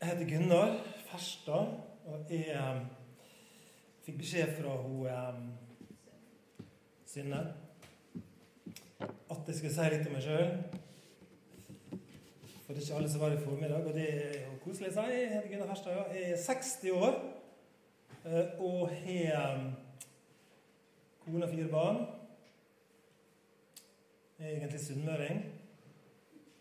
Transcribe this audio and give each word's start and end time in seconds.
Jeg 0.00 0.08
heter 0.08 0.38
Gunnar 0.38 0.76
Ferstad, 1.10 1.66
og 2.06 2.26
jeg 2.30 2.58
um, 2.70 2.84
fikk 4.06 4.20
beskjed 4.20 4.52
fra 4.60 4.76
hun 4.82 5.08
um, 5.10 5.48
Synne 7.06 7.40
at 9.30 9.48
jeg 9.48 9.56
skulle 9.56 9.72
si 9.74 9.88
litt 9.90 10.06
om 10.06 10.14
meg 10.14 10.22
sjøl. 10.22 10.52
For 12.62 12.70
det 12.70 12.76
er 12.76 12.84
ikke 12.84 13.00
alle 13.00 13.10
som 13.10 13.24
var 13.24 13.34
i 13.34 13.42
formiddag, 13.42 13.90
og 13.90 13.98
det 13.98 14.06
er 14.12 14.38
jo 14.44 14.54
koselig 14.62 14.92
å 14.92 14.96
si. 15.00 15.08
Jeg 15.16 15.34
heter 15.34 15.50
Gunnar 15.50 15.72
Ferstad, 15.72 15.98
ja. 15.98 16.06
jeg 16.14 16.30
er 16.30 16.46
60 16.46 16.94
år 16.94 17.20
uh, 18.22 18.64
og 18.70 18.96
har 19.02 19.58
um, 19.58 19.68
kone 21.26 21.50
og 21.50 21.58
fire 21.58 21.74
barn. 21.74 22.02
Jeg 24.38 24.46
er 24.46 24.56
egentlig 24.62 24.86
sunnmøring. 24.86 25.46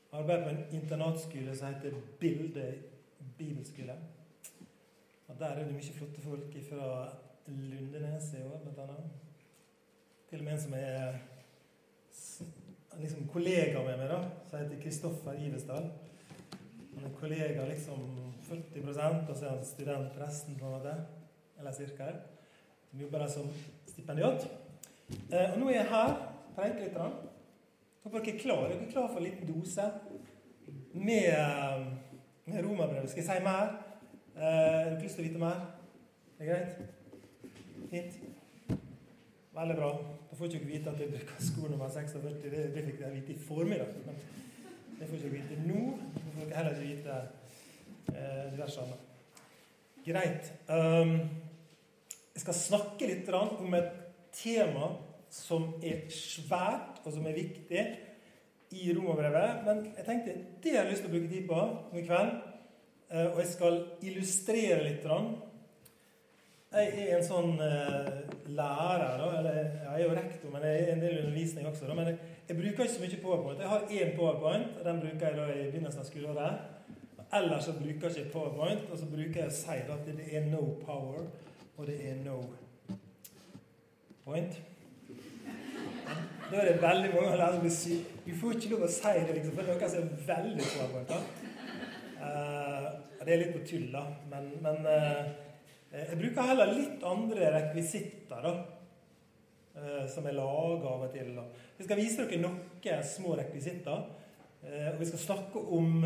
Arbeider 0.10 0.48
på 0.50 0.56
en 0.58 0.82
internatskole 0.82 1.54
som 1.54 1.76
heter 1.76 2.06
Bilde 2.18 2.72
bibelskole. 3.38 3.96
Og 5.28 5.40
Der 5.40 5.46
er 5.46 5.64
det 5.64 5.74
mye 5.74 5.94
flotte 5.94 6.22
folk 6.22 6.54
fra 6.70 7.10
Lundenes 7.48 8.34
i 8.34 8.44
år, 8.44 8.60
blant 8.64 8.80
annet. 8.80 9.10
Til 10.30 10.40
og 10.40 10.46
med 10.46 10.54
en 10.54 10.62
som 10.62 10.74
er 10.74 11.18
liksom 13.00 13.28
kollega 13.32 13.84
med 13.84 13.98
meg, 14.00 14.10
da, 14.10 14.20
som 14.50 14.60
heter 14.60 14.82
Kristoffer 14.82 15.40
Ivesdal. 15.40 15.92
Han 16.96 17.06
er 17.06 17.20
kollega 17.20 17.68
liksom 17.70 18.02
40 18.48 18.88
og 18.88 19.36
så 19.36 19.46
er 19.46 19.50
han 19.50 19.66
student 19.66 20.20
resten, 20.20 20.56
på 20.56 20.66
en 20.66 20.72
måte. 20.72 20.96
Eller 21.60 21.72
cirka. 21.72 22.12
Som 22.90 23.00
jobber 23.02 23.20
der 23.20 23.28
som 23.28 23.50
stipendiat. 23.88 24.48
Eh, 25.32 25.54
og 25.54 25.60
nå 25.60 25.70
er 25.70 25.82
jeg 25.82 25.90
her. 25.92 26.14
Preiker 26.56 26.84
litt. 26.84 26.98
Håper 28.04 28.20
dere 28.20 28.36
er 28.36 28.40
klar. 28.40 28.66
Er 28.66 28.78
klare 28.78 28.92
klar 28.92 29.08
for 29.12 29.18
en 29.22 29.28
liten 29.28 29.48
dose 29.54 29.88
med 30.94 31.28
eh, 31.34 31.88
med 32.48 32.64
romerbrevet. 32.66 33.10
Skal 33.10 33.24
jeg 33.24 33.30
si 33.32 33.44
mer? 33.44 33.68
Eh, 34.36 34.42
har 34.42 34.90
dere 34.90 35.02
lyst 35.04 35.18
til 35.18 35.26
å 35.26 35.28
vite 35.28 35.42
mer? 35.42 35.64
Er 36.38 36.46
det 36.46 36.48
greit? 36.50 36.78
Fint? 37.92 38.20
Veldig 39.58 39.76
bra. 39.80 39.90
Da 40.30 40.38
får 40.38 40.46
ikke 40.46 40.62
dere 40.62 40.72
vite 40.72 40.94
at 40.94 41.02
jeg 41.02 41.12
bruker 41.16 41.44
sko 41.48 41.72
nummer 41.72 41.90
46. 41.92 42.44
Det, 42.44 42.64
det 42.76 42.86
fikk 42.86 43.02
dere 43.02 43.16
vite 43.16 43.34
i 43.34 43.42
formiddag. 43.48 43.92
Men 44.06 44.22
det 45.00 45.10
får 45.10 45.20
ikke 45.20 45.34
vite 45.34 45.60
nå. 45.66 45.84
Det 46.14 46.24
får 46.38 46.46
dere 46.46 46.60
heller 46.62 46.80
ikke 46.80 46.96
vite 46.96 47.20
eh, 48.14 48.48
diverse 48.54 48.86
annet. 48.86 49.04
Greit. 50.08 50.54
Um, 50.72 51.18
jeg 52.38 52.46
skal 52.46 52.60
snakke 52.62 53.10
litt 53.10 53.30
om 53.36 53.74
et 53.76 53.92
tema 54.32 54.94
som 55.34 55.74
er 55.84 56.06
svært, 56.14 57.02
og 57.04 57.12
som 57.12 57.26
er 57.28 57.36
viktig 57.36 57.88
i 58.72 58.94
romerbrevet. 58.94 59.66
Men 59.66 59.84
jeg 59.98 60.06
tenkte 60.06 60.38
det 60.64 60.76
har 60.76 60.86
jeg 60.86 60.92
lyst 60.92 61.06
til 61.06 61.12
å 61.12 61.16
bruke 61.16 61.34
tid 61.34 61.50
på 61.50 61.66
nå 61.66 62.00
i 62.00 62.06
kveld. 62.08 62.38
Eh, 63.10 63.28
og 63.32 63.40
jeg 63.40 63.52
skal 63.54 63.78
illustrere 64.04 64.82
litt. 64.84 65.06
Jeg 66.68 66.88
er 67.06 67.14
en 67.16 67.24
sånn 67.24 67.54
eh, 67.64 68.10
lærer, 68.52 69.22
eller 69.40 69.60
jeg 69.62 69.94
er 69.94 70.02
jo 70.04 70.16
rektor, 70.18 70.52
men 70.52 70.66
jeg 70.68 70.82
er 70.82 70.90
en 70.94 71.04
del 71.06 71.20
undervisning 71.22 71.70
også. 71.70 71.94
Men 71.96 72.12
jeg, 72.12 72.58
bruker 72.58 72.84
ikke 72.84 72.94
så 72.98 73.04
mye 73.06 73.22
powerpoint. 73.24 73.64
Jeg 73.64 73.72
har 73.72 73.94
én 74.00 74.16
powerpoint, 74.18 74.74
og 74.80 74.90
den 74.90 75.00
bruker 75.04 75.30
jeg 75.30 75.40
da 75.40 75.48
i 75.54 75.70
begynnelsen 75.70 76.04
av 76.04 76.10
skoleåret. 76.10 76.74
Ellers 77.38 77.68
så 77.68 77.76
bruker 77.76 78.10
jeg 78.10 78.26
ikke 78.26 78.34
powerpoint, 78.36 78.92
og 78.92 79.00
så 79.00 79.08
bruker 79.12 79.42
jeg 79.42 79.52
å 79.52 79.56
si 79.56 79.80
at 79.96 80.06
det 80.08 80.28
er 80.28 80.48
no 80.52 80.64
power, 80.84 81.28
og 81.78 81.88
det 81.88 81.98
er 82.10 82.20
no 82.24 82.42
point. 84.28 84.60
Da 86.48 86.60
er 86.60 86.70
det 86.74 86.82
veldig 86.84 87.10
mange 87.16 87.34
lærere 87.36 87.56
som 87.56 87.64
blir 87.64 87.76
syke. 87.76 88.17
Du 88.28 88.34
får 88.36 88.58
ikke 88.58 88.74
lov 88.74 88.82
å 88.84 88.88
si 88.92 89.12
det, 89.24 89.36
liksom, 89.38 89.54
for 89.56 89.64
det 89.64 89.72
er 89.72 89.78
noe 89.80 89.88
som 89.92 90.02
er 90.04 90.24
veldig 90.28 90.66
på 90.92 91.04
det. 91.08 91.20
uh, 92.20 92.88
Det 93.22 93.32
er 93.32 93.40
litt 93.40 93.54
på 93.56 93.62
tull, 93.70 93.86
da. 93.94 94.02
Men, 94.28 94.50
men 94.66 94.82
uh, 94.84 95.30
jeg 95.94 96.18
bruker 96.20 96.50
heller 96.50 96.74
litt 96.76 97.06
andre 97.08 97.52
rekvisitter, 97.54 98.44
da. 98.44 98.52
Uh, 99.78 100.04
som 100.12 100.28
er 100.28 100.36
laga 100.36 100.92
av 100.92 101.06
og 101.06 101.14
til. 101.16 101.30
Da. 101.38 101.46
Vi 101.78 101.88
skal 101.88 102.02
vise 102.02 102.26
dere 102.26 102.42
noen 102.44 103.08
små 103.14 103.38
rekvisitter. 103.40 104.04
Uh, 104.66 104.90
og 104.92 105.00
vi 105.00 105.08
skal 105.14 105.24
snakke 105.24 105.64
om 105.78 106.04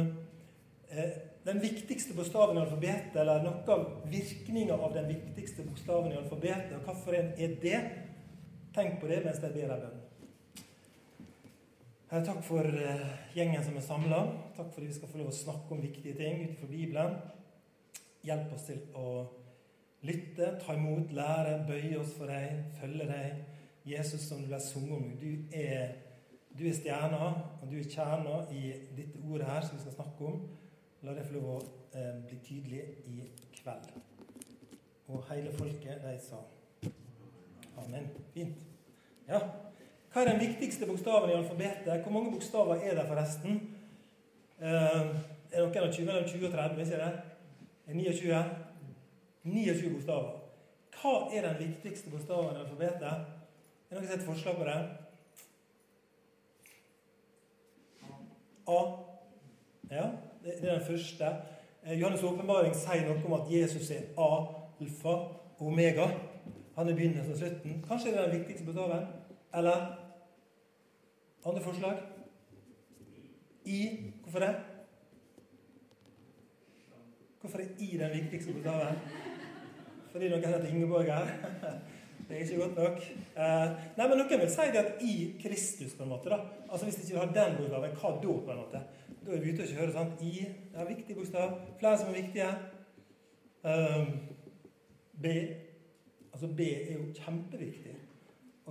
den 0.91 1.61
viktigste 1.63 2.13
bokstaven 2.13 2.57
i 2.59 2.61
alfabetet, 2.61 3.17
eller 3.23 3.41
noe 3.47 3.63
av 3.73 3.87
virkninga 4.11 4.75
av 4.77 4.93
den 4.93 5.09
viktigste 5.09 5.65
bokstaven 5.65 6.13
i 6.13 6.21
alfabetet. 6.21 6.77
Og 6.77 6.85
hvorfor 6.85 7.17
er 7.17 7.57
det? 7.65 7.81
Tenk 8.75 9.01
på 9.01 9.09
det 9.09 9.23
mens 9.25 9.41
jeg 9.41 9.55
ber 9.55 9.71
deg 9.73 9.85
bønn. 9.87 10.00
Herre, 12.11 12.25
takk 12.27 12.41
for 12.43 12.67
eh, 12.67 13.03
gjengen 13.31 13.61
som 13.63 13.77
er 13.79 13.83
samla. 13.85 14.17
Takk 14.57 14.73
for 14.73 14.83
at 14.83 14.89
vi 14.89 14.95
skal 14.97 15.07
få 15.07 15.21
lov 15.21 15.29
å 15.31 15.35
snakke 15.37 15.71
om 15.71 15.79
viktige 15.79 16.17
ting 16.17 16.41
utenfor 16.41 16.67
Bibelen. 16.67 17.13
Hjelp 18.27 18.51
oss 18.51 18.65
til 18.67 18.81
å 18.99 19.11
lytte, 20.03 20.49
ta 20.59 20.75
imot, 20.75 21.13
lære, 21.15 21.53
bøye 21.69 22.01
oss 22.01 22.11
for 22.17 22.27
deg, 22.27 22.65
følge 22.81 23.07
deg. 23.13 23.39
Jesus, 23.87 24.27
som 24.27 24.43
du 24.43 24.51
ble 24.51 24.59
sunget 24.59 24.97
om, 24.97 25.07
du 25.23 25.55
er, 25.55 25.95
du 26.51 26.65
er 26.67 26.75
stjerna, 26.81 27.31
og 27.61 27.71
du 27.71 27.79
er 27.79 27.89
kjerna 27.95 28.43
i 28.59 28.75
dette 28.99 29.23
ordet 29.23 29.47
her 29.47 29.63
som 29.69 29.79
vi 29.79 29.85
skal 29.85 29.97
snakke 30.01 30.33
om. 30.33 30.45
La 31.07 31.15
det 31.15 31.25
få 31.31 31.39
lov 31.39 31.49
å 31.55 31.57
eh, 31.95 32.13
bli 32.27 32.43
tydelig 32.43 32.83
i 33.07 33.31
kveld. 33.61 33.87
Og 35.07 35.23
hele 35.31 35.55
folket, 35.55 36.03
de 36.03 36.19
sa 36.27 36.43
amen. 37.87 38.11
Fint. 38.35 38.67
Ja. 39.31 39.45
Hva 40.11 40.21
er 40.21 40.31
den 40.33 40.39
viktigste 40.39 40.85
bokstaven 40.85 41.29
i 41.29 41.33
alfabetet? 41.33 42.01
Hvor 42.03 42.11
mange 42.11 42.31
bokstaver 42.31 42.75
er 42.75 42.95
det 42.95 43.07
forresten? 43.07 43.61
Uh, 44.59 44.65
er 45.51 45.63
noen 45.63 45.77
av 45.77 45.93
20, 45.93 46.05
mellom 46.05 46.25
20 46.27 46.47
og 46.47 46.51
30? 46.53 46.81
Ikke 46.83 46.97
det? 46.99 47.11
Er 47.87 47.93
29? 47.93 48.41
29 49.43 49.93
bokstaver. 49.93 50.33
Hva 51.01 51.13
er 51.31 51.47
den 51.47 51.61
viktigste 51.61 52.11
bokstaven 52.11 52.57
i 52.57 52.59
alfabetet? 52.59 53.07
Er 53.07 53.95
det 53.95 54.01
noen 54.01 54.03
som 54.03 54.11
har 54.11 54.19
et 54.19 54.27
forslag 54.27 54.59
på 54.59 54.67
det? 54.67 54.75
A. 58.67 58.81
Ja, 59.91 60.05
det 60.43 60.57
er 60.59 60.73
den 60.73 60.85
første. 60.91 61.31
Eh, 61.85 62.01
Johannes' 62.01 62.27
åpenbaring 62.27 62.75
sier 62.75 63.07
noe 63.07 63.23
om 63.25 63.39
at 63.39 63.49
Jesus 63.51 63.89
er 63.95 64.11
alfa 64.19 65.15
og 65.55 65.65
omega. 65.71 66.11
Han 66.75 66.89
er 66.89 66.95
begynnelsen 66.99 67.31
og 67.31 67.39
slutten. 67.39 67.81
Kanskje 67.87 68.11
det 68.11 68.19
er 68.19 68.29
den 68.29 68.39
viktigste 68.39 68.67
bokstaven? 68.67 69.07
Eller 69.55 70.00
andre 71.45 71.61
forslag? 71.61 71.97
I. 73.65 73.79
Hvorfor 74.23 74.39
det? 74.39 74.55
Hvorfor 77.41 77.57
er 77.57 77.67
I 77.79 77.97
den 77.97 78.23
viktigste 78.23 78.53
bokstaven? 78.53 78.95
Fordi 80.11 80.29
noen 80.29 80.45
heter 80.45 80.67
Ingeborg 80.69 81.09
her? 81.09 81.31
Det 82.29 82.37
er 82.37 82.41
ikke 82.41 82.57
godt 82.57 82.75
nok. 82.77 82.99
Eh, 83.35 83.71
nei, 83.97 84.05
men 84.07 84.19
Noen 84.21 84.39
vil 84.39 84.51
si 84.53 84.67
det 84.71 84.79
at 84.79 85.01
i 85.03 85.15
Kristus, 85.41 85.95
på 85.97 86.03
en 86.03 86.09
måte. 86.13 86.29
da. 86.29 86.37
Altså 86.69 86.85
Hvis 86.85 86.99
ikke 87.01 87.15
du 87.15 87.19
har 87.19 87.33
den 87.35 87.57
bokstaven, 87.57 87.95
hva 87.97 88.11
da? 88.11 88.35
på 88.45 88.51
en 88.51 88.61
måte? 88.61 88.81
Da 89.25 89.31
er 89.31 89.41
vi 89.41 89.51
ute 89.51 89.63
og 89.63 89.67
ikke 89.67 89.79
hører 89.79 89.91
sånn. 89.97 90.13
I 90.21 90.45
ja, 90.45 90.85
viktig 90.87 91.17
bokstav. 91.17 91.57
Flere 91.81 91.97
som 91.99 92.13
er 92.13 92.21
viktige. 92.21 92.47
Um, 93.65 94.13
B. 95.21 95.33
Altså 96.31 96.47
B 96.47 96.69
er 96.71 96.93
jo 96.93 97.09
kjempeviktig 97.17 97.97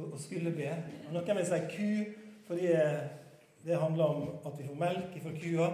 å 0.01 0.09
skulle 0.19 0.55
be. 0.57 0.73
Og 1.09 1.13
Noen 1.19 1.43
vil 1.43 1.49
si 1.51 1.61
Q. 1.75 2.30
Fordi 2.51 2.67
det 3.65 3.81
handler 3.81 4.05
om 4.05 4.23
at 4.47 4.59
vi 4.59 4.65
får 4.67 4.75
melk 4.75 5.23
fra 5.23 5.31
kua. 5.31 5.67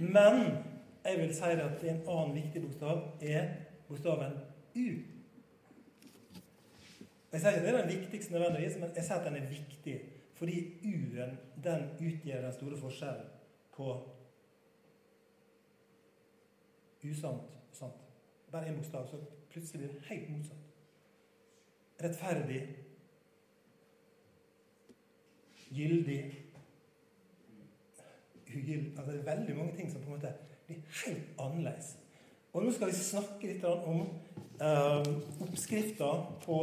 Men 0.00 0.38
jeg 1.04 1.18
vil 1.20 1.34
si 1.36 1.42
at 1.42 1.82
en 1.84 1.98
annen 2.08 2.34
viktig 2.34 2.62
bokstav 2.62 3.02
er 3.20 3.50
bokstaven 3.88 4.38
U. 4.76 4.86
Jeg 7.32 7.40
sier 7.40 7.50
ikke 7.50 7.60
at 7.60 7.66
det 7.66 7.74
er 7.74 7.82
den 7.82 8.00
viktigste 8.00 8.32
nødvendigvis, 8.32 8.78
men 8.80 8.96
jeg 8.96 9.04
sier 9.04 9.18
at 9.18 9.26
den 9.26 9.36
er 9.36 9.50
viktig. 9.50 9.98
Fordi 10.34 10.56
U-en 10.84 11.36
den 11.64 11.84
utgjør 12.00 12.40
den 12.46 12.52
store 12.52 12.80
forskjellen 12.80 13.28
på 13.76 13.92
usant 17.04 17.60
og 17.60 17.76
sant. 17.76 18.00
Bare 18.52 18.72
én 18.72 18.80
bokstav, 18.80 19.04
så 19.06 19.20
plutselig 19.52 19.82
blir 19.82 19.92
det 19.92 20.08
helt 20.08 20.30
motsatt. 20.32 20.64
Rettferdig 22.02 22.62
gyldig 25.70 26.20
ugyldig 28.56 28.92
altså 28.98 29.12
Det 29.12 29.20
er 29.20 29.36
veldig 29.36 29.56
mange 29.56 29.76
ting 29.76 29.92
som 29.92 30.00
på 30.00 30.10
en 30.10 30.16
måte 30.16 30.32
blir 30.66 30.82
helt 31.06 31.40
annerledes. 31.40 31.96
Og 32.52 32.64
Nå 32.64 32.72
skal 32.72 32.88
vi 32.90 32.98
snakke 32.98 33.50
litt 33.50 33.64
om 33.64 34.00
eh, 34.60 35.10
oppskrifta 35.44 36.10
på 36.44 36.60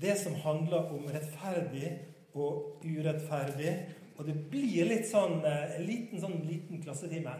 det 0.00 0.16
som 0.18 0.34
handler 0.34 0.90
om 0.90 1.06
rettferdig 1.12 1.92
og 2.34 2.82
urettferdig. 2.84 3.74
Og 4.18 4.26
det 4.26 4.34
blir 4.50 4.88
litt 4.90 5.06
sånn, 5.08 5.38
eh, 5.46 5.76
en 5.78 5.86
liten, 5.86 6.20
sånn, 6.20 6.40
liten 6.48 6.82
klassetime. 6.82 7.36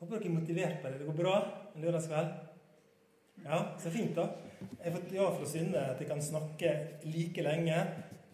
Håper 0.00 0.18
dere 0.18 0.30
er 0.30 0.38
motivert 0.38 0.82
på 0.82 0.90
det. 0.90 0.98
Det 1.00 1.10
går 1.10 1.20
bra 1.20 1.36
en 1.74 1.84
lørdagskveld? 1.84 2.34
Ja, 3.44 3.60
så 3.78 3.92
fint, 3.92 4.16
da. 4.16 4.30
Jeg 4.80 4.90
har 4.90 4.96
fått 4.96 5.12
ja 5.12 5.28
fra 5.36 5.46
Synne 5.48 5.82
at 5.92 6.00
jeg 6.00 6.08
kan 6.08 6.22
snakke 6.24 6.72
like 7.04 7.44
lenge 7.44 7.76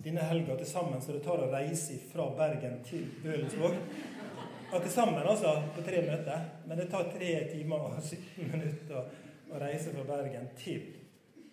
denne 0.04 0.24
helga 0.26 0.56
til 0.58 0.66
sammen, 0.66 1.02
så 1.02 1.14
det 1.14 1.22
tar 1.24 1.42
å 1.42 1.50
reise 1.52 1.98
fra 2.10 2.26
Bergen 2.36 2.80
til 2.86 3.06
Ølensvåg. 3.24 3.76
Og 4.72 4.80
til 4.80 4.92
sammen 4.92 5.20
altså 5.20 5.52
på 5.76 5.84
tre 5.84 6.00
møter. 6.06 6.46
Men 6.66 6.80
det 6.80 6.88
tar 6.90 7.10
tre 7.12 7.32
timer 7.52 7.88
og 7.88 7.98
17 8.00 8.48
minutter 8.54 8.98
å, 8.98 9.02
å 9.52 9.60
reise 9.60 9.92
fra 9.92 10.06
Bergen 10.08 10.48
til 10.58 10.86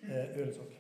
eh, 0.08 0.38
Ølensvåg. 0.38 0.78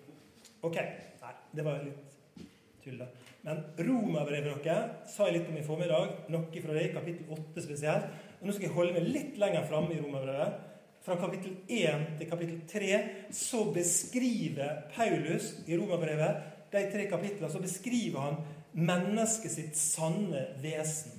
Ok. 0.69 0.79
Nei, 1.19 1.33
det 1.55 1.65
var 1.67 1.83
litt 1.83 2.45
tull, 2.83 3.01
da. 3.01 3.09
Men 3.43 3.61
romerbrevet 3.77 4.63
dere 4.63 5.05
sa 5.07 5.27
jeg 5.27 5.39
litt 5.39 5.51
om 5.51 5.59
i 5.59 5.65
formiddag. 5.67 6.15
Noe 6.31 6.63
fra 6.63 6.75
det, 6.75 6.89
kapittel 6.95 7.35
8 7.35 7.65
spesielt. 7.67 8.09
Og 8.39 8.47
Nå 8.47 8.55
skal 8.55 8.69
jeg 8.69 8.75
holde 8.75 8.95
meg 8.95 9.11
litt 9.11 9.39
lenger 9.39 9.67
framme 9.67 9.95
i 9.95 10.01
romerbrevet. 10.01 10.65
Fra 11.03 11.15
kapittel 11.19 11.53
1 11.71 12.07
til 12.19 12.27
kapittel 12.27 12.63
3 12.67 12.97
så 13.35 13.65
beskriver 13.75 14.87
Paulus 14.95 15.53
i 15.67 15.77
romerbrevet 15.79 16.58
de 16.71 16.91
tre 16.91 17.07
kapitlene, 17.09 17.51
så 17.51 17.61
beskriver 17.63 18.19
han 18.19 18.41
mennesket 18.71 19.51
sitt 19.51 19.77
sanne 19.77 20.45
vesen 20.61 21.15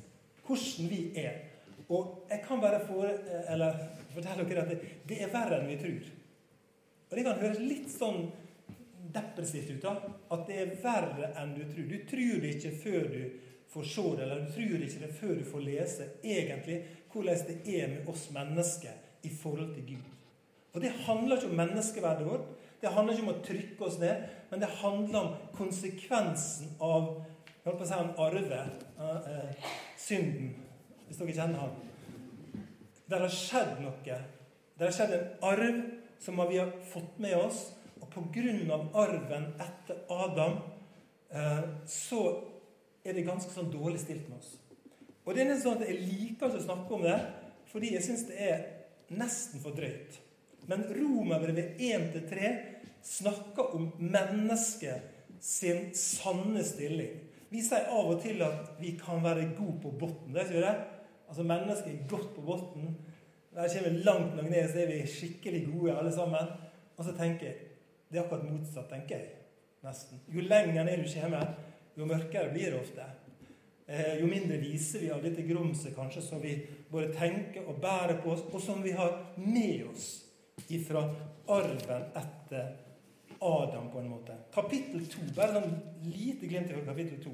hvordan 0.47 0.91
vi 0.91 1.01
er. 1.21 1.37
Og 1.91 2.27
jeg 2.31 2.43
kan 2.47 2.63
bare 2.63 2.81
for, 2.87 3.07
fortelle 4.15 4.47
dere 4.47 4.65
at 4.65 4.71
det, 4.71 4.95
det, 5.07 5.19
er 5.23 5.33
verre 5.33 5.59
enn 5.59 5.71
vi 5.71 5.79
tror. 5.81 6.09
Og 7.11 7.17
det 7.19 7.27
kan 7.27 7.43
høres 7.43 7.63
litt 7.63 7.91
sånn 7.91 8.29
depressivt 9.11 9.73
ut. 9.75 9.83
da, 9.83 9.95
At 10.31 10.47
det 10.47 10.59
er 10.63 10.75
verre 10.83 11.33
enn 11.41 11.57
du 11.57 11.65
tror. 11.67 11.89
Du 11.91 11.99
tror 12.11 12.43
det 12.43 12.55
ikke 12.57 12.77
før 12.85 13.09
du 13.11 13.23
får 13.71 13.91
se 13.91 14.07
det, 14.17 14.23
eller 14.23 14.47
du 14.47 14.53
tror 14.55 14.87
ikke 14.87 15.03
det 15.05 15.13
før 15.19 15.35
du 15.39 15.45
får 15.47 15.67
lese 15.67 16.09
egentlig 16.23 16.81
hvordan 17.11 17.45
det 17.47 17.59
er 17.75 17.91
med 17.91 18.09
oss 18.11 18.29
mennesker 18.35 19.27
i 19.27 19.31
forhold 19.35 19.75
til 19.75 19.87
Gud. 19.95 20.09
Og 20.73 20.81
Det 20.81 20.91
handler 21.07 21.37
ikke 21.37 21.51
om 21.51 21.57
menneskeverdet 21.59 22.27
vårt, 22.27 22.47
det 22.81 22.93
handler 22.95 23.17
ikke 23.17 23.27
om 23.27 23.35
å 23.35 23.43
trykke 23.45 23.87
oss 23.87 23.99
ned, 24.01 24.23
men 24.51 24.63
det 24.63 24.71
handler 24.81 25.21
om 25.21 25.35
konsekvensen 25.57 26.77
av 26.81 27.11
jeg 27.61 27.69
holdt 27.69 27.81
på 27.83 27.85
å 27.85 27.89
si 27.91 27.97
han 27.99 28.15
arve. 28.25 28.59
Eh, 29.05 29.65
synden, 30.01 30.53
hvis 31.07 31.19
dere 31.21 31.35
kjenner 31.37 31.61
han. 31.61 31.75
Der 33.13 33.25
har 33.27 33.35
skjedd 33.35 33.83
noe. 33.85 34.17
Det 34.79 34.87
har 34.87 34.95
skjedd 34.97 35.13
en 35.13 35.27
arv 35.45 35.83
som 36.25 36.41
vi 36.49 36.57
har 36.57 36.71
fått 36.89 37.19
med 37.21 37.37
oss. 37.37 37.67
Og 38.01 38.09
pga. 38.15 38.79
arven 38.97 39.51
etter 39.61 40.01
Adam 40.09 40.57
eh, 41.29 41.69
så 41.85 42.23
er 43.05 43.13
det 43.13 43.27
ganske 43.29 43.53
sånn 43.53 43.69
dårlig 43.75 44.01
stilt 44.01 44.25
med 44.31 44.39
oss. 44.41 44.55
Og 45.27 45.37
det 45.37 45.45
er 45.45 45.51
nesten 45.51 45.67
sånn 45.69 45.83
at 45.83 45.89
Jeg 45.91 46.01
liker 46.01 46.49
ikke 46.49 46.63
å 46.63 46.65
snakke 46.65 46.97
om 46.97 47.05
det, 47.05 47.19
fordi 47.69 47.93
jeg 47.93 48.07
syns 48.09 48.25
det 48.31 48.41
er 48.41 48.65
nesten 49.13 49.61
for 49.61 49.77
drøyt. 49.77 50.17
Men 50.65 50.89
Romerbrevet 50.89 51.77
1-3 51.77 52.55
snakker 53.03 53.75
om 53.75 53.91
mennesket 53.99 55.03
sin 55.41 55.95
sanne 55.95 56.65
stilling. 56.65 57.19
Vi 57.51 57.63
sier 57.65 57.89
av 57.91 58.13
og 58.13 58.21
til 58.23 58.43
at 58.47 58.77
vi 58.79 58.95
kan 59.01 59.23
være 59.25 59.49
gode 59.59 59.79
på 59.83 59.95
bunnen. 59.99 60.35
Det 60.37 60.47
sier 60.49 60.67
det. 60.67 60.75
Altså 61.31 61.47
Mennesket 61.47 61.95
er 61.95 62.09
godt 62.11 62.35
på 62.35 62.45
bunnen. 62.47 62.97
Der 63.55 63.69
kommer 63.69 63.91
vi 63.91 64.05
langt 64.07 64.37
nok 64.37 64.51
ned, 64.51 64.69
så 64.71 64.79
er 64.79 64.87
vi 64.87 65.07
skikkelig 65.07 65.65
gode 65.73 65.97
alle 65.99 66.13
sammen. 66.13 66.53
Og 66.97 67.05
så 67.05 67.17
tenker 67.17 67.47
jeg 67.47 67.57
Det 68.11 68.19
er 68.19 68.25
akkurat 68.25 68.45
motsatt, 68.51 68.89
tenker 68.91 69.17
jeg. 69.17 69.27
Nesten. 69.83 70.21
Jo 70.29 70.41
lenger 70.41 70.85
ned 70.85 71.05
du 71.05 71.21
kommer, 71.21 71.55
jo 71.97 72.05
mørkere 72.05 72.51
blir 72.53 72.73
det 72.73 72.81
ofte. 72.81 73.05
Eh, 73.87 74.21
jo 74.21 74.27
mindre 74.27 74.59
viser 74.59 74.99
vi 74.99 75.11
av 75.11 75.23
dette 75.23 75.43
grumset 75.43 75.95
kanskje 75.95 76.23
som 76.23 76.43
vi 76.43 76.57
både 76.91 77.13
tenker 77.15 77.67
og 77.67 77.79
bærer 77.81 78.21
på 78.23 78.33
oss, 78.35 78.43
og 78.53 78.61
som 78.63 78.83
vi 78.83 78.91
har 78.91 79.17
med 79.37 79.87
oss 79.93 80.09
ifra 80.69 81.05
arven 81.49 82.05
etter 82.19 82.90
Adam, 83.41 83.91
på 83.93 83.99
en 83.99 84.09
måte. 84.09 84.37
Kapittel 84.55 85.07
2, 85.09 85.31
bare 85.37 85.57
sånn 85.57 85.79
lite 86.11 86.49
glimt 86.51 86.69
fra 86.69 86.83
kapittel 86.85 87.23
2. 87.25 87.33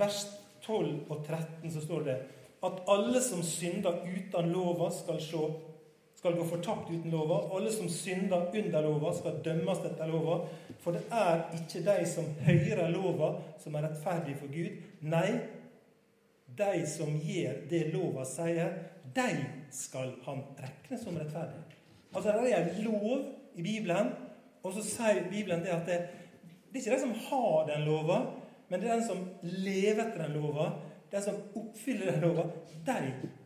Vers 0.00 0.26
12 0.66 1.08
og 1.08 1.22
13 1.24 1.72
så 1.72 1.82
står 1.84 2.04
det 2.08 2.18
at 2.66 2.82
alle 2.90 3.20
som 3.22 3.42
synder 3.46 4.02
uten 4.04 4.50
lova, 4.52 4.90
skal, 4.92 5.20
se, 5.22 5.40
skal 6.18 6.34
gå 6.36 6.44
fortapt 6.50 6.90
uten 6.90 7.14
lova. 7.14 7.40
Alle 7.56 7.72
som 7.72 7.88
synder 7.92 8.50
under 8.50 8.82
lova, 8.84 9.14
skal 9.16 9.38
dømmes 9.44 9.84
etter 9.86 10.10
lova. 10.10 10.40
For 10.82 10.98
det 10.98 11.04
er 11.14 11.46
ikke 11.60 11.84
de 11.86 11.96
som 12.10 12.28
hører 12.44 12.92
lova, 12.92 13.32
som 13.62 13.78
er 13.78 13.88
rettferdige 13.88 14.40
for 14.42 14.52
Gud. 14.52 14.84
Nei, 15.08 15.30
de 16.58 16.86
som 16.90 17.14
gjør 17.22 17.62
det 17.70 17.84
lova 17.94 18.26
sier, 18.26 18.74
de 19.14 19.30
skal 19.72 20.16
han 20.26 20.42
regne 20.58 20.98
som 21.00 21.16
rettferdige. 21.16 21.78
Altså, 22.12 22.32
det 22.42 22.52
er 22.52 22.64
en 22.66 22.84
lov 22.88 23.28
i 23.54 23.62
Bibelen 23.62 24.10
og 24.68 24.76
så 24.76 24.84
sier 24.84 25.24
Bibelen 25.30 25.64
det 25.64 25.72
at 25.74 25.88
det, 25.88 25.98
det 26.68 26.78
er 26.78 26.84
ikke 26.84 26.94
den 26.94 27.04
som 27.06 27.16
har 27.30 27.66
den 27.70 27.86
lova, 27.88 28.20
men 28.68 28.80
det 28.80 28.88
er 28.88 28.98
den 28.98 29.08
som 29.08 29.24
lever 29.42 30.04
etter 30.04 30.26
den 30.26 30.36
lova, 30.36 30.70
den 31.10 31.24
som 31.24 31.38
oppfyller 31.56 32.12
den 32.12 32.26
lova, 32.26 32.48
de 32.84 32.98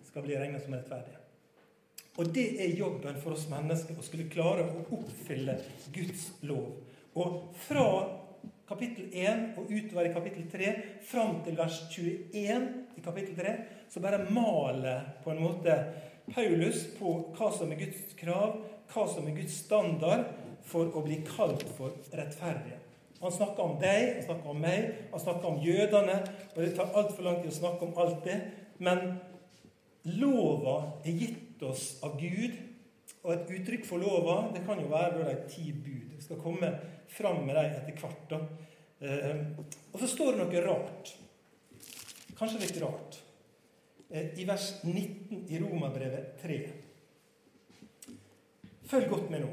skal 0.08 0.24
bli 0.26 0.38
regnet 0.38 0.64
som 0.64 0.74
rettferdige. 0.74 1.20
Og 2.20 2.28
det 2.34 2.48
er 2.60 2.74
jobben 2.76 3.16
for 3.22 3.32
oss 3.32 3.46
mennesker 3.48 3.96
å 3.96 4.04
skulle 4.04 4.28
klare 4.32 4.66
å 4.68 4.82
oppfylle 4.98 5.54
Guds 5.94 6.26
lov. 6.44 6.74
Og 7.16 7.54
fra 7.64 7.86
kapittel 8.68 9.08
1 9.12 9.56
og 9.60 9.70
utover 9.70 10.08
i 10.08 10.12
kapittel 10.12 10.44
3, 10.52 10.72
fram 11.08 11.38
til 11.46 11.56
vers 11.56 11.78
21 11.92 12.68
i 12.98 13.04
kapittel 13.04 13.36
3, 13.38 13.54
så 13.92 14.02
bare 14.04 14.26
maler 14.32 15.06
på 15.24 15.32
en 15.32 15.42
måte 15.44 15.76
Paulus 16.32 16.84
på 16.98 17.14
hva 17.36 17.48
som 17.54 17.72
er 17.72 17.80
Guds 17.80 18.14
krav, 18.18 18.60
hva 18.92 19.06
som 19.08 19.26
er 19.28 19.36
Guds 19.36 19.56
standard, 19.64 20.28
for 20.72 20.88
å 20.96 21.04
bli 21.04 21.20
kalt 21.26 21.66
for 21.76 21.94
rettferdige. 22.16 22.80
Han 23.22 23.32
snakker 23.32 23.62
om 23.62 23.76
deg, 23.78 24.16
han 24.16 24.24
snakker 24.26 24.50
om 24.50 24.62
meg, 24.64 24.86
han 25.12 25.22
snakker 25.22 25.52
om 25.52 25.60
jødene. 25.62 26.16
og 26.56 26.58
Det 26.58 26.72
tar 26.74 26.96
altfor 26.98 27.28
lang 27.28 27.38
tid 27.42 27.52
å 27.52 27.58
snakke 27.60 27.86
om 27.86 27.94
alt 28.02 28.24
det. 28.26 28.38
Men 28.82 29.20
lova 30.18 30.76
er 31.04 31.20
gitt 31.20 31.62
oss 31.62 32.00
av 32.02 32.16
Gud. 32.18 32.56
Og 33.22 33.30
et 33.36 33.52
uttrykk 33.54 33.86
for 33.86 34.02
lova 34.02 34.40
det 34.54 34.64
kan 34.66 34.80
jo 34.82 34.90
være 34.90 35.22
de 35.28 35.36
ti 35.52 35.70
bud. 35.70 36.16
Vi 36.16 36.24
skal 36.24 36.42
komme 36.42 36.72
fram 37.12 37.44
med 37.46 37.54
dem 37.54 37.76
etter 37.78 38.02
hvert. 38.02 38.34
Eh, 39.02 39.44
og 39.92 40.02
så 40.02 40.10
står 40.10 40.34
det 40.34 40.42
noe 40.42 40.66
rart. 40.66 41.14
Kanskje 42.38 42.64
litt 42.64 42.82
rart. 42.82 43.20
Eh, 44.10 44.34
I 44.42 44.48
vers 44.50 44.72
19 44.82 45.46
i 45.46 45.62
Romerbrevet 45.62 46.42
3. 46.42 46.58
Følg 48.90 49.14
godt 49.14 49.30
med 49.30 49.46
nå. 49.46 49.52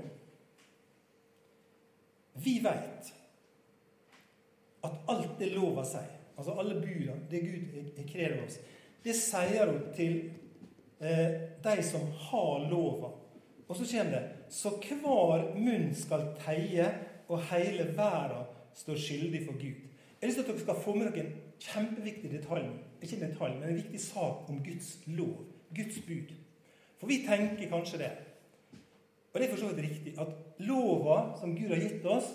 Vi 2.43 2.59
veit 2.63 3.13
at 4.81 4.99
alt 5.11 5.39
det 5.39 5.51
lova 5.53 5.83
sier, 5.87 6.11
altså 6.37 6.55
alle 6.61 6.77
buda, 6.79 7.17
det 7.29 7.41
Gud 7.43 8.03
krever 8.07 8.43
oss, 8.45 8.59
det 9.03 9.15
sier 9.15 9.71
hun 9.71 9.89
til 9.95 10.15
eh, 11.03 11.35
de 11.63 11.75
som 11.83 12.05
har 12.29 12.69
lova. 12.71 13.11
Og 13.69 13.77
så 13.77 13.85
kommer 13.85 14.15
det 14.15 14.23
Så 14.49 14.71
hver 14.81 15.51
munn 15.55 15.91
skal 15.95 16.31
teie, 16.41 16.87
og 17.29 17.43
hele 17.51 17.91
verden 17.97 18.47
står 18.73 18.97
skyldig 18.97 19.43
for 19.45 19.59
Gud. 19.59 19.83
Jeg 20.19 20.23
har 20.23 20.27
lyst 20.27 20.39
til 20.39 20.45
at 20.45 20.49
dere 20.49 20.63
skal 20.63 20.81
få 20.83 20.95
med 20.95 21.11
dere 21.11 21.25
en 21.25 21.35
kjempeviktig 21.59 22.31
detalj, 22.31 22.65
ikke 23.01 23.19
en 23.19 23.27
detalj, 23.27 23.53
men 23.59 23.69
en 23.69 23.77
viktig 23.77 24.01
sak 24.01 24.49
om 24.49 24.63
Guds 24.65 24.89
lov, 25.05 25.43
Guds 25.75 26.01
bud. 26.07 26.33
For 26.99 27.07
vi 27.07 27.21
tenker 27.27 27.69
kanskje 27.69 28.01
det 28.01 28.11
og 29.29 29.39
det 29.39 29.45
er 29.45 29.51
for 29.51 29.61
så 29.61 29.67
vidt 29.67 29.83
riktig 29.85 30.13
at 30.19 30.27
lova 30.65 31.37
som 31.39 31.55
Gud 31.55 31.71
har 31.71 31.81
gitt 31.81 32.05
oss, 32.05 32.31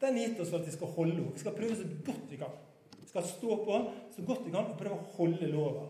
den 0.00 0.16
er 0.16 0.28
gitt 0.28 0.40
oss 0.42 0.50
for 0.52 0.60
at 0.60 0.68
vi 0.68 0.74
skal 0.74 0.92
holde 0.94 1.16
henne. 1.16 1.34
Vi 1.34 1.42
skal 1.42 1.56
prøve 1.56 1.76
så 1.76 1.86
godt 2.06 2.30
vi 2.30 2.40
kan. 2.40 2.58
Vi 3.00 3.08
skal 3.10 3.26
stå 3.26 3.56
på 3.64 3.78
så 4.14 4.24
godt 4.26 4.46
vi 4.46 4.54
kan 4.54 4.70
og 4.70 4.78
prøve 4.78 4.98
å 4.98 5.16
holde 5.16 5.50
lova. 5.52 5.86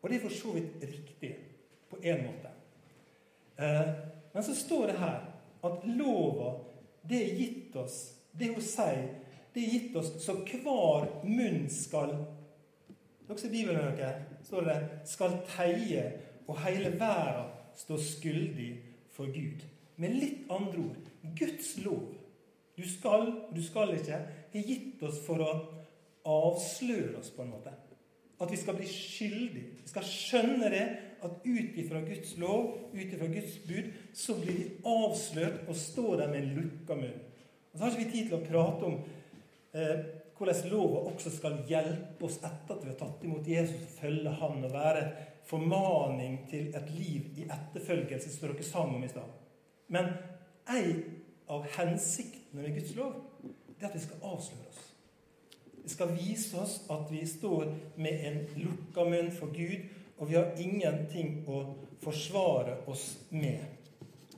Og 0.00 0.08
det 0.08 0.18
er 0.18 0.24
for 0.24 0.34
så 0.34 0.54
vidt 0.54 0.84
riktig 0.84 1.32
på 1.90 1.98
én 2.02 2.22
måte. 2.24 2.52
Eh, 3.60 3.88
men 4.32 4.46
så 4.46 4.54
står 4.54 4.86
det 4.90 4.98
her 5.00 5.18
at 5.66 5.86
lova, 5.98 6.54
det 7.02 7.18
er 7.24 7.36
gitt 7.36 7.76
oss 7.76 7.96
Det 8.32 8.46
hun 8.54 8.62
sier, 8.62 9.08
det 9.50 9.62
er 9.64 9.72
gitt 9.74 9.96
oss 9.98 10.12
så 10.22 10.36
hver 10.46 11.08
munn 11.26 11.64
skal 11.72 12.12
Dere 13.26 13.38
ser 13.38 13.50
Bibelen 13.50 13.96
dere, 13.96 14.12
står 14.42 14.64
det 14.66 14.76
'skal 15.06 15.34
teie', 15.46 16.12
og 16.46 16.58
hele 16.64 16.90
verden 17.00 17.50
står 17.76 17.98
skyldig 17.98 18.70
for 19.10 19.26
Gud. 19.26 19.62
Med 20.00 20.16
litt 20.16 20.50
andre 20.52 20.80
ord 20.80 21.10
Guds 21.36 21.74
lov, 21.84 22.08
du 22.76 22.86
skal 22.88 23.28
og 23.28 23.52
du 23.52 23.60
skal 23.64 23.92
ikke, 23.98 24.18
har 24.54 24.66
gitt 24.66 25.02
oss 25.04 25.20
for 25.26 25.42
å 25.44 25.50
avsløre 26.26 27.18
oss, 27.20 27.30
på 27.34 27.44
en 27.44 27.52
måte. 27.52 27.72
At 28.40 28.52
vi 28.52 28.56
skal 28.56 28.76
bli 28.78 28.88
skyldige. 28.88 29.82
Vi 29.82 29.90
skal 29.92 30.06
skjønne 30.08 30.70
det, 30.72 30.84
at 31.20 31.44
ut 31.44 31.76
ifra 31.82 32.00
Guds 32.06 32.32
lov, 32.40 32.70
ut 32.94 33.12
ifra 33.12 33.28
Guds 33.28 33.58
bud, 33.68 33.90
så 34.16 34.38
blir 34.40 34.56
vi 34.56 34.68
avslørt 34.88 35.68
og 35.68 35.76
står 35.76 36.22
der 36.22 36.32
med 36.32 36.40
en 36.40 36.54
lukka 36.56 36.96
munn. 36.96 37.18
Og 37.70 37.76
Så 37.76 37.84
har 37.84 37.92
ikke 37.92 38.06
vi 38.06 38.14
tid 38.14 38.30
til 38.30 38.38
å 38.38 38.46
prate 38.46 38.88
om 38.88 38.96
eh, 39.76 40.06
hvordan 40.40 40.70
lova 40.72 41.02
også 41.10 41.34
skal 41.34 41.60
hjelpe 41.68 42.24
oss 42.24 42.38
etter 42.40 42.72
at 42.78 42.84
vi 42.86 42.88
har 42.88 42.98
tatt 43.02 43.26
imot 43.28 43.52
Jesus 43.52 43.84
og 43.84 43.98
følge 43.98 44.32
Han 44.40 44.64
og 44.64 44.72
være 44.72 45.04
formaning 45.50 46.40
til 46.48 46.72
et 46.76 46.90
liv 46.96 47.42
i 47.42 47.44
etterfølgelse, 47.44 48.32
som 48.32 48.48
dere 48.48 48.64
sang 48.64 48.96
om 48.96 49.04
i 49.04 49.12
stad. 49.12 49.39
Men 49.90 50.12
ei 50.70 50.94
av 51.50 51.66
hensiktene 51.76 52.62
med 52.62 52.78
Guds 52.78 52.94
lov 52.98 53.18
det 53.42 53.86
er 53.86 53.90
at 53.90 53.96
vi 53.96 54.02
skal 54.04 54.24
avsløre 54.28 54.68
oss. 54.68 54.80
Det 55.82 55.90
skal 55.90 56.10
vise 56.12 56.58
oss 56.60 56.74
at 56.92 57.08
vi 57.10 57.22
står 57.26 57.70
med 57.96 58.24
en 58.28 58.40
lukka 58.60 59.06
munn 59.08 59.30
for 59.32 59.52
Gud, 59.56 59.86
og 60.18 60.28
vi 60.28 60.36
har 60.36 60.52
ingenting 60.60 61.40
å 61.48 61.62
forsvare 62.04 62.76
oss 62.92 63.06
med. 63.32 63.64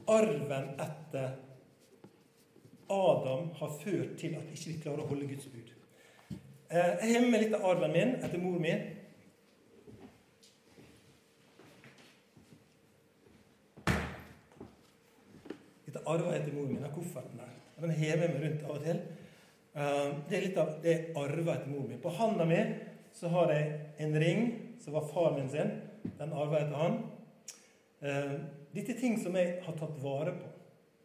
Arven 0.07 0.71
etter 0.81 1.35
Adam 2.93 3.51
har 3.59 3.75
ført 3.83 4.17
til 4.21 4.39
at 4.39 4.47
vi 4.47 4.59
ikke 4.59 4.85
klarer 4.87 5.05
å 5.05 5.11
holde 5.11 5.27
Guds 5.27 5.51
bud. 5.51 5.75
Eh, 6.71 6.95
jeg 7.03 7.15
har 7.19 7.29
med 7.29 7.43
litt 7.43 7.55
av 7.59 7.67
arven 7.75 7.93
min 7.93 8.15
etter 8.23 8.41
mor 8.41 8.63
mi. 8.63 8.73
Dette 15.93 16.09
arva 16.09 16.33
etter 16.33 16.55
mor 16.57 16.71
min, 16.71 16.81
den 16.81 16.93
kofferten 16.95 17.37
der. 17.37 17.51
Den 17.83 17.91
hever 17.93 18.23
jeg 18.25 18.33
meg 18.33 18.45
rundt 18.47 18.63
av 18.65 18.77
og 18.79 18.85
til. 18.87 19.01
Eh, 19.77 20.07
det 20.29 20.37
er 20.39 20.45
litt 20.47 20.61
av 20.63 20.71
det 20.81 20.95
jeg 20.95 21.11
arva 21.21 21.57
etter 21.59 21.69
mor 21.69 21.85
min. 21.85 22.01
På 22.01 22.13
handa 22.17 22.47
mi 22.49 22.61
så 23.13 23.29
har 23.35 23.53
jeg 23.53 23.75
en 24.07 24.17
ring 24.23 24.47
som 24.81 24.97
var 24.97 25.05
far 25.11 25.37
min 25.37 25.51
sin. 25.53 25.75
Den 26.17 26.33
arva 26.33 26.63
jeg 26.63 26.71
etter 26.71 26.81
han. 26.81 26.97
Eh, 28.01 28.33
dette 28.73 28.95
er 28.95 29.03
ting 29.03 29.21
som 29.21 29.37
jeg 29.37 29.59
har 29.67 29.77
tatt 29.77 30.01
vare 30.01 30.33
på. 30.39 30.49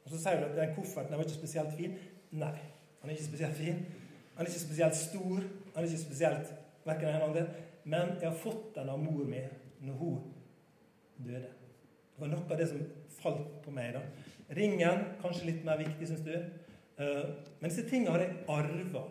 Og 0.05 0.13
Så 0.13 0.21
sier 0.23 0.39
du 0.39 0.47
at 0.47 0.55
den 0.55 0.73
kofferten 0.77 1.11
den 1.11 1.19
var 1.19 1.27
ikke 1.27 1.41
spesielt 1.41 1.75
fin. 1.75 1.99
Nei, 2.31 2.55
han 3.01 3.09
er 3.09 3.17
ikke 3.17 3.27
spesielt 3.27 3.59
fin. 3.59 3.83
Han 4.37 4.45
er 4.45 4.53
ikke 4.53 4.63
spesielt 4.63 4.95
stor. 4.95 5.43
Han 5.75 5.83
er 5.83 5.91
ikke 5.91 6.05
spesielt 6.05 6.55
verken 6.87 7.09
en 7.09 7.15
eller 7.15 7.27
andre. 7.27 7.45
Men 7.83 8.15
jeg 8.21 8.29
har 8.29 8.39
fått 8.39 8.71
den 8.79 8.95
av 8.95 9.03
mor 9.03 9.27
mi 9.27 9.43
når 9.83 9.99
hun 9.99 10.19
døde. 11.27 11.56
Det 12.17 12.23
var 12.23 12.31
noe 12.31 12.49
av 12.49 12.57
det 12.57 12.65
som 12.65 12.79
falt 13.13 13.49
på 13.61 13.71
meg. 13.71 13.93
da. 13.93 13.99
Ringen 14.57 15.03
kanskje 15.21 15.51
litt 15.51 15.65
mer 15.67 15.77
viktig, 15.77 16.07
syns 16.09 16.23
du. 16.25 16.33
Eh, 16.33 17.25
men 17.59 17.69
disse 17.69 17.83
tingene 17.85 18.15
har 18.15 18.23
jeg 18.23 18.39
arva. 18.49 19.03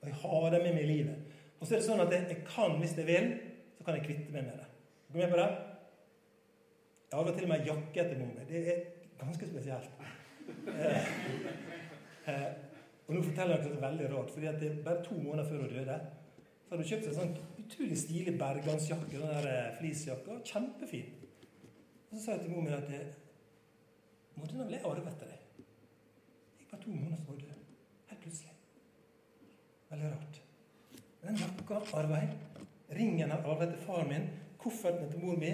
Og 0.00 0.08
jeg 0.08 0.16
har 0.22 0.46
dem 0.54 0.64
med 0.64 0.78
meg 0.78 0.86
i 0.86 0.88
livet. 0.88 1.42
Og 1.60 1.66
så 1.66 1.74
er 1.74 1.82
det 1.82 1.88
sånn 1.90 2.00
at 2.00 2.14
jeg, 2.16 2.38
kan, 2.48 2.78
hvis 2.80 2.94
jeg 2.96 3.08
vil, 3.10 3.28
så 3.76 3.84
kan 3.84 3.98
jeg 3.98 4.06
kvitte 4.06 4.32
meg 4.32 4.46
med 4.46 4.56
det. 4.56 4.70
Er 4.70 5.12
du 5.12 5.18
med 5.20 5.34
på 5.34 5.42
det? 5.42 5.50
Jeg 7.10 7.18
arva 7.20 7.34
til 7.36 7.44
og 7.44 7.52
med 7.52 7.68
jakke 7.68 8.04
etter 8.06 8.22
mor 8.22 8.32
mi. 8.32 8.48
Det 8.48 8.64
er 8.72 8.80
ganske 9.20 9.50
spesielt. 9.52 10.00
Eh, 10.72 11.12
eh, 12.32 12.48
og 13.04 13.14
nå 13.18 13.22
forteller 13.28 13.60
jeg 13.60 13.74
noe 13.74 13.84
veldig 13.84 14.08
rart. 14.14 14.32
fordi 14.32 14.48
at 14.48 14.60
det 14.64 14.72
er 14.72 14.82
bare 14.88 15.04
to 15.04 15.20
måneder 15.20 15.48
før 15.50 15.66
hun 15.66 15.76
døde, 15.76 16.00
så 16.64 16.72
hadde 16.72 16.82
hun 16.82 16.90
kjøpt 16.94 17.04
seg 17.04 17.12
en 17.12 17.20
sånn 17.20 17.64
utrolig 17.66 18.00
stilig 18.00 18.38
bergansjakke. 18.40 19.20
Den 19.20 19.44
der 19.44 19.76
fleecejakka. 19.76 20.40
Kjempefin. 20.54 21.25
Så 22.16 22.22
sa 22.22 22.32
jeg 22.32 22.46
til 22.46 22.52
mor 22.54 22.62
min 22.64 22.72
at 22.72 22.86
Må 24.40 24.46
denne 24.48 24.64
ble 24.70 24.78
arvet 24.88 25.08
etter 25.10 25.28
deg. 25.28 25.40
Det 25.60 26.62
gikk 26.62 26.70
bare 26.70 26.80
to 26.80 26.94
måneder, 26.94 27.18
så 27.20 27.28
var 27.28 27.42
død. 27.42 27.58
Helt 28.08 28.22
plutselig. 28.22 28.54
Veldig 29.90 30.12
rart. 30.14 30.38
Den 31.26 31.38
jakka 31.42 31.82
arva 32.00 32.22
jeg. 32.22 32.64
Ringen 32.96 33.34
har 33.34 33.44
arvet 33.44 33.68
etter 33.68 33.84
far 33.84 34.08
min. 34.08 34.26
Kofferten 34.64 35.04
etter 35.10 35.20
mor 35.20 35.36
mi. 35.44 35.52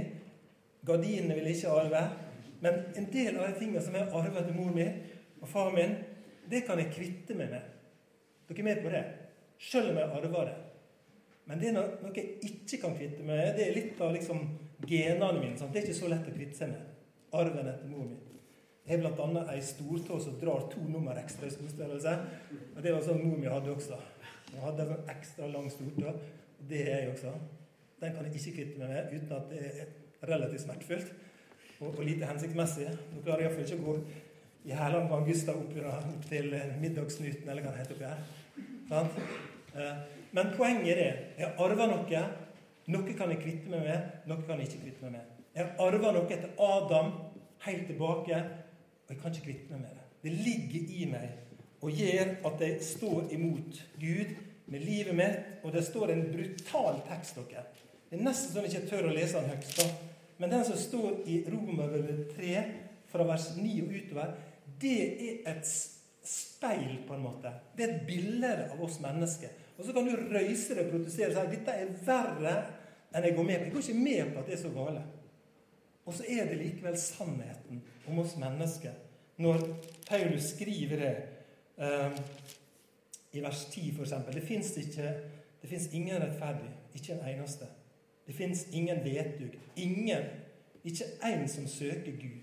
Gardinene 0.86 1.40
ville 1.40 1.56
ikke 1.56 1.74
arve. 1.82 2.06
Men 2.62 2.80
en 2.94 3.10
del 3.10 3.42
av 3.42 3.48
de 3.48 3.58
tingene 3.58 3.82
som 3.82 3.98
jeg 3.98 4.06
har 4.06 4.18
arvet 4.22 4.42
etter 4.44 4.58
mor 4.62 4.70
mi 4.78 4.86
og 5.42 5.50
far 5.50 5.74
min, 5.74 5.98
det 6.46 6.62
kan 6.68 6.78
jeg 6.78 6.94
kvitte 6.94 7.38
meg 7.42 7.50
med. 7.56 7.70
Dere 8.46 8.62
er 8.62 8.70
med 8.70 8.84
på 8.86 8.94
det? 8.94 9.06
Selv 9.58 9.90
om 9.90 9.98
jeg 9.98 10.14
arver 10.20 10.52
det. 10.52 10.58
Men 11.50 11.58
det 11.58 11.72
er 11.72 11.80
noe 11.80 12.14
jeg 12.14 12.36
ikke 12.52 12.84
kan 12.86 12.94
kvitte 12.94 13.26
meg 13.26 13.34
med. 13.34 13.56
Det 13.58 13.66
er 13.66 13.80
litt 13.80 13.98
av 13.98 14.14
liksom 14.14 14.46
genene 14.88 15.38
mine. 15.38 15.56
Sant? 15.58 15.72
Det 15.72 15.82
er 15.82 15.88
ikke 15.88 16.00
så 16.00 16.10
lett 16.12 16.28
å 16.28 16.34
kvitte 16.34 16.58
seg 16.58 16.72
med. 16.74 16.92
Arven 17.38 17.70
etter 17.70 17.88
mor 17.88 18.06
mi. 18.10 18.18
Jeg 18.82 18.98
har 18.98 19.14
bl.a. 19.14 19.42
ei 19.54 19.60
stortå 19.62 20.18
som 20.20 20.38
drar 20.40 20.66
to 20.72 20.82
nummer 20.90 21.18
ekstra 21.20 21.46
i 21.46 21.54
skostørrelse. 21.54 22.14
Og 22.74 22.80
det 22.82 22.94
var 22.94 23.04
sånn 23.06 23.22
mor 23.22 23.38
mi 23.38 23.50
hadde 23.50 23.72
også. 23.72 23.98
Hun 24.52 24.64
hadde 24.64 24.84
en 24.84 24.94
sånn 24.96 25.12
ekstra 25.14 25.50
lang 25.52 25.68
stortå. 25.70 26.14
Det 26.68 26.82
er 26.88 27.04
jeg 27.04 27.12
også. 27.14 27.34
Den 28.02 28.16
kan 28.16 28.26
jeg 28.26 28.40
ikke 28.40 28.56
kvitte 28.58 28.82
meg 28.82 28.90
med 28.90 29.14
uten 29.14 29.36
at 29.38 29.52
det 29.52 29.62
er 29.68 30.26
relativt 30.26 30.64
smertefullt 30.64 31.12
og, 31.82 31.88
og 31.92 32.02
lite 32.06 32.26
hensiktsmessig. 32.26 32.90
Nå 33.12 33.22
klarer 33.22 33.44
jeg 33.44 33.52
iallfall 33.52 33.68
ikke 33.68 33.80
å 33.80 33.86
gå 33.86 33.96
i 34.62 34.74
hælene 34.78 35.10
på 35.10 35.18
Augusta 35.18 35.54
opp, 35.58 35.72
til 36.28 36.52
Middagsnyten, 36.82 37.48
eller 37.50 37.64
hva 37.64 37.72
det 37.74 37.82
heter 37.82 37.96
oppi 37.96 38.10
her. 38.10 39.08
Eh, 39.72 40.02
men 40.36 40.52
poenget 40.56 40.92
er 40.92 41.00
det. 41.00 41.12
Jeg 41.38 41.54
arver 41.64 41.90
noe. 41.90 42.22
Noe 42.90 43.14
kan 43.14 43.30
jeg 43.30 43.42
kvitte 43.42 43.70
meg 43.70 43.84
med, 43.86 44.08
noe 44.26 44.42
kan 44.46 44.58
jeg 44.58 44.70
ikke 44.70 44.84
kvitte 44.86 45.06
meg 45.06 45.18
med. 45.18 45.42
Jeg 45.54 45.74
arver 45.84 46.16
noe 46.16 46.26
etter 46.32 46.54
Adam 46.64 47.12
helt 47.66 47.86
tilbake, 47.86 48.40
og 49.06 49.12
jeg 49.12 49.20
kan 49.20 49.34
ikke 49.34 49.46
kvitte 49.50 49.74
meg 49.74 49.84
med 49.84 49.98
det. 49.98 50.06
Det 50.22 50.32
ligger 50.32 50.94
i 50.96 51.06
meg 51.10 51.38
og 51.82 51.98
gjør 51.98 52.28
at 52.46 52.60
jeg 52.62 52.82
står 52.86 53.32
imot 53.34 53.78
Gud 53.98 54.34
med 54.70 54.84
livet 54.86 55.16
mitt. 55.18 55.38
Og 55.62 55.72
det 55.74 55.84
står 55.86 56.12
en 56.14 56.28
brutal 56.30 57.00
tekst, 57.08 57.38
dere. 57.50 57.64
Det 58.10 58.18
er 58.18 58.26
nesten 58.26 58.54
sånn 58.54 58.68
jeg 58.68 58.76
ikke 58.76 58.90
tør 58.90 59.08
å 59.10 59.14
lese 59.16 59.40
den 59.40 59.50
høyst. 59.50 59.82
Men 60.42 60.52
den 60.52 60.64
som 60.66 60.78
står 60.78 61.22
i 61.30 61.42
Romerbrevet 61.50 62.32
3, 62.36 62.54
fra 63.12 63.26
vers 63.28 63.50
9 63.58 63.72
og 63.84 63.92
utover, 63.92 64.30
det 64.80 64.98
er 65.02 65.50
et 65.52 65.68
speil, 65.68 67.02
på 67.06 67.16
en 67.16 67.24
måte. 67.26 67.52
Det 67.76 67.84
er 67.84 67.94
et 67.96 68.06
bilde 68.08 68.52
av 68.70 68.80
oss 68.82 68.98
mennesker. 69.02 69.52
Og 69.82 69.86
så 69.86 69.92
kan 69.96 70.06
du 70.06 70.12
røyse 70.30 70.76
deg 70.76 70.84
og 70.86 70.92
protestere 70.92 71.32
og 71.32 71.48
si 71.50 71.56
dette 71.56 71.72
er 71.74 71.88
verre 72.06 72.52
enn 73.10 73.24
jeg 73.26 73.34
går 73.34 73.46
med 73.48 73.56
på. 73.58 73.64
Jeg 73.64 73.72
går 73.72 73.80
ikke 73.82 74.04
med 74.04 74.28
på 74.30 74.38
at 74.38 74.46
det 74.46 74.54
er 74.54 74.60
så 74.60 74.70
gale. 74.76 75.00
Og 76.06 76.14
så 76.14 76.26
er 76.30 76.46
det 76.46 76.58
likevel 76.60 76.98
sannheten 77.02 77.80
om 78.06 78.20
oss 78.22 78.36
mennesker. 78.38 78.92
Når 79.42 79.64
Paulus 80.06 80.52
skriver 80.52 81.02
det 81.02 81.10
eh, 81.82 82.20
i 83.34 83.42
vers 83.42 83.64
10, 83.72 83.88
f.eks. 83.98 84.14
Det 85.62 85.70
fins 85.70 85.88
ingen 85.92 86.22
rettferdig, 86.22 86.70
ikke 86.94 87.16
en 87.16 87.26
eneste. 87.32 87.66
Det 88.26 88.34
fins 88.38 88.68
ingen 88.70 89.02
vedtug. 89.02 89.58
Ingen. 89.76 90.30
Ikke 90.84 91.10
én 91.26 91.46
som 91.50 91.66
søker 91.66 92.14
Gud. 92.22 92.38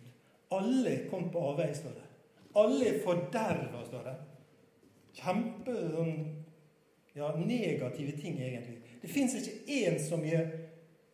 Alle 0.52 1.06
kom 1.10 1.32
på 1.32 1.40
avveie, 1.54 1.76
står 1.76 1.96
det. 1.96 2.06
Alle 2.60 2.92
er 2.92 3.02
forderva, 3.04 3.86
står 3.88 4.12
det. 4.12 4.16
Kjempe 5.20 5.76
sånn, 5.96 6.14
ja, 7.16 7.36
negative 7.36 8.18
ting, 8.22 8.42
egentlig. 8.42 8.78
Det 9.02 9.08
fins 9.08 9.36
ikke 9.36 9.80
én 9.80 10.00
som 10.04 10.24
gjør 10.26 10.48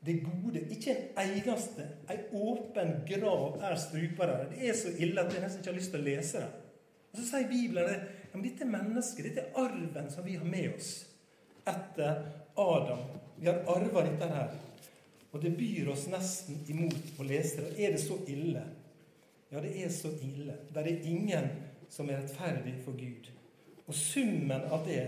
det 0.06 0.20
gode. 0.24 0.62
Ikke 0.72 0.96
en 1.18 1.34
eneste. 1.40 1.88
Ei 2.10 2.20
åpen 2.34 2.94
grav 3.08 3.58
er 3.64 3.75
strupa 3.82 4.28
der. 4.30 4.46
Det 4.52 4.70
er 4.70 4.78
så 4.78 4.94
ille 4.98 5.22
at 5.22 5.34
jeg 5.34 5.44
nesten 5.44 5.62
ikke 5.62 5.72
har 5.72 5.80
lyst 5.80 5.94
til 5.94 6.04
å 6.04 6.08
lese 6.10 6.44
det. 6.44 6.52
Og 7.12 7.20
Så 7.20 7.25
sier 7.30 7.50
Bibelen 7.50 7.90
det. 7.90 8.00
ja, 8.34 8.40
dette 8.42 8.66
er 8.66 8.72
mennesket, 8.72 9.25
dette 9.30 9.46
er 9.46 9.60
arven 9.62 10.10
som 10.12 10.25
vi 10.25 10.36
har 10.36 10.46
med 10.46 10.74
oss 10.75 10.90
etter 11.66 12.25
Adam. 12.56 13.06
Vi 13.40 13.48
har 13.48 13.64
arva 13.72 14.04
dette 14.06 14.28
her. 14.30 14.58
Og 15.32 15.42
det 15.42 15.58
byr 15.58 15.90
oss 15.92 16.08
nesten 16.08 16.62
imot 16.72 17.20
å 17.20 17.24
lese 17.28 17.64
det. 17.64 17.80
Er 17.80 17.96
det 17.96 18.02
så 18.04 18.20
ille? 18.28 18.62
Ja, 19.52 19.62
det 19.62 19.72
er 19.84 19.90
så 19.90 20.12
ille. 20.24 20.58
Der 20.74 20.88
er 20.88 21.08
ingen 21.08 21.50
som 21.90 22.10
er 22.10 22.22
rettferdig 22.22 22.75
for 22.86 22.98
Gud. 23.00 23.32
Og 23.88 23.96
summen 23.96 24.62
av 24.72 24.86
det 24.88 25.02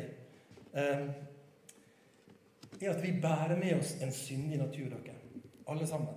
er 0.74 1.08
at 2.92 3.04
vi 3.04 3.12
bærer 3.22 3.56
med 3.60 3.80
oss 3.80 3.96
en 4.02 4.12
syndig 4.14 4.58
natur, 4.62 4.90
dere. 4.90 5.16
Alle 5.68 5.88
sammen. 5.88 6.16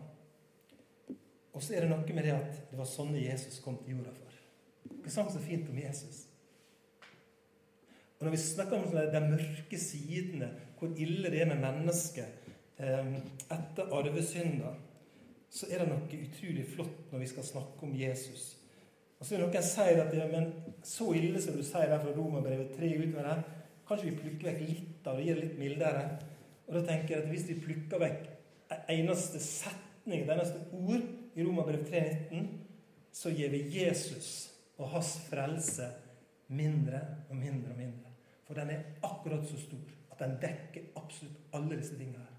Og 1.52 1.62
så 1.62 1.74
er 1.74 1.80
det 1.84 1.90
noe 1.90 2.14
med 2.14 2.24
det 2.24 2.34
at 2.34 2.58
det 2.70 2.78
var 2.78 2.88
sånne 2.88 3.22
Jesus 3.22 3.58
kom 3.64 3.78
til 3.80 3.96
jorda 3.96 4.12
for. 4.14 4.36
Hva 5.00 5.10
sang 5.12 5.30
så 5.32 5.40
fint 5.42 5.68
om 5.70 5.78
Jesus? 5.78 6.26
Og 8.18 8.26
Når 8.26 8.30
vi 8.30 8.36
snakker 8.36 8.76
om 8.76 9.12
de 9.12 9.20
mørke 9.24 9.78
sidene, 9.80 10.50
hvor 10.78 10.92
ille 10.96 11.30
det 11.32 11.42
er 11.42 11.50
med 11.50 11.62
mennesket 11.64 12.40
Ehm, 12.80 13.16
etter 13.50 13.92
arvesynda, 13.92 14.72
så 15.50 15.66
er 15.68 15.82
det 15.82 15.90
noe 15.90 16.20
utrolig 16.24 16.64
flott 16.70 17.10
når 17.12 17.20
vi 17.20 17.28
skal 17.28 17.44
snakke 17.44 17.84
om 17.84 17.92
Jesus. 17.96 18.44
Og 19.18 19.26
så 19.26 19.34
vil 19.34 19.42
noen 19.44 19.66
si 19.66 19.88
at 20.00 20.14
ja, 20.16 20.28
men 20.30 20.46
så 20.86 21.10
ille 21.18 21.42
som 21.44 21.58
du 21.58 21.64
sier 21.66 21.90
der 21.90 22.00
fra 22.00 22.14
Romerbrevet 22.16 22.72
3 22.78 22.92
utover 23.02 23.42
kanskje 23.90 24.10
vi 24.10 24.18
plukker 24.22 24.52
vekk 24.52 24.60
litt 24.68 25.08
av 25.10 25.18
det, 25.18 25.26
gir 25.26 25.38
det 25.38 25.46
litt 25.48 25.58
mildere. 25.58 26.04
Og 26.68 26.76
da 26.76 26.82
tenker 26.86 27.16
jeg 27.16 27.24
at 27.24 27.30
hvis 27.32 27.48
vi 27.48 27.62
plukker 27.64 28.02
vekk 28.02 28.28
en 28.70 28.92
eneste 28.94 29.40
setning, 29.42 30.22
et 30.22 30.30
eneste 30.30 30.62
ord 30.78 31.08
i 31.34 31.46
Romerbrevet 31.46 31.90
3,19, 31.90 32.46
så 33.12 33.32
gir 33.34 33.50
vi 33.50 33.64
Jesus 33.74 34.30
og 34.78 34.92
hans 34.94 35.16
frelse 35.26 35.88
mindre 36.54 37.00
og 37.28 37.36
mindre 37.36 37.74
og 37.74 37.78
mindre. 37.78 38.12
For 38.46 38.58
den 38.58 38.70
er 38.74 38.86
akkurat 39.06 39.42
så 39.46 39.58
stor 39.58 39.90
at 40.14 40.22
den 40.22 40.36
dekker 40.42 40.92
absolutt 40.98 41.42
alle 41.58 41.78
disse 41.80 41.98
tingene 41.98 42.22
her. 42.22 42.38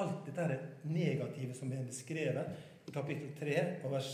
Alt 0.00 0.22
dette 0.26 0.46
er 0.46 0.62
negative 0.86 1.54
som 1.58 1.72
er 1.74 1.84
beskrevet 1.86 2.86
i 2.86 2.94
kapittel 2.94 3.34
3 3.38 3.58
og 3.84 3.96
vers 3.96 4.12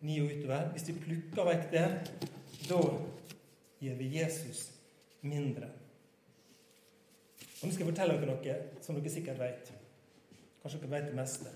9 0.00 0.20
og 0.22 0.30
utover. 0.30 0.70
Hvis 0.72 0.88
vi 0.88 0.98
plukker 1.02 1.50
vekk 1.50 1.68
det, 1.74 1.86
da 2.70 2.80
gir 3.82 3.98
vi 3.98 4.14
Jesus 4.20 4.68
mindre. 5.26 5.79
Og 7.60 7.68
Nå 7.68 7.74
skal 7.74 7.84
jeg 7.84 7.92
fortelle 7.92 8.16
dere 8.16 8.32
noe 8.32 8.82
som 8.84 8.96
dere 8.96 9.12
sikkert 9.12 9.40
vet. 9.40 9.72
Kanskje 10.62 10.80
dere 10.80 10.92
vet 10.94 11.08
det 11.10 11.16
meste. 11.18 11.52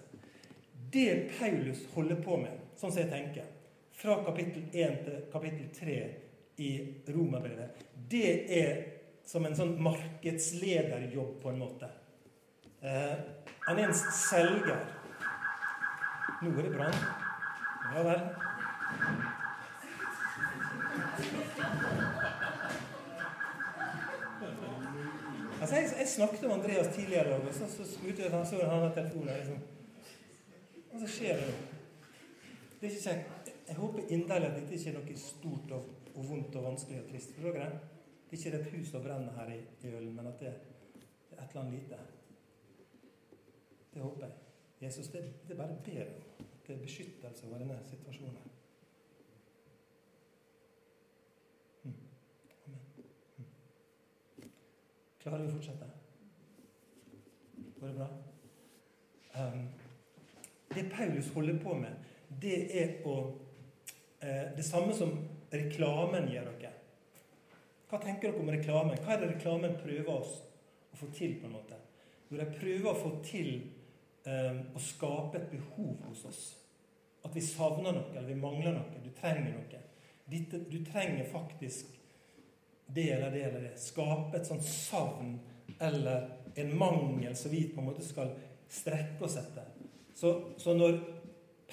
Det 0.93 1.09
Paulus 1.39 1.81
holder 1.95 2.21
på 2.23 2.37
med, 2.43 2.59
sånn 2.77 2.93
som 2.93 3.01
jeg 3.01 3.11
tenker, 3.13 3.49
fra 3.95 4.19
kapittel 4.27 4.67
1 4.69 4.99
til 5.07 5.23
kapittel 5.33 5.71
3 5.75 5.97
i 6.61 6.71
Romerbrevet, 7.09 7.81
det 8.11 8.29
er 8.53 8.83
som 9.25 9.47
en 9.49 9.57
sånn 9.57 9.75
markedslederjobb, 9.83 11.39
på 11.43 11.51
en 11.51 11.63
måte. 11.63 11.89
Eh, 12.85 13.15
han 13.65 13.81
er 13.81 13.89
en 13.89 13.97
selger. 13.97 14.83
Nå 16.43 16.53
er 16.53 16.67
det 16.67 16.75
brann. 16.75 16.99
Ja 17.95 18.05
vel. 18.05 18.27
Altså, 25.65 25.77
jeg, 25.77 25.91
jeg, 25.99 26.09
snakket 26.09 26.45
om 26.45 26.51
Andreas 26.51 26.95
tidligere, 26.95 27.37
og 27.37 27.55
så, 27.55 27.67
så 27.69 27.83
jeg 28.19 28.31
han 28.31 28.47
så 28.47 28.57
han 28.57 28.81
hadde 28.81 28.95
telefonen. 28.95 29.29
Liksom. 29.37 29.59
Og 30.93 31.01
så 31.01 31.07
skjer 31.07 31.39
det 31.41 31.47
noe. 31.47 31.63
Det 32.81 32.89
er 32.89 32.91
ikke 32.91 33.05
kjekt. 33.05 33.53
Jeg 33.69 33.77
håper 33.77 34.11
inderlig 34.17 34.49
at 34.51 34.59
dette 34.59 34.75
ikke 34.77 34.91
er 34.91 34.99
noe 34.99 35.15
stort 35.23 35.73
og, 35.73 35.87
og 36.13 36.27
vondt 36.29 36.59
og 36.61 36.67
vanskelig 36.67 36.99
og 37.01 37.09
trist. 37.09 37.33
For 37.39 37.49
dere? 37.49 37.79
Det 38.29 38.37
er 38.37 38.43
ikke 38.43 38.61
et 38.61 38.75
hus 38.75 38.93
som 38.93 39.07
brenner 39.07 39.39
her 39.39 39.55
i, 39.55 39.59
Ølen, 39.89 40.13
men 40.19 40.29
at 40.29 40.45
det, 40.45 40.53
det, 41.31 41.39
er 41.39 41.43
et 41.47 41.49
eller 41.49 41.63
annet 41.63 41.79
lite. 41.79 42.03
Det 43.95 44.03
håper 44.03 44.27
jeg. 44.27 44.37
Jesus, 44.83 45.09
det, 45.17 45.25
det 45.49 45.57
bare 45.57 45.81
ber 45.89 46.05
om. 46.13 46.47
Det 46.67 46.77
er 46.77 46.85
beskyttelse 46.85 47.49
over 47.49 47.65
denne 47.65 47.81
situasjonen. 47.89 48.54
Klarer 55.25 55.41
vi 55.41 55.49
å 55.49 55.55
fortsette? 55.55 55.87
Går 57.79 57.89
det 57.89 57.95
bra? 57.97 58.09
Um, 59.41 59.63
det 60.75 60.85
Paulus 60.93 61.31
holder 61.33 61.57
på 61.63 61.77
med, 61.79 62.11
det 62.43 62.59
er 62.77 62.93
å 63.09 63.15
uh, 63.33 64.51
Det 64.57 64.65
samme 64.67 64.93
som 64.97 65.15
reklamen 65.55 66.29
gjør 66.29 66.51
dere. 66.61 66.75
Hva 67.89 68.03
tenker 68.03 68.35
dere 68.35 68.45
om 68.45 68.53
reklamen? 68.53 69.01
Hva 69.01 69.15
er 69.15 69.23
det 69.23 69.33
reklamen 69.33 69.81
prøver 69.81 70.13
oss 70.13 70.37
å 70.93 71.01
få 71.01 71.09
til? 71.17 71.39
på 71.41 71.49
en 71.49 71.57
måte? 71.57 71.81
Jo, 72.29 72.37
de 72.43 72.51
prøver 72.59 72.91
å 72.93 72.97
få 72.99 73.17
til 73.25 73.51
um, 74.29 74.63
å 74.77 74.87
skape 74.93 75.41
et 75.41 75.51
behov 75.57 76.05
hos 76.11 76.29
oss. 76.29 76.47
At 77.25 77.33
vi 77.33 77.41
savner 77.49 77.97
noe, 77.97 78.11
eller 78.13 78.29
vi 78.29 78.41
mangler 78.45 78.77
noe. 78.77 79.01
Du 79.01 79.13
trenger 79.17 79.55
noe. 79.57 79.85
Ditt, 80.29 80.53
du 80.53 80.79
trenger 80.85 81.25
faktisk 81.33 81.97
det 82.87 83.11
eller 83.11 83.31
det 83.31 83.43
eller 83.43 83.61
det. 83.61 83.75
Skape 83.81 84.37
et 84.37 84.47
sånt 84.47 84.65
savn 84.65 85.39
eller 85.81 86.29
en 86.55 86.79
mangel 86.79 87.37
som 87.37 87.51
vi 87.51 87.65
på 87.69 87.81
en 87.81 87.89
måte 87.89 88.05
skal 88.05 88.35
strekke 88.71 89.25
oss 89.25 89.37
etter. 89.41 89.67
Så, 90.15 90.35
så 90.57 90.75
når 90.75 91.01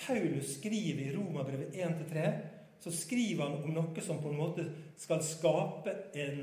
Paulus 0.08 0.56
skriver 0.58 1.04
i 1.04 1.16
Romerbrevet 1.16 1.76
1-3, 1.76 2.32
så 2.80 2.92
skriver 2.92 3.44
han 3.44 3.64
om 3.64 3.74
noe 3.76 4.02
som 4.02 4.22
på 4.22 4.32
en 4.32 4.40
måte 4.40 4.66
skal 4.98 5.22
skape 5.24 5.94
en, 6.18 6.40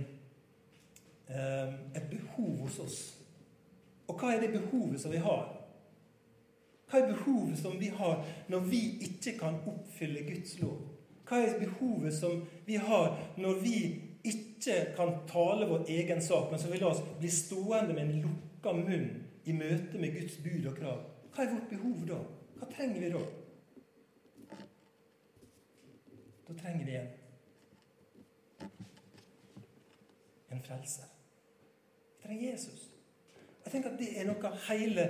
eh, 1.27 1.73
et 1.99 2.11
behov 2.11 2.61
hos 2.67 2.79
oss. 2.85 2.99
Og 4.09 4.15
hva 4.21 4.35
er 4.35 4.45
det 4.45 4.55
behovet 4.55 5.01
som 5.03 5.13
vi 5.13 5.23
har? 5.23 5.49
Hva 6.89 7.01
er 7.01 7.11
behovet 7.11 7.59
som 7.61 7.75
vi 7.81 7.91
har 7.93 8.23
når 8.49 8.61
vi 8.71 8.83
ikke 9.05 9.35
kan 9.41 9.59
oppfylle 9.69 10.23
Guds 10.31 10.55
lov? 10.63 10.79
Hva 11.29 11.43
er 11.45 11.59
behovet 11.61 12.15
som 12.17 12.47
vi 12.67 12.79
har 12.81 13.19
når 13.37 13.59
vi 13.65 13.79
ikke 14.27 14.79
kan 14.97 15.15
tale 15.31 15.69
vår 15.71 15.87
egen 15.95 16.23
sak, 16.23 16.51
men 16.51 16.61
som 16.61 16.73
vil 16.73 16.83
la 16.83 16.93
oss 16.93 17.05
bli 17.19 17.31
stående 17.31 17.95
med 17.95 18.05
en 18.05 18.25
lukka 18.25 18.75
munn 18.75 19.09
i 19.45 19.55
møte 19.57 20.01
med 20.01 20.17
Guds 20.17 20.41
bud 20.45 20.67
og 20.71 20.81
krav? 20.81 21.05
Hva 21.35 21.45
er 21.45 21.55
vårt 21.55 21.71
behov 21.71 22.03
da? 22.09 22.19
Hva 22.59 22.71
trenger 22.73 23.05
vi 23.05 23.13
da? 23.15 23.23
Da 26.49 26.57
trenger 26.59 26.85
vi 26.89 26.99
en 26.99 27.09
en 30.49 30.63
frelser. 30.63 31.05
Vi 32.17 32.23
trenger 32.27 32.51
Jesus. 32.51 32.91
Jeg 33.65 33.73
tenker 33.73 33.91
at 33.91 33.99
Det 33.99 34.13
er 34.17 34.29
noe 34.29 34.49
av 34.49 34.57
hele 34.69 35.05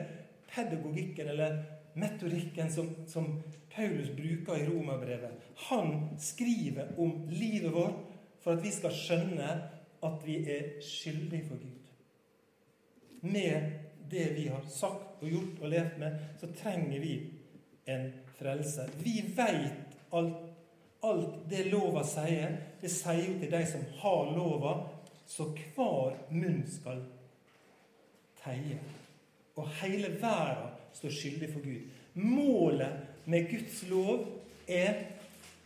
pedagogikken 0.50 1.28
eller 1.28 1.60
metodikken 1.98 2.72
som, 2.72 2.90
som 3.06 3.42
Paulus 3.74 4.10
bruker 4.16 4.56
i 4.56 4.66
Romerbrevet. 4.66 5.30
Han 5.68 6.18
skriver 6.18 6.94
om 6.98 7.26
livet 7.30 7.72
vårt 7.72 8.07
for 8.48 8.56
at 8.56 8.64
vi 8.64 8.70
skal 8.72 8.94
skjønne 8.96 9.46
at 10.08 10.22
vi 10.24 10.38
er 10.48 10.78
skyldige 10.80 11.44
for 11.50 11.58
Gud. 11.60 11.88
Med 13.28 13.72
det 14.08 14.22
vi 14.38 14.46
har 14.48 14.62
sagt 14.72 15.18
og 15.20 15.28
gjort 15.28 15.58
og 15.60 15.68
levd 15.68 15.98
med, 16.00 16.14
så 16.40 16.48
trenger 16.56 17.02
vi 17.02 17.10
en 17.92 18.06
frelse. 18.38 18.86
Vi 19.02 19.20
veit 19.36 19.98
alt, 20.16 20.38
alt 21.04 21.34
det 21.50 21.66
lova 21.68 22.06
sier. 22.08 22.54
Det 22.80 22.88
sier 22.88 23.26
jo 23.26 23.34
til 23.42 23.52
de 23.52 23.60
som 23.68 23.82
har 23.98 24.30
lova, 24.32 24.72
så 25.28 25.50
hver 25.52 26.16
munn 26.32 26.62
skal 26.72 27.02
teie. 28.40 28.78
Og 29.60 29.68
hele 29.82 30.14
verden 30.22 30.72
står 30.96 31.12
skyldig 31.18 31.50
for 31.52 31.66
Gud. 31.66 31.84
Målet 32.14 33.28
med 33.28 33.52
Guds 33.52 33.84
lov 33.90 34.24
er 34.64 35.04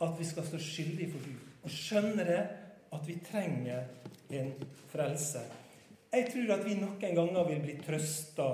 at 0.03 0.19
vi 0.19 0.27
skal 0.27 0.51
stå 0.51 0.59
skyldige 0.59 1.13
for 1.15 1.23
Gud. 1.29 1.49
Og 1.63 1.71
skjønne 1.71 2.27
det 2.27 2.41
at 2.93 3.09
vi 3.09 3.19
trenger 3.25 3.87
en 4.29 4.53
frelse. 4.93 5.43
Jeg 6.13 6.29
tror 6.33 6.51
at 6.57 6.67
vi 6.67 6.77
noen 6.77 6.99
ganger 7.01 7.47
vil 7.49 7.63
bli 7.65 7.79
trøsta 7.81 8.49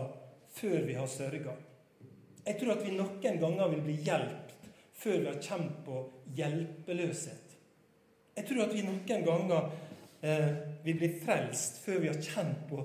før 0.55 0.85
vi 0.87 0.95
har 0.95 1.11
sørga. 1.11 1.55
Jeg 2.47 2.59
tror 2.61 2.77
at 2.77 2.85
vi 2.87 2.95
noen 2.97 3.41
ganger 3.43 3.75
vil 3.75 3.83
bli 3.87 3.97
hjulpet 4.07 4.55
før 4.99 5.19
vi 5.19 5.27
har 5.31 5.43
kjent 5.43 5.83
på 5.87 5.99
hjelpeløshet. 6.39 7.57
Jeg 8.39 8.47
tror 8.47 8.65
at 8.65 8.75
vi 8.75 8.85
noen 8.87 9.27
ganger 9.27 9.69
eh, 10.23 10.49
vil 10.87 10.99
bli 10.99 11.11
frelst 11.23 11.81
før 11.83 12.01
vi 12.03 12.11
har 12.11 12.23
kjent 12.23 12.65
på 12.71 12.81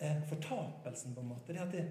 eh, 0.00 0.22
fortapelsen, 0.30 1.14
på 1.14 1.22
en 1.22 1.30
måte. 1.34 1.52
Det 1.52 1.62
at 1.62 1.74
det, 1.74 1.84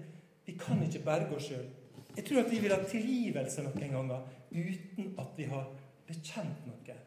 vi 0.44 0.56
kan 0.60 0.80
ikke 0.84 1.04
berge 1.04 1.36
oss 1.36 1.50
sjøl. 1.52 1.68
Jeg 2.16 2.24
tror 2.24 2.44
at 2.44 2.50
vi 2.52 2.60
vil 2.62 2.72
ha 2.72 2.80
tilgivelse 2.88 3.64
noen 3.64 3.94
ganger 3.96 4.26
uten 4.54 5.14
at 5.20 5.36
vi 5.36 5.48
har 5.50 5.70
bekjent 6.08 6.66
noe. 6.68 6.98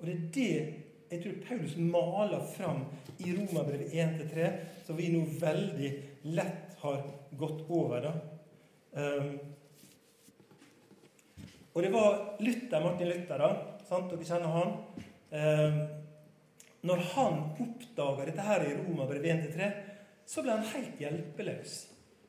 Og 0.00 0.06
det 0.08 0.14
er 0.14 0.28
det 0.34 0.89
jeg 1.10 1.22
tror 1.22 1.38
Paulus 1.48 1.76
maler 1.76 2.42
fram 2.54 2.84
i 3.18 3.32
Romerbrevet 3.34 3.92
1-3, 3.92 4.50
som 4.86 4.98
vi 4.98 5.08
nå 5.10 5.24
veldig 5.40 5.90
lett 6.30 6.76
har 6.84 7.02
gått 7.38 7.64
over. 7.68 8.06
da. 8.06 8.12
Um, 8.92 9.38
og 11.72 11.82
det 11.82 11.90
var 11.94 12.36
Luther, 12.40 12.84
Martin 12.84 13.10
Luther, 13.10 13.42
da, 13.42 13.50
sant? 13.88 14.10
dere 14.10 14.26
kjenner 14.26 14.54
han. 14.54 14.72
Um, 15.30 15.80
når 16.86 17.04
han 17.12 17.40
oppdaga 17.60 18.26
dette 18.30 18.46
her 18.46 18.64
i 18.66 18.74
Romerbrevet 18.78 19.50
1-3, 19.50 19.70
så 20.30 20.44
ble 20.46 20.56
han 20.56 20.68
helt 20.72 21.02
hjelpeløs 21.02 21.78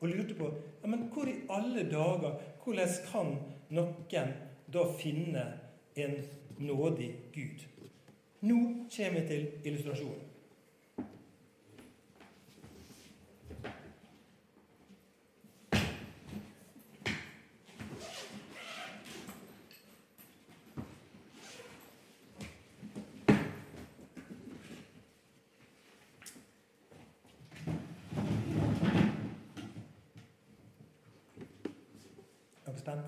og 0.02 0.10
lurte 0.10 0.34
på 0.34 0.48
ja, 0.50 0.88
men 0.90 1.06
hvor 1.14 1.28
i 1.30 1.44
alle 1.54 1.84
dager 1.86 2.40
Hvordan 2.62 2.94
kan 3.06 3.28
noen 3.74 4.32
da 4.74 4.82
finne 4.98 5.44
en 5.98 6.16
nådig 6.58 7.10
Gud? 7.34 7.62
Nå 8.42 8.54
kommer 8.96 9.20
vi 9.20 9.26
til 9.26 9.50
illustrasjonen. 9.64 10.20
Er 32.66 32.70
dere 32.70 32.78
spent? 32.78 33.00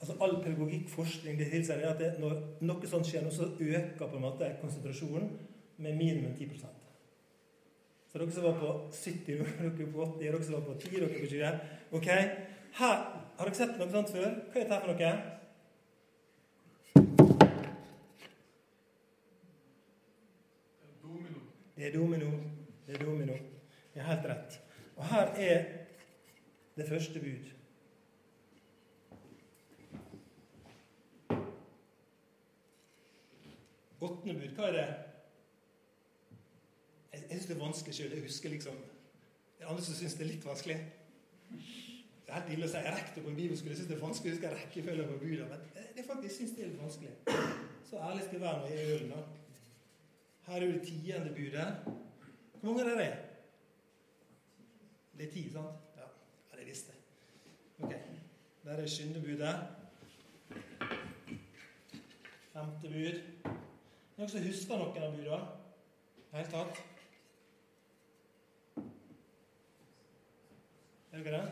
Altså 0.00 0.16
All 0.20 0.44
pedagogikkforskning 0.92 1.38
det 1.38 1.50
tilsier 1.50 1.88
at 1.88 1.98
det, 1.98 2.12
når 2.20 2.38
noe 2.60 2.88
sånt 2.88 3.06
skjer, 3.06 3.28
så 3.30 3.48
øker 3.58 4.06
på 4.06 4.16
en 4.16 4.22
måte 4.22 4.56
konsentrasjonen 4.60 5.30
med 5.78 5.96
minimum 5.96 6.34
10% 6.36 6.66
Så 8.12 8.18
dere 8.18 8.32
som 8.32 8.44
var 8.44 8.58
på 8.60 8.90
70, 8.92 9.26
dere 9.60 9.92
på 9.92 10.02
80, 10.04 10.18
dere 10.20 10.42
som 10.44 10.54
var 10.54 10.60
på 10.66 10.74
10, 10.80 10.90
dere 10.96 11.08
på 11.08 11.26
20 11.26 11.60
ok, 11.92 12.08
her, 12.78 12.98
Har 13.38 13.48
dere 13.48 13.54
sett 13.54 13.78
noe 13.78 13.90
sånt 13.90 14.10
før? 14.12 14.34
Hva 14.52 14.60
er 14.60 14.68
dette 14.68 14.80
for 14.80 14.92
noe? 14.92 15.12
Det 21.76 21.88
er 21.88 21.94
domino. 21.96 22.28
Det 22.86 22.94
er 22.94 23.04
domino. 23.04 23.38
Det 23.94 24.00
er 24.00 24.06
helt 24.06 24.28
rett. 24.28 24.60
Og 24.96 25.08
her 25.08 25.32
er 25.40 25.64
det 26.76 26.86
første 26.88 27.20
bud. 27.20 27.48
Åttende 34.02 34.34
bud, 34.34 34.54
hva 34.56 34.68
er 34.68 34.76
det? 34.76 34.86
Jeg, 37.12 37.20
jeg 37.20 37.36
syns 37.36 37.46
det 37.46 37.54
er 37.54 37.60
vanskelig 37.60 37.94
sjøl. 37.94 38.14
Jeg 38.16 38.26
husker 38.26 38.50
liksom 38.50 38.80
Det 39.58 39.66
er 39.66 39.70
andre 39.70 39.84
som 39.86 39.94
syns 39.94 40.16
det 40.18 40.24
er 40.24 40.30
litt 40.32 40.46
vanskelig. 40.46 40.78
Det 41.52 42.30
er 42.32 42.40
helt 42.40 42.54
ille 42.54 42.66
å 42.66 42.72
si 42.72 42.80
jeg 42.82 42.94
rektor 42.96 43.22
på 43.22 43.30
en 43.30 43.38
bibelskole 43.38 43.76
syns 43.76 43.90
det 43.90 43.94
er 43.98 44.02
vanskelig 44.02 44.32
å 44.32 44.34
huske 44.34 44.50
rekkefølgen 44.56 45.10
på 45.12 45.18
buda. 45.20 45.46
Men 45.52 45.86
det 45.96 46.06
faktisk, 46.06 46.34
syns 46.34 46.56
det 46.56 46.64
er 46.64 46.72
litt 46.72 46.82
vanskelig. 46.82 47.12
Så 47.90 48.00
ærlig 48.00 48.24
skal 48.26 48.38
jeg 48.38 48.44
være 48.46 48.62
når 48.62 48.72
jeg 48.72 48.82
er 48.82 48.94
ølen, 48.96 49.12
da. 49.12 49.22
Her 50.48 50.56
er 50.56 50.72
det 50.72 50.82
tiende 50.88 51.34
budet. 51.36 51.68
Hvor 51.84 52.72
mange 52.72 52.88
er 52.90 52.98
det? 52.98 53.12
Det 55.18 55.28
er 55.28 55.32
ti, 55.36 55.44
sant? 55.52 55.86
Ja, 56.00 56.08
ja 56.50 56.58
det 56.58 56.66
visste 56.66 56.96
jeg. 56.96 57.00
Ok. 57.78 57.94
Der 58.64 58.82
er 58.82 58.86
syndebudet. 58.96 59.54
Femte 62.52 62.88
bud. 62.88 63.60
Noen 64.16 64.30
som 64.30 64.44
husker 64.44 64.80
noen 64.80 65.04
av 65.06 65.16
budene? 65.16 65.42
I 66.32 66.38
hele 66.38 66.50
tatt? 66.52 66.80
Er 71.12 71.22
dere 71.22 71.38
det? 71.38 71.46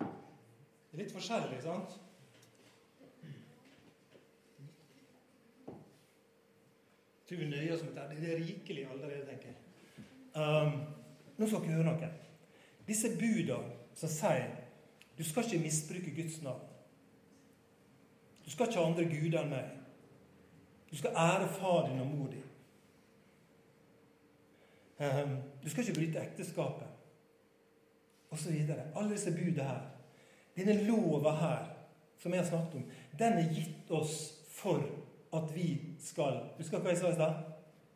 Det 0.00 0.96
er 0.96 1.02
litt 1.02 1.16
forskjellig, 1.16 1.60
sant? 1.64 2.02
tror 7.26 7.38
vi 7.38 7.48
nøyer 7.50 7.74
oss 7.74 7.82
med 7.82 7.96
det. 7.96 8.20
Det 8.20 8.32
er 8.32 8.44
rikelig 8.44 8.86
allerede, 8.86 9.26
tenker 9.26 9.48
jeg. 9.48 9.56
Um, 10.36 10.76
nå 11.38 11.48
skal 11.48 11.64
dere 11.64 11.78
høre 11.78 11.88
noe. 11.88 12.10
Disse 12.86 13.10
buda 13.18 13.58
som 13.98 14.12
sier 14.12 14.52
du 15.16 15.24
skal 15.24 15.46
ikke 15.46 15.64
misbruke 15.64 16.12
Guds 16.12 16.42
navn. 16.44 16.62
Du 18.44 18.50
skal 18.52 18.68
ikke 18.68 18.78
ha 18.78 18.86
andre 18.86 19.06
guder 19.10 19.40
enn 19.42 19.50
meg. 19.50 19.85
Du 20.96 20.98
skal 20.98 21.10
ære 21.16 21.48
far 21.48 21.88
din 21.88 22.00
og 22.00 22.06
mor 22.06 22.26
din. 22.26 22.42
Um, 24.98 25.36
du 25.64 25.70
skal 25.70 25.84
ikke 25.84 25.94
bryte 26.00 26.20
ekteskapet. 26.20 26.86
Og 28.30 28.38
så 28.38 28.52
videre. 28.52 28.76
Alle 28.96 29.12
disse 29.12 29.30
budene 29.30 29.62
her. 29.62 29.80
Denne 30.56 30.86
lova 30.86 31.30
her, 31.30 31.66
som 32.18 32.32
jeg 32.32 32.40
har 32.40 32.48
snakket 32.48 32.74
om, 32.74 32.88
den 33.18 33.32
er 33.32 33.54
gitt 33.54 33.90
oss 33.90 34.42
for 34.48 34.80
at 35.36 35.54
vi 35.54 35.80
skal 36.00 36.40
Husker 36.56 36.80
hva 36.80 36.94
jeg 36.94 37.02
sa 37.02 37.12
i 37.12 37.20
stad? 37.20 37.44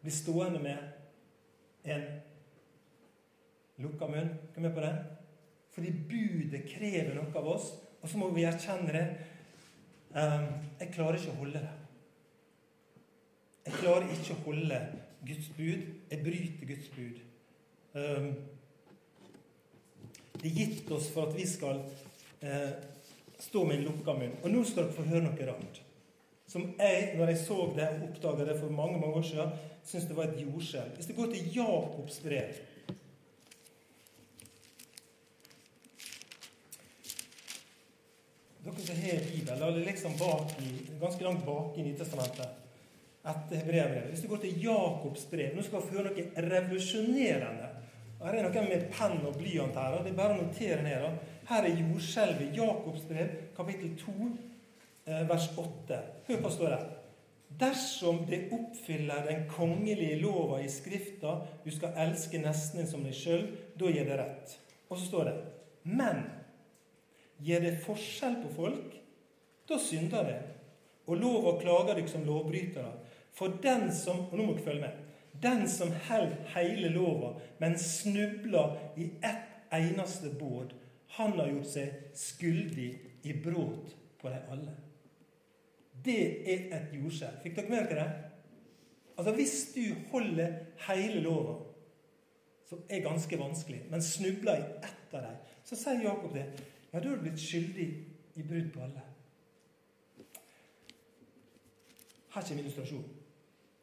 Bli 0.03 0.13
stående 0.13 0.61
med 0.61 0.79
en 1.85 2.07
lukka 3.79 4.13
munn. 4.13 4.35
Kom 4.55 4.63
med 4.63 4.75
på 4.75 4.85
det? 4.85 4.95
Fordi 5.73 5.97
budet 6.09 6.67
krever 6.69 7.15
noe 7.17 7.33
av 7.33 7.55
oss, 7.57 7.73
og 8.03 8.09
så 8.09 8.21
må 8.21 8.29
vi 8.37 8.45
erkjenne 8.45 8.93
det. 8.93 9.07
Um, 10.13 10.51
jeg 10.83 10.93
klarer 10.93 11.17
ikke 11.17 11.33
å 11.33 11.45
holde 11.47 11.65
det. 11.65 11.79
Jeg 13.71 13.79
klarer 13.85 14.09
ikke 14.11 14.35
å 14.35 14.45
holde 14.49 14.79
Guds 15.23 15.51
bud. 15.55 15.83
Jeg 16.11 16.23
bryter 16.25 16.67
Guds 16.67 16.89
bud. 16.91 17.21
Um, 17.95 18.33
det 20.41 20.49
er 20.49 20.57
gitt 20.57 20.91
oss 20.91 21.07
for 21.15 21.29
at 21.29 21.37
vi 21.39 21.45
skal 21.47 21.79
uh, 22.43 22.73
stå 23.39 23.63
med 23.69 23.79
en 23.79 23.85
lukka 23.87 24.17
munn. 24.19 24.35
Og 24.43 24.51
nå 24.51 24.65
skal 24.67 24.89
dere 24.89 24.97
få 24.97 25.05
høre 25.07 25.23
noe 25.29 25.47
rart 25.47 25.79
som 26.51 26.65
jeg, 26.67 27.13
når 27.15 27.29
jeg 27.31 27.39
så 27.45 27.57
det 27.77 27.85
og 27.87 28.09
oppdaga 28.09 28.49
det 28.49 28.57
for 28.59 28.75
mange 28.75 28.99
mange 28.99 29.21
år 29.21 29.27
siden, 29.29 29.53
syntes 29.87 30.09
det 30.09 30.17
var 30.17 30.33
et 30.33 30.41
jordskjelv. 30.41 30.97
Hvis 30.97 31.07
det 31.07 31.15
går 31.15 31.29
til 31.31 31.53
Jakobs 31.55 32.17
brev 32.25 32.59
Dere 38.65 38.83
som 38.87 38.99
har 39.05 39.23
Bibelen, 39.31 39.63
eller 39.63 39.87
liksom 39.87 40.19
bak 40.19 40.59
i, 40.59 40.73
ganske 40.99 41.25
langt 41.25 41.47
bak 41.47 41.79
i 41.79 41.87
Nytestamentet 41.87 42.60
etter 43.21 43.65
brevbrevet. 43.67 44.13
Hvis 44.13 44.23
du 44.25 44.29
går 44.31 44.45
til 44.45 44.63
Jakobs 44.65 45.27
brev 45.31 45.57
Nå 45.57 45.65
skal 45.67 45.83
vi 45.85 45.97
høre 45.97 46.13
noe 46.13 46.45
revolusjonerende. 46.49 47.73
Her 48.21 48.37
er 48.37 48.47
noe 48.47 48.63
med 48.69 48.87
penn 48.93 49.19
og 49.25 49.37
blyant 49.41 49.77
her. 49.77 49.99
Det 50.05 50.13
er 50.13 50.17
bare 50.19 50.37
å 50.37 50.43
notere 50.43 50.85
ned. 50.85 51.21
Her 51.49 51.67
er 51.67 51.83
jordskjelvet. 51.83 52.57
Jakobs 52.57 53.05
brev, 53.09 53.37
kapittel 53.57 53.93
2, 54.01 54.31
Eh, 55.11 55.29
vers 55.29 55.51
8. 55.57 55.99
Hør 56.27 56.43
på 56.43 56.51
står 56.51 56.71
det. 56.71 56.81
Dersom 57.61 58.21
det 58.29 58.45
oppfyller 58.55 59.25
den 59.27 59.47
kongelige 59.51 60.21
lova 60.21 60.61
i 60.63 60.69
Skrifta, 60.71 61.41
du 61.65 61.71
skal 61.75 61.97
elske 61.99 62.39
nesten 62.39 62.83
din 62.83 62.91
som 62.91 63.03
deg 63.05 63.17
sjøl, 63.17 63.47
da 63.81 63.91
gir 63.91 64.07
det 64.07 64.19
rett. 64.21 64.55
Og 64.89 64.99
så 64.99 65.09
står 65.09 65.31
det 65.31 65.35
Men 65.83 66.23
gir 67.41 67.65
det 67.65 67.81
forskjell 67.83 68.37
på 68.45 68.53
folk, 68.55 68.95
da 69.69 69.79
synder 69.81 70.29
det. 70.29 70.41
Og 71.09 71.19
lova 71.19 71.57
klager 71.59 71.97
dere 71.97 72.09
som 72.09 72.27
lovbrytere. 72.27 72.93
For 73.41 73.57
den 73.63 73.87
som 73.97 74.27
og 74.27 74.37
nå 74.37 74.45
må 74.45 74.53
dere 74.53 74.67
følge 74.67 74.85
med, 74.85 74.97
den 75.41 75.63
som 75.73 75.93
holder 76.11 76.43
hele 76.53 76.91
lova, 76.93 77.31
men 77.63 77.79
snubler 77.81 78.75
i 79.01 79.07
ett 79.25 79.73
eneste 79.73 80.29
båd, 80.37 80.75
han 81.17 81.33
har 81.39 81.49
gjort 81.49 81.71
seg 81.71 82.19
skyldig 82.21 82.89
i 83.25 83.37
brudd 83.41 83.95
på 84.21 84.29
dem 84.29 84.51
alle. 84.53 84.75
Det 86.05 86.21
er 86.53 86.67
et 86.77 86.93
jordskjelv. 86.99 87.39
Fikk 87.41 87.57
dere 87.57 87.73
med 87.73 87.89
dere 87.89 88.05
det? 88.05 88.27
Altså 89.17 89.33
Hvis 89.37 89.55
du 89.73 89.87
holder 90.13 90.59
hele 90.89 91.23
lova, 91.25 91.57
som 92.69 92.85
er 92.93 93.01
ganske 93.05 93.39
vanskelig, 93.41 93.81
men 93.91 94.05
snubler 94.05 94.61
i 94.61 94.69
ett 94.85 95.15
av 95.17 95.25
dem, 95.25 95.41
så 95.65 95.81
sier 95.81 96.05
Jakob 96.05 96.37
det. 96.37 96.45
Ja, 96.91 97.01
da 97.01 97.07
er 97.07 97.17
du 97.17 97.25
blitt 97.25 97.41
skyldig 97.41 97.89
i 98.37 98.45
brudd 98.45 98.69
på 98.77 98.85
alle. 98.85 99.07
Her 102.37 102.45
kommer 102.45 102.63
illustrasjonen. 102.63 103.20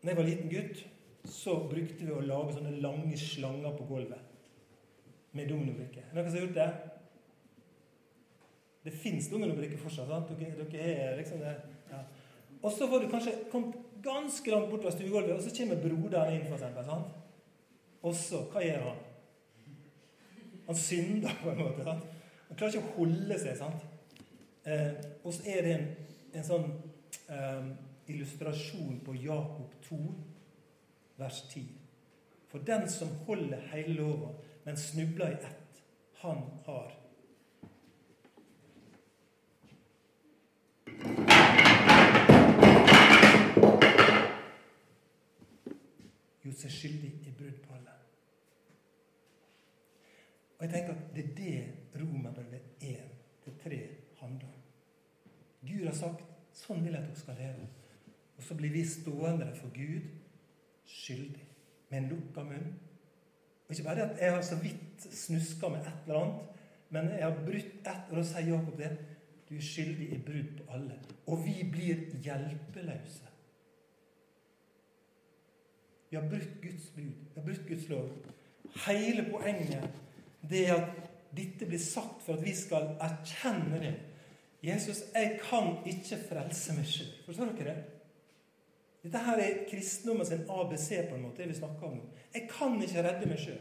Da 0.02 0.12
jeg 0.12 0.20
var 0.20 0.28
liten 0.28 0.52
gutt, 0.52 0.84
så 1.28 1.58
brukte 1.68 2.06
vi 2.06 2.14
å 2.14 2.24
lage 2.24 2.56
sånne 2.56 2.78
lange 2.84 3.18
slanger 3.20 3.74
på 3.76 3.88
gulvet 3.90 5.34
med 5.36 5.50
dominobrikker. 5.50 6.06
Er 6.06 6.14
det 6.14 6.22
noen 6.22 6.30
som 6.32 6.40
har 6.40 6.46
gjort 6.46 6.60
det? 6.62 6.70
Det 8.88 8.94
fins 8.96 9.28
dominobrikker 9.30 9.82
fortsatt. 9.82 10.08
sant? 10.08 10.32
Dere, 10.40 10.70
dere 10.72 10.94
er 11.10 11.18
liksom 11.20 11.42
det 11.44 11.58
og 12.62 12.72
så 12.72 12.88
får 12.88 13.00
du 13.00 13.10
kanskje 13.10 13.34
kommet 13.52 13.76
ganske 14.04 14.52
langt 14.52 14.70
bort 14.70 14.82
fra 14.84 14.92
stuegulvet, 14.92 15.36
og 15.36 15.42
så 15.42 15.54
kommer 15.58 15.82
broderen 15.82 16.34
inn, 16.34 16.58
sant? 16.60 17.08
Og 18.02 18.16
så 18.16 18.42
Hva 18.52 18.64
gjør 18.64 18.88
han? 18.88 19.04
Han 20.68 20.76
synder 20.76 21.36
på 21.44 21.50
en 21.52 21.62
måte. 21.62 21.84
sant? 21.84 22.04
Han 22.48 22.58
klarer 22.58 22.76
ikke 22.76 22.88
å 22.88 22.96
holde 22.98 23.40
seg. 23.40 23.58
sant? 23.58 23.86
Eh, 24.66 24.94
og 25.24 25.34
så 25.34 25.46
er 25.48 25.62
det 25.64 25.74
en, 25.76 25.86
en 26.34 26.48
sånn 26.48 26.66
eh, 27.30 27.70
illustrasjon 28.08 29.00
på 29.06 29.16
Jakob 29.16 29.74
2, 29.84 29.98
vers 31.16 31.42
10. 31.50 31.66
For 32.48 32.60
den 32.60 32.90
som 32.90 33.10
holder 33.28 33.60
hele 33.72 33.94
lova, 33.94 34.34
men 34.64 34.78
snubler 34.78 35.28
i 35.32 35.34
ett, 35.34 35.84
han 36.22 36.42
har 36.66 36.94
gjort 46.44 46.62
seg 46.64 46.74
skyldig 46.74 47.12
i 47.28 47.34
brudd 47.38 47.60
på 47.66 47.76
alle. 47.76 47.98
Og 50.58 50.64
jeg 50.66 50.74
tenker 50.74 50.96
at 50.96 51.12
det 51.14 51.26
er 51.26 51.36
det 51.38 52.02
Romerbrevet 52.02 52.82
1-3 52.82 53.82
handler 54.22 54.48
om. 54.48 54.64
Gud 55.62 55.86
har 55.86 55.94
sagt 55.94 56.24
'sånn 56.54 56.84
vil 56.84 56.94
jeg 56.94 57.02
at 57.02 57.10
dere 57.10 57.20
skal 57.20 57.36
leve'. 57.36 57.77
Og 58.38 58.44
så 58.44 58.56
blir 58.56 58.74
vi 58.74 58.86
stående 58.86 59.50
for 59.56 59.74
Gud 59.74 60.06
skyldig 60.88 61.48
med 61.90 61.98
en 62.00 62.10
lukka 62.10 62.44
munn. 62.44 62.74
Og 63.68 63.74
ikke 63.74 63.84
bare 63.84 64.10
at 64.10 64.22
jeg 64.22 64.34
har 64.34 64.42
så 64.42 64.56
vidt 64.62 65.08
snuska 65.14 65.68
med 65.68 65.80
et 65.80 66.08
eller 66.08 66.20
annet, 66.20 66.42
men 66.90 67.10
jeg 67.10 67.24
har 67.24 67.46
brutt 67.46 67.88
ett, 67.88 68.10
og 68.10 68.18
da 68.18 68.24
sier 68.24 68.54
Jakob 68.54 68.78
det. 68.80 68.92
Du 69.50 69.56
er 69.56 69.64
skyldig 69.64 70.10
i 70.12 70.20
brudd 70.24 70.54
på 70.58 70.72
alle. 70.76 71.00
Og 71.28 71.46
vi 71.46 71.56
blir 71.72 72.06
hjelpeløse. 72.24 73.28
Vi 76.10 76.16
har 76.16 76.30
brutt 76.30 76.62
Guds 76.62 76.90
bud. 76.96 77.04
Vi 77.04 77.36
har 77.36 77.44
brutt 77.44 77.68
Guds 77.68 77.90
lov. 77.90 78.10
Hele 78.88 79.28
poenget 79.32 79.90
det 80.50 80.68
er 80.68 80.76
at 80.76 81.10
dette 81.36 81.66
blir 81.66 81.80
sagt 81.80 82.24
for 82.24 82.38
at 82.38 82.46
vi 82.46 82.56
skal 82.56 82.96
erkjenne 83.04 83.80
det. 83.84 83.94
Jesus, 84.64 85.04
jeg 85.16 85.40
kan 85.44 85.78
ikke 85.86 86.20
frelse 86.30 86.76
meg 86.76 86.88
sjøl. 86.88 87.12
Forstår 87.26 87.52
dere 87.60 87.76
det? 87.76 87.97
Dette 89.04 89.24
her 89.24 89.40
er 89.40 89.64
kristendommen 89.70 90.26
sin 90.26 90.46
ABC, 90.50 90.88
på 91.10 91.16
en 91.16 91.26
måte, 91.28 91.42
det 91.42 91.50
vi 91.50 91.60
snakker 91.60 91.88
om. 91.88 92.00
Jeg 92.34 92.48
kan 92.52 92.80
ikke 92.82 93.04
redde 93.06 93.30
meg 93.30 93.42
sjøl. 93.42 93.60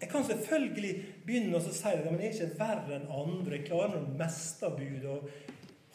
Jeg 0.00 0.10
kan 0.10 0.24
selvfølgelig 0.26 0.92
begynne 1.26 1.56
å 1.58 1.64
si 1.64 1.90
det, 1.96 2.10
men 2.10 2.20
jeg 2.20 2.30
er 2.30 2.34
ikke 2.34 2.60
verre 2.60 2.96
enn 2.98 3.10
andre. 3.14 3.58
Jeg 3.58 3.66
klarer 3.68 3.94
det 3.96 4.18
meste 4.20 4.68
av 4.68 4.78
bud 4.78 5.10
og 5.10 5.28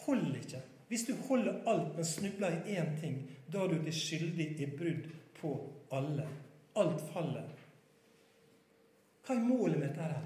Hold 0.05 0.35
ikke. 0.39 0.61
Hvis 0.89 1.03
du 1.05 1.13
holder 1.27 1.59
alt, 1.69 1.95
men 1.95 2.05
snubler 2.05 2.55
i 2.65 2.77
én 2.79 2.95
ting, 3.01 3.17
da 3.53 3.61
er 3.61 3.73
du 3.73 3.83
til 3.83 3.93
skyldig 3.93 4.47
i 4.63 4.67
brudd 4.77 5.09
på 5.37 5.51
alle. 5.93 6.25
Alt 6.79 7.03
faller. 7.13 7.51
Hva 9.25 9.35
er 9.35 9.45
målet 9.45 9.77
med 9.77 9.87
dette 9.91 10.07
her? 10.07 10.23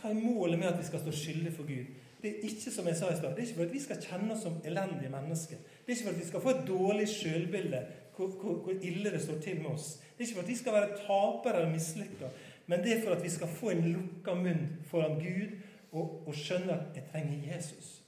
Hva 0.00 0.10
er 0.10 0.22
målet 0.22 0.58
med 0.58 0.70
at 0.70 0.78
vi 0.80 0.86
skal 0.86 1.02
stå 1.02 1.12
skyldige 1.12 1.52
for 1.58 1.68
Gud? 1.68 1.90
Det 2.22 2.30
er 2.30 2.48
ikke 2.48 2.72
som 2.72 2.88
jeg 2.88 2.96
sa 2.96 3.10
i 3.12 3.18
stad, 3.18 3.34
det 3.36 3.42
er 3.42 3.48
ikke 3.50 3.58
for 3.58 3.68
at 3.68 3.74
vi 3.74 3.82
skal 3.84 4.00
kjenne 4.06 4.32
oss 4.32 4.46
som 4.46 4.56
elendige 4.64 5.12
mennesker. 5.12 5.60
Det 5.86 5.92
er 5.92 5.96
ikke 5.96 6.08
for 6.08 6.14
at 6.14 6.20
vi 6.20 6.26
skal 6.26 6.40
få 6.40 6.50
et 6.50 6.68
dårlig 6.68 7.08
sjølbilde 7.08 7.86
hvor, 8.16 8.26
hvor, 8.26 8.54
hvor, 8.54 8.72
ille 8.82 9.10
det 9.10 9.22
står 9.22 9.38
til 9.38 9.60
med 9.60 9.70
oss. 9.70 10.02
Det 10.18 10.24
er 10.24 10.28
ikke 10.28 10.34
for 10.34 10.42
at 10.42 10.48
vi 10.48 10.56
skal 10.56 10.72
være 10.72 10.96
tapere 11.06 11.56
eller 11.56 11.72
mislykka, 11.72 12.28
men 12.66 12.80
det 12.80 12.92
er 12.92 13.02
for 13.04 13.14
at 13.14 13.24
vi 13.24 13.28
skal 13.30 13.48
få 13.48 13.70
en 13.70 13.84
lukka 13.92 14.34
munn 14.34 14.64
foran 14.84 15.20
Gud 15.20 15.56
og, 15.92 16.28
og 16.28 16.34
skjønne 16.34 16.72
at 16.72 16.96
jeg 16.96 17.04
trenger 17.12 17.54
Jesus. 17.54 18.02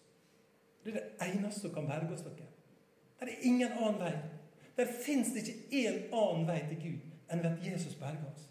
Det 0.85 0.95
er 0.95 1.01
det 1.01 1.29
eneste 1.29 1.61
som 1.61 1.75
kan 1.75 1.87
berge 1.87 2.13
oss. 2.13 2.23
dere. 2.23 2.49
Det 3.21 3.29
er 3.29 3.47
ingen 3.47 3.69
annen 3.69 4.01
vei. 4.01 4.13
Der 4.77 4.87
fins 5.07 5.29
det 5.35 5.45
ikke 5.45 5.87
én 5.87 6.01
annen 6.15 6.47
vei 6.49 6.59
til 6.69 6.83
Gud 6.83 7.33
enn 7.33 7.47
at 7.47 7.73
Jesus 7.73 7.95
berger 7.95 8.31
oss. 8.33 8.49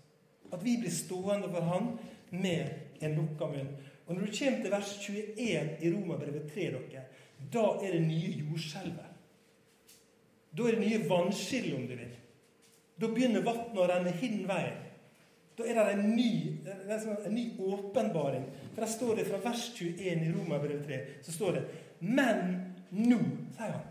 At 0.53 0.63
vi 0.63 0.77
blir 0.79 0.91
stående 0.91 1.49
for 1.49 1.61
Han 1.61 1.97
med 2.31 2.69
en 3.01 3.15
lukka 3.15 3.45
munn. 3.45 3.75
Og 4.05 4.15
Når 4.15 4.25
du 4.25 4.31
kommer 4.39 4.61
til 4.61 4.71
vers 4.71 4.97
21 5.09 5.77
i 5.81 5.93
Romerbrevet 5.93 6.51
3, 6.53 6.61
dere, 6.61 7.03
da 7.53 7.65
er 7.83 7.91
det 7.91 8.01
nye 8.07 8.31
jordskjelvet. 8.43 9.16
Da 10.57 10.65
er 10.65 10.77
det 10.77 10.85
nye 10.87 11.09
vannskillet, 11.09 11.75
om 11.77 11.85
du 11.87 11.95
vil. 11.95 12.13
Da 12.97 13.09
begynner 13.13 13.45
vannet 13.45 13.77
å 13.77 13.87
renne 13.89 14.13
hin 14.17 14.39
veien. 14.49 14.85
Da 15.57 15.65
er 15.65 15.77
det 15.77 15.93
en 15.95 16.11
ny, 16.13 16.31
sånn, 17.01 17.17
en 17.25 17.33
ny 17.33 17.45
åpenbaring. 17.57 18.45
For 18.73 18.83
Der 18.83 18.91
står 18.93 19.19
det 19.19 19.27
fra 19.29 19.41
vers 19.41 19.63
21 19.73 20.25
i 20.27 20.31
Romerbrevet 20.33 20.85
3 20.85 20.99
så 21.25 21.33
står 21.33 21.57
det 21.57 21.63
Men 22.05 22.43
nå, 22.93 23.17
sier 23.57 23.73
han. 23.73 23.87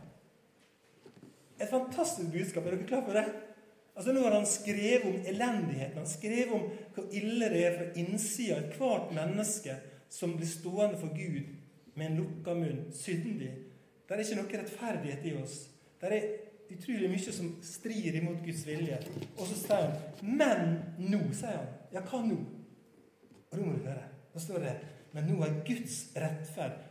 Et 1.58 1.70
fantastisk 1.70 2.30
budskap. 2.30 2.66
Er 2.66 2.76
dere 2.76 2.86
klar 2.86 3.02
for 3.06 3.18
det? 3.18 3.26
Altså 3.96 4.12
Nå 4.12 4.22
har 4.26 4.36
han 4.36 4.46
skrevet 4.46 5.08
om 5.08 5.26
elendigheten. 5.26 5.98
Han 5.98 6.10
skrevet 6.10 6.54
om 6.54 6.66
hvor 6.94 7.14
ille 7.16 7.50
det 7.50 7.62
er 7.64 7.78
fra 7.78 7.86
innsida. 8.02 8.60
Hvert 8.76 9.14
menneske 9.16 9.78
som 10.12 10.36
blir 10.36 10.50
stående 10.50 11.00
for 11.00 11.14
Gud 11.16 11.54
med 11.96 12.10
en 12.10 12.18
lukka 12.20 12.54
munn, 12.54 12.84
syndig. 12.94 13.54
Det 14.06 14.14
er 14.14 14.22
ikke 14.22 14.38
noe 14.38 14.60
rettferdighet 14.60 15.24
i 15.26 15.32
oss. 15.40 15.54
Det 15.98 16.12
er 16.12 16.26
utrolig 16.70 17.10
mye 17.10 17.32
som 17.32 17.52
strir 17.62 18.18
imot 18.18 18.42
Guds 18.44 18.66
vilje. 18.66 18.98
Og 19.36 19.46
så 19.46 19.54
sier 19.60 19.86
han 19.86 19.96
'Men 20.22 20.82
nå', 20.98 21.32
sier 21.32 21.56
han. 21.56 21.66
Ja, 21.92 22.00
hva 22.00 22.22
nå? 22.26 22.36
Og 23.50 23.58
da 23.58 23.64
må 23.64 23.72
du 23.72 23.84
høre. 23.84 24.08
Da 24.34 24.38
står 24.38 24.58
det 24.58 24.76
'Men 25.12 25.24
nå 25.24 25.42
er 25.42 25.64
Guds 25.64 26.12
rettferd' 26.16 26.86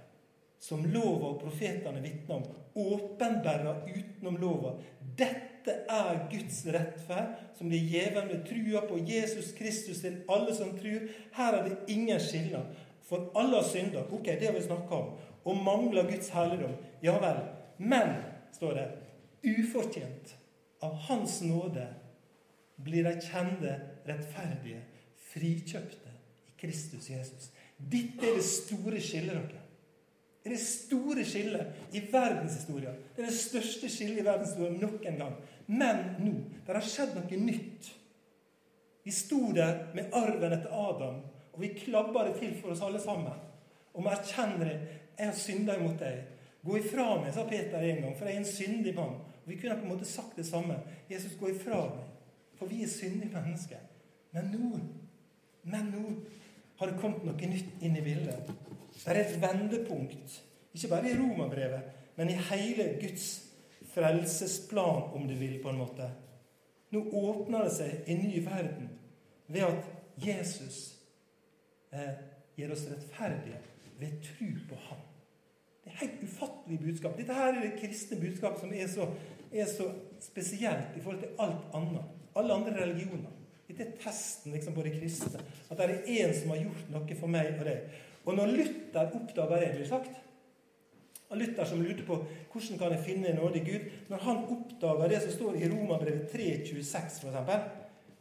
som 0.59 0.85
lova 0.85 1.27
og 1.27 1.41
profetene 1.41 2.01
vitner 2.01 2.35
om, 2.35 2.43
åpenbæra 2.75 3.75
utenom 3.85 4.37
lova. 4.41 4.71
Dette 5.17 5.75
er 5.89 6.27
Guds 6.31 6.63
rettferd, 6.65 7.35
som 7.57 7.69
blir 7.69 7.85
gjeven 7.85 8.27
med 8.31 8.45
trua 8.47 8.81
på 8.89 8.97
Jesus 8.97 9.51
Kristus 9.57 10.01
til 10.01 10.23
alle 10.29 10.55
som 10.55 10.73
tror. 10.79 11.05
Her 11.37 11.59
er 11.59 11.69
det 11.69 11.77
ingen 11.93 12.19
skiller. 12.19 12.65
For 13.05 13.29
alle 13.37 13.61
har 13.61 13.69
synda. 13.69 14.07
Ok, 14.11 14.25
det 14.25 14.47
har 14.47 14.53
vi 14.53 14.65
snakka 14.65 14.95
om. 14.95 15.13
Og 15.45 15.57
mangler 15.63 16.09
Guds 16.09 16.29
herligdom. 16.33 16.73
Ja 17.03 17.19
vel. 17.21 17.43
Men, 17.77 18.15
står 18.53 18.73
det, 18.73 18.87
ufortjent 19.45 20.35
av 20.85 20.95
Hans 21.07 21.41
nåde 21.41 21.85
blir 22.75 23.03
de 23.07 23.13
kjente, 23.21 23.75
rettferdige, 24.05 24.81
frikjøpte 25.31 26.11
i 26.49 26.55
Kristus 26.59 27.09
Jesus. 27.09 27.51
Dette 27.77 28.27
er 28.27 28.39
det 28.39 28.47
store 28.47 29.01
skillet, 29.03 29.35
dere. 29.35 29.61
Det 30.43 30.51
er 30.51 30.55
det 30.55 30.61
store 30.61 31.23
skillet 31.25 31.95
i 31.97 32.01
verdenshistorien. 32.11 32.97
Det 33.15 33.23
er 33.23 33.31
det 33.31 33.37
største 33.39 33.89
skillet 33.89 34.21
i 34.21 34.25
verdenshistorien 34.27 34.77
nok 34.81 35.05
en 35.09 35.21
gang. 35.23 35.37
Men 35.65 36.03
nå 36.21 36.35
det 36.65 36.75
har 36.75 36.85
skjedd 36.85 37.15
noe 37.17 37.39
nytt. 37.41 37.89
Vi 39.05 39.13
sto 39.13 39.39
der 39.53 39.87
med 39.97 40.13
arven 40.17 40.53
etter 40.53 40.71
Adam, 40.73 41.17
og 41.53 41.61
vi 41.61 41.73
klabba 41.77 42.27
det 42.27 42.39
til 42.39 42.53
for 42.59 42.73
oss 42.73 42.83
alle 42.85 43.01
sammen. 43.01 43.41
Og 43.93 44.05
vi 44.05 44.11
erkjenner 44.11 44.69
det. 44.69 44.77
Jeg 45.17 45.29
har 45.29 45.37
synda 45.39 45.75
imot 45.79 45.99
deg. 46.01 46.23
Gå 46.65 46.77
ifra 46.79 47.11
meg, 47.21 47.31
sa 47.33 47.45
Peter 47.47 47.81
en 47.85 48.01
gang, 48.01 48.15
for 48.17 48.27
jeg 48.27 48.35
er 48.35 48.41
en 48.41 48.49
syndig 48.49 48.95
mann. 48.97 49.19
Vi 49.45 49.57
kunne 49.59 49.77
på 49.77 49.85
en 49.85 49.93
måte 49.93 50.07
sagt 50.09 50.37
det 50.37 50.45
samme. 50.47 50.79
Jesus, 51.09 51.37
gå 51.39 51.51
ifra 51.53 51.83
meg, 51.89 52.05
for 52.57 52.71
vi 52.71 52.81
er 52.83 52.89
syndige 52.89 53.33
mennesker. 53.33 53.81
Men 54.33 54.49
nå, 54.53 54.79
men 55.69 55.91
nå 55.93 56.03
har 56.79 56.91
det 56.91 56.99
kommet 56.99 57.23
noe 57.25 57.49
nytt 57.51 57.83
inn 57.85 57.97
i 57.97 58.03
bildet. 58.03 58.51
Det 58.95 59.11
er 59.11 59.21
et 59.21 59.37
vendepunkt, 59.41 60.39
ikke 60.73 60.91
bare 60.91 61.11
i 61.11 61.17
Romerbrevet, 61.19 61.91
men 62.17 62.31
i 62.31 62.37
hele 62.49 62.95
Guds 63.01 63.27
frelsesplan, 63.93 65.11
om 65.15 65.27
du 65.27 65.35
vil, 65.39 65.59
på 65.63 65.71
en 65.71 65.79
måte. 65.79 66.09
Nå 66.91 67.03
åpner 67.11 67.67
det 67.67 67.73
seg 67.75 68.11
en 68.11 68.23
ny 68.23 68.41
verden 68.45 68.89
ved 69.51 69.67
at 69.67 69.89
Jesus 70.21 70.79
eh, 71.93 72.13
gir 72.55 72.71
oss 72.71 72.85
rettferdige 72.89 73.59
ved 73.99 74.19
tro 74.23 74.51
på 74.69 74.79
Ham. 74.87 75.03
Det 75.83 75.91
er 75.91 76.01
helt 76.01 76.23
ufattelig 76.23 76.79
budskap. 76.81 77.17
Dette 77.17 77.33
her 77.33 77.53
er 77.53 77.61
det 77.61 77.79
kristne 77.79 78.19
budskapet 78.19 78.63
som 78.63 78.71
er 78.73 78.87
så, 78.89 79.05
er 79.61 79.69
så, 79.69 79.87
spesielt 80.21 80.95
i 80.97 81.01
forhold 81.03 81.21
til 81.21 81.41
alt 81.43 81.75
annet. 81.77 82.11
Alle 82.35 82.53
andre 82.53 82.73
religioner. 82.81 83.31
Dette 83.67 83.85
er 83.85 83.95
testen 84.01 84.53
liksom, 84.53 84.75
på 84.75 84.83
det 84.85 84.95
kristne. 84.97 85.41
At 85.69 85.79
det 85.79 85.85
er 85.85 86.09
én 86.11 86.33
som 86.35 86.51
har 86.53 86.63
gjort 86.63 86.91
noe 86.93 87.17
for 87.19 87.31
meg 87.31 87.55
og 87.55 87.65
deg. 87.67 87.97
Og 88.25 88.37
når 88.37 88.53
Luther 88.53 89.15
oppdaga 89.19 89.59
det, 89.61 89.73
blir 89.77 89.89
sagt 89.89 90.21
og 91.29 91.37
Luther 91.37 91.65
som 91.65 91.81
lurte 91.81 92.03
på 92.05 92.19
hvordan 92.53 92.79
kan 92.79 92.93
jeg 92.93 93.05
finne 93.05 93.33
nåde 93.33 93.57
i 93.57 93.65
Gud 93.65 93.87
Når 94.09 94.17
han 94.27 94.43
oppdaga 94.53 95.07
det 95.09 95.21
som 95.23 95.31
står 95.33 95.55
i 95.57 95.69
Romerbrevet 95.71 96.29
3,26, 96.33 97.17
f.eks., 97.25 97.63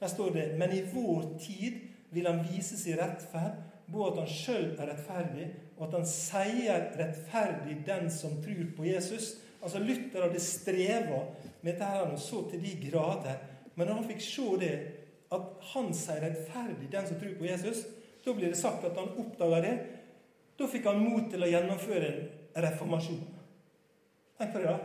der 0.01 0.09
står 0.09 0.31
det 0.31 0.47
Men 0.59 0.73
i 0.73 0.83
vår 0.93 1.39
tid 1.41 1.81
vil 2.11 2.27
han 2.27 2.41
vise 2.47 2.79
sin 2.79 2.99
rettferd, 2.99 3.59
både 3.93 4.13
at 4.13 4.19
han 4.19 4.29
sjøl 4.31 4.69
er 4.79 4.91
rettferdig, 4.93 5.47
og 5.77 5.89
at 5.89 5.97
han 5.99 6.07
sier 6.07 6.85
rettferdig 7.01 7.81
den 7.87 8.07
som 8.11 8.37
tror 8.45 8.69
på 8.77 8.85
Jesus. 8.87 9.33
Altså 9.65 9.81
Luther 9.81 10.27
hadde 10.27 10.43
streva 10.45 11.23
med 11.63 11.71
dette 11.73 11.89
her 11.89 12.05
og 12.07 12.19
så 12.21 12.43
til 12.51 12.63
de 12.63 12.75
grader. 12.85 13.41
Men 13.75 13.89
når 13.89 14.01
han 14.01 14.09
fikk 14.13 14.23
se 14.23 14.49
det, 14.61 14.75
at 15.35 15.69
han 15.73 15.89
sier 15.97 16.23
rettferdig 16.23 16.91
den 16.93 17.09
som 17.09 17.19
tror 17.21 17.39
på 17.39 17.49
Jesus, 17.49 17.87
da 18.25 18.35
blir 18.37 18.53
det 18.53 18.61
sagt 18.61 18.85
at 18.87 18.99
han 19.01 19.17
oppdaga 19.21 19.63
det. 19.65 19.75
Da 20.59 20.69
fikk 20.71 20.87
han 20.87 21.03
mot 21.03 21.27
til 21.33 21.43
å 21.43 21.51
gjennomføre 21.51 22.11
en 22.13 22.63
reformasjon. 22.69 23.25
Tenk 24.39 24.53
på 24.55 24.63
det, 24.63 24.71
da. 24.71 24.79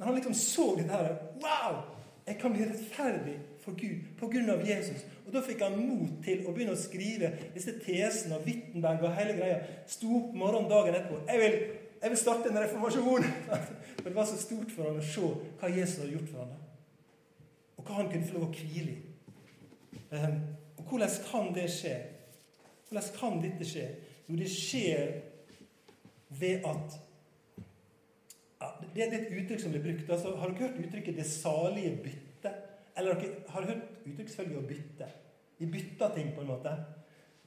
Når 0.00 0.08
han 0.08 0.16
liksom 0.16 0.36
så 0.38 0.66
dette 0.78 0.96
her 0.96 1.10
Wow! 1.42 1.80
Jeg 2.26 2.38
kan 2.38 2.52
bli 2.54 2.64
rettferdig 2.64 3.36
for 3.60 3.74
Gud 3.76 4.02
pga. 4.18 4.56
Jesus. 4.64 5.04
Og 5.26 5.32
Da 5.32 5.40
fikk 5.44 5.62
han 5.62 5.78
mot 5.78 6.24
til 6.24 6.44
å 6.46 6.52
begynne 6.54 6.76
å 6.76 6.78
skrive 6.78 7.30
disse 7.54 7.74
tesene 7.82 8.38
og 8.38 8.46
Wittenberg 8.46 9.04
og 9.06 9.14
hele 9.16 9.36
greia. 9.38 9.60
Sto 9.86 10.10
opp 10.18 10.34
morgenen 10.34 10.70
dagen 10.70 10.94
etterpå. 10.94 11.20
Jeg 11.28 11.40
vil, 11.42 11.56
jeg 12.02 12.10
vil 12.10 12.18
starte 12.18 12.48
en 12.48 12.58
reformasjon! 12.62 13.24
For 14.00 14.04
det 14.08 14.14
var 14.16 14.28
så 14.28 14.38
stort 14.40 14.72
for 14.72 14.88
han 14.88 15.00
å 15.00 15.04
se 15.04 15.32
hva 15.60 15.72
Jesus 15.72 16.00
hadde 16.00 16.14
gjort 16.14 16.30
for 16.32 16.44
ham. 16.44 16.54
Og 17.76 17.84
hva 17.84 17.98
han 18.00 18.10
kunne 18.12 18.28
få 18.28 18.38
lov 18.38 18.48
å 18.48 18.54
hvile 18.54 18.94
i. 18.94 19.00
Ehm, 20.16 20.38
og 20.78 20.84
hvordan 20.88 21.18
kan 21.30 21.52
det 21.54 21.66
skje? 21.72 21.94
Hvordan 22.88 23.12
kan 23.18 23.42
dette 23.42 23.68
skje? 23.68 23.86
Jo, 24.28 24.38
det 24.38 24.48
skjer 24.50 25.12
ved 26.40 26.66
at 26.66 26.98
ja, 28.60 28.66
Det 28.94 29.02
er 29.02 29.14
et 29.16 29.30
uttrykk 29.32 29.60
som 29.60 29.72
blir 29.72 29.82
brukt. 29.82 30.10
Altså, 30.10 30.34
har 30.36 30.50
dere 30.50 30.68
hørt 30.68 30.80
uttrykket 30.84 31.16
'det 31.16 31.26
salige 31.26 31.96
bytte'? 32.04 32.52
Eller 32.96 33.14
har 33.48 33.60
dere 33.60 33.74
hørt 33.74 34.06
uttrykk 34.06 34.28
selvfølgelig 34.28 34.58
å 34.58 34.68
bytte? 34.68 35.06
Vi 35.58 35.66
bytter 35.66 36.14
ting, 36.14 36.34
på 36.34 36.40
en 36.40 36.46
måte. 36.46 36.72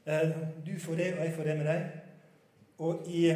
Eh, 0.05 0.31
du 0.65 0.79
får 0.79 0.95
det, 0.95 1.13
og 1.17 1.25
jeg 1.25 1.33
får 1.33 1.43
det 1.43 1.57
med 1.57 1.65
deg. 1.65 1.91
Og 2.77 3.07
i, 3.07 3.35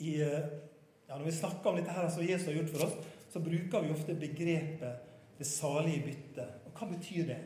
i 0.00 0.16
ja, 0.20 1.16
Når 1.18 1.24
vi 1.24 1.32
snakker 1.32 1.70
om 1.70 1.76
dette 1.76 1.92
her 1.92 2.08
som 2.10 2.22
Jesus 2.22 2.46
har 2.46 2.54
gjort 2.54 2.70
for 2.70 2.86
oss, 2.86 3.14
så 3.32 3.40
bruker 3.40 3.82
vi 3.82 3.92
ofte 3.92 4.14
begrepet 4.14 5.06
'det 5.38 5.46
salige 5.46 6.02
bytte'. 6.06 6.46
Og 6.66 6.72
hva 6.78 6.86
betyr 6.96 7.26
det? 7.26 7.38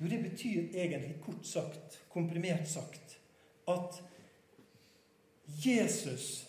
Jo, 0.00 0.06
det 0.08 0.30
betyr 0.30 0.68
egentlig 0.74 1.16
kort 1.20 1.46
sagt, 1.46 2.00
komprimert 2.08 2.68
sagt, 2.68 3.20
at 3.68 4.02
Jesus 5.66 6.46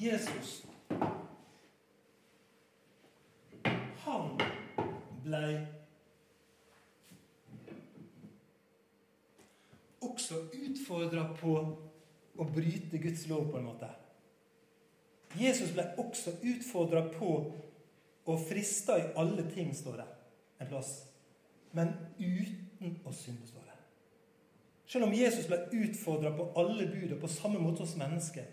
Jesus 0.00 0.64
Han 4.04 4.40
blei 5.24 5.58
også 10.00 10.34
utfordra 10.54 11.34
på 11.34 11.52
å 12.38 12.46
bryte 12.46 13.00
Guds 13.02 13.26
lov, 13.30 13.50
på 13.50 13.58
en 13.58 13.68
måte. 13.68 13.88
Jesus 15.38 15.72
ble 15.74 15.84
også 16.00 16.38
utfordra 16.40 17.02
på 17.12 17.32
å 18.28 18.36
friste 18.48 18.96
i 18.96 19.10
alle 19.18 19.44
ting, 19.52 19.74
står 19.76 20.00
det 20.00 20.08
en 20.58 20.70
plass. 20.70 20.92
Men 21.76 21.92
uten 22.18 22.96
å 23.06 23.12
synde, 23.12 23.46
står 23.48 23.66
det. 23.66 23.76
Selv 24.88 25.08
om 25.08 25.14
Jesus 25.14 25.48
ble 25.48 25.60
utfordra 25.82 26.32
på 26.36 26.48
alle 26.60 26.86
buda 26.88 27.18
på 27.20 27.30
samme 27.30 27.60
måte 27.60 27.84
hos 27.84 27.96
mennesker, 28.00 28.46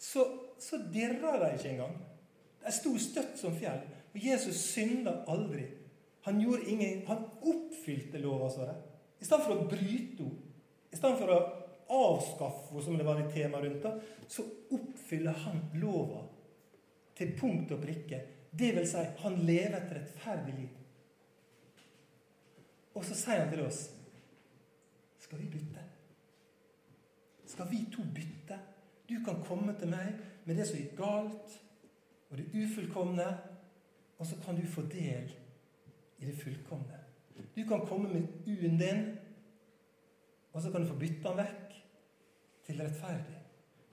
så, 0.00 0.24
så 0.58 0.80
dirra 0.92 1.36
de 1.42 1.52
ikke 1.56 1.74
engang. 1.74 1.98
De 2.62 2.72
sto 2.74 2.94
støtt 3.00 3.36
som 3.38 3.54
fjell. 3.58 3.82
Og 4.12 4.24
Jesus 4.24 4.60
synda 4.72 5.20
aldri. 5.30 5.66
Han 6.26 6.40
gjorde 6.40 6.70
ingen, 6.70 7.04
han 7.06 7.26
oppfylte 7.40 8.20
lova, 8.22 8.48
står 8.50 8.70
det. 8.70 8.78
I 9.20 9.26
stedet 9.26 9.46
for 9.46 9.58
å 9.58 9.68
bryte 9.70 10.22
henne, 10.22 10.48
i 10.92 10.98
stedet 10.98 11.18
for 11.18 11.32
å 11.32 11.38
avskaffe 11.92 12.82
som 12.82 12.98
det 12.98 13.06
var 13.06 13.20
et 13.20 13.32
tema 13.34 13.60
rundt, 13.60 13.82
da, 13.82 13.96
så 14.28 14.44
oppfyller 14.72 15.32
han 15.44 15.60
lova 15.80 16.22
til 17.18 17.34
punkt 17.38 17.72
og 17.74 17.82
prikke. 17.82 18.20
Det 18.50 18.70
vil 18.76 18.86
si, 18.88 19.02
han 19.24 19.38
lever 19.46 19.78
et 19.78 19.92
rettferdig 19.96 20.54
liv. 20.56 20.78
Og 22.92 23.04
så 23.04 23.16
sier 23.16 23.40
han 23.40 23.52
til 23.52 23.64
oss 23.64 23.86
Skal 25.22 25.40
vi 25.40 25.46
bytte? 25.48 25.84
Skal 27.48 27.68
vi 27.70 27.78
to 27.92 28.02
bytte? 28.14 28.58
Du 29.08 29.14
kan 29.24 29.40
komme 29.46 29.72
til 29.80 29.88
meg 29.88 30.18
med 30.44 30.58
det 30.58 30.66
som 30.68 30.76
gikk 30.80 30.96
galt 30.98 31.56
og 32.32 32.38
det 32.38 32.48
ufullkomne, 32.56 33.26
og 34.18 34.26
så 34.26 34.36
kan 34.44 34.56
du 34.56 34.64
få 34.68 34.82
del 34.88 35.32
i 36.18 36.24
det 36.24 36.36
fullkomne. 36.40 37.00
Du 37.56 37.62
kan 37.68 37.84
komme 37.86 38.08
med 38.08 38.28
U-en 38.46 38.78
din, 38.80 39.02
og 40.52 40.62
så 40.62 40.70
kan 40.72 40.80
du 40.80 40.88
få 40.88 40.96
bytte 41.00 41.28
den 41.28 41.40
vekk 41.42 41.61
til 42.66 42.80
rettferdig. 42.80 43.38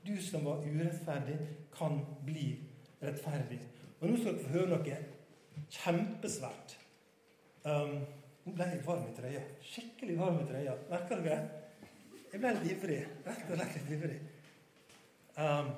Du 0.08 0.16
som 0.24 0.46
var 0.46 0.64
urettferdig, 0.64 1.38
kan 1.76 2.00
bli 2.26 2.60
rettferdig. 3.04 3.60
Og 4.00 4.10
nå 4.10 4.18
skal 4.18 4.36
dere 4.36 4.46
få 4.46 4.54
høre 4.56 4.70
noe 4.72 5.00
kjempesvært. 5.76 6.76
Um, 7.68 8.00
nå 8.46 8.56
ble 8.56 8.70
jeg 8.72 8.86
varm 8.86 9.10
i 9.10 9.16
trøya. 9.18 9.44
Skikkelig 9.66 10.16
varm 10.20 10.40
i 10.44 10.48
trøya. 10.48 10.76
Merker 10.92 11.24
dere? 11.26 11.40
Jeg 12.32 12.42
ble 12.42 12.56
litt 12.56 12.72
ivrig. 12.72 13.00
Rett 13.26 13.46
og 13.50 13.60
slett 13.60 13.78
litt 13.78 13.94
ivrig. 13.98 14.20
Um, 15.40 15.74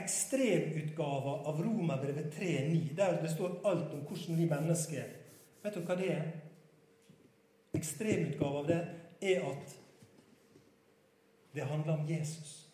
ekstremutgava 0.00 1.34
av 1.50 1.58
Romerbrevet 1.64 2.30
3,9, 2.36 2.94
der 2.96 3.18
det 3.22 3.32
står 3.32 3.58
alt 3.66 3.96
om 3.96 4.04
hvordan 4.06 4.38
vi 4.38 4.46
mennesker 4.50 5.02
er. 5.02 5.16
Vet 5.64 5.74
dere 5.76 5.88
hva 5.88 5.98
det 5.98 6.12
er? 6.14 6.30
Ekstremutgave 7.80 8.62
av 8.62 8.68
det 8.68 8.80
er 9.20 9.44
at 9.50 9.76
det 11.52 11.62
handler 11.62 11.92
om 11.92 12.08
Jesus. 12.10 12.66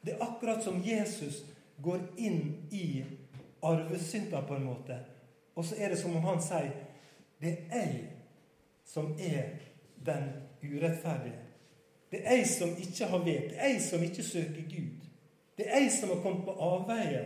Det 0.00 0.12
er 0.12 0.22
akkurat 0.22 0.64
som 0.64 0.82
Jesus 0.84 1.44
går 1.82 2.00
inn 2.16 2.68
i 2.70 3.04
arvesynda 3.62 4.42
på 4.42 4.56
en 4.56 4.64
måte. 4.64 4.98
Og 5.54 5.64
så 5.64 5.74
er 5.78 5.88
det 5.88 5.98
som 5.98 6.16
om 6.16 6.24
han 6.24 6.42
sier 6.42 6.72
det 7.40 7.56
er 7.70 7.88
jeg 7.88 8.10
som 8.84 9.14
er 9.20 9.56
den 10.06 10.28
urettferdige. 10.62 11.40
Det 12.10 12.20
er 12.24 12.36
jeg 12.36 12.46
som 12.46 12.76
ikke 12.78 13.06
har 13.10 13.24
vet. 13.24 13.50
Det 13.50 13.58
er 13.58 13.72
jeg 13.72 13.82
som 13.82 14.02
ikke 14.02 14.22
søker 14.22 14.62
Gud. 14.70 15.08
Det 15.56 15.66
er 15.68 15.80
jeg 15.80 15.92
som 16.00 16.08
har 16.08 16.22
kommet 16.22 16.44
på 16.44 16.50
avveie. 16.50 17.24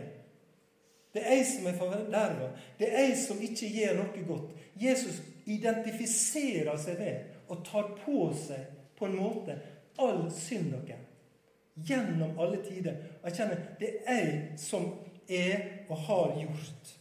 Det 1.13 1.21
er 1.25 1.35
jeg 1.35 1.45
som 1.45 1.67
er 1.67 1.77
forderva. 1.77 2.49
Det 2.79 2.93
er 2.93 3.07
jeg 3.07 3.17
som 3.27 3.41
ikke 3.41 3.69
gjør 3.73 3.95
noe 3.99 4.25
godt. 4.27 4.51
Jesus 4.81 5.21
identifiserer 5.49 6.77
seg 6.77 6.99
ved 6.99 7.49
og 7.49 7.63
tar 7.65 7.93
på 8.03 8.29
seg 8.37 8.65
på 8.99 9.07
en 9.07 9.17
måte 9.17 9.55
all 9.99 10.27
synd 10.33 10.71
dere. 10.73 10.99
Gjennom 11.79 12.39
alle 12.39 12.59
tider. 12.63 12.97
Jeg 13.23 13.37
kjenner 13.37 13.61
det 13.79 13.91
er 14.05 14.17
jeg 14.19 14.39
som 14.59 14.89
er 15.29 15.85
og 15.89 15.97
har 16.07 16.33
gjort. 16.41 16.95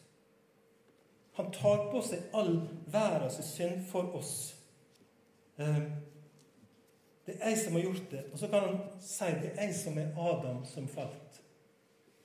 Han 1.38 1.50
tar 1.54 1.88
på 1.92 2.02
seg 2.02 2.30
all 2.34 2.54
verdens 2.90 3.40
synd 3.46 3.82
for 3.90 4.14
oss. 4.18 4.36
Um, 5.58 5.90
det 7.26 7.36
er 7.40 7.52
jeg 7.52 7.58
som 7.58 7.76
har 7.76 7.84
gjort 7.84 8.10
det. 8.10 8.24
Og 8.32 8.38
så 8.38 8.48
kan 8.48 8.64
han 8.64 8.80
si 9.02 9.30
det 9.42 9.52
er 9.54 9.66
jeg 9.66 9.74
som 9.74 9.98
er 9.98 10.14
Adam 10.30 10.64
som 10.66 10.88
falt. 10.88 11.42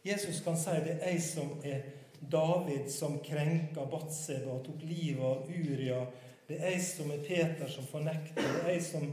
Jesus 0.05 0.41
kan 0.43 0.57
si 0.57 0.77
det 0.85 0.97
er 0.99 1.11
jeg 1.11 1.21
som 1.21 1.51
er 1.63 1.83
David 2.31 2.91
som 2.91 3.19
krenka 3.25 3.85
Batseba 3.91 4.51
og 4.57 4.65
tok 4.65 4.83
livet 4.87 5.23
av 5.23 5.49
Uria. 5.49 5.99
Det 6.47 6.59
er 6.59 6.73
ei 6.73 6.81
som 6.83 7.11
er 7.11 7.23
Peter 7.27 7.69
som 7.71 7.87
fornekter. 7.87 8.41
Det 8.41 8.63
er 8.63 8.73
ei 8.73 8.81
som, 8.83 9.07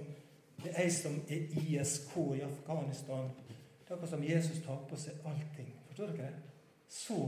det 0.65 0.73
er, 0.75 0.91
som 0.95 1.17
er 1.29 1.61
ISK 1.63 2.17
i 2.37 2.43
Afghanistan. 2.47 3.31
Det 3.49 3.91
er 3.91 3.95
akkurat 3.95 4.11
som 4.11 4.25
Jesus 4.25 4.63
tar 4.67 4.83
på 4.91 4.99
seg 4.99 5.27
allting. 5.27 5.71
Forstår 5.89 6.13
dere 6.17 6.31
det? 6.31 6.51
Så 6.91 7.21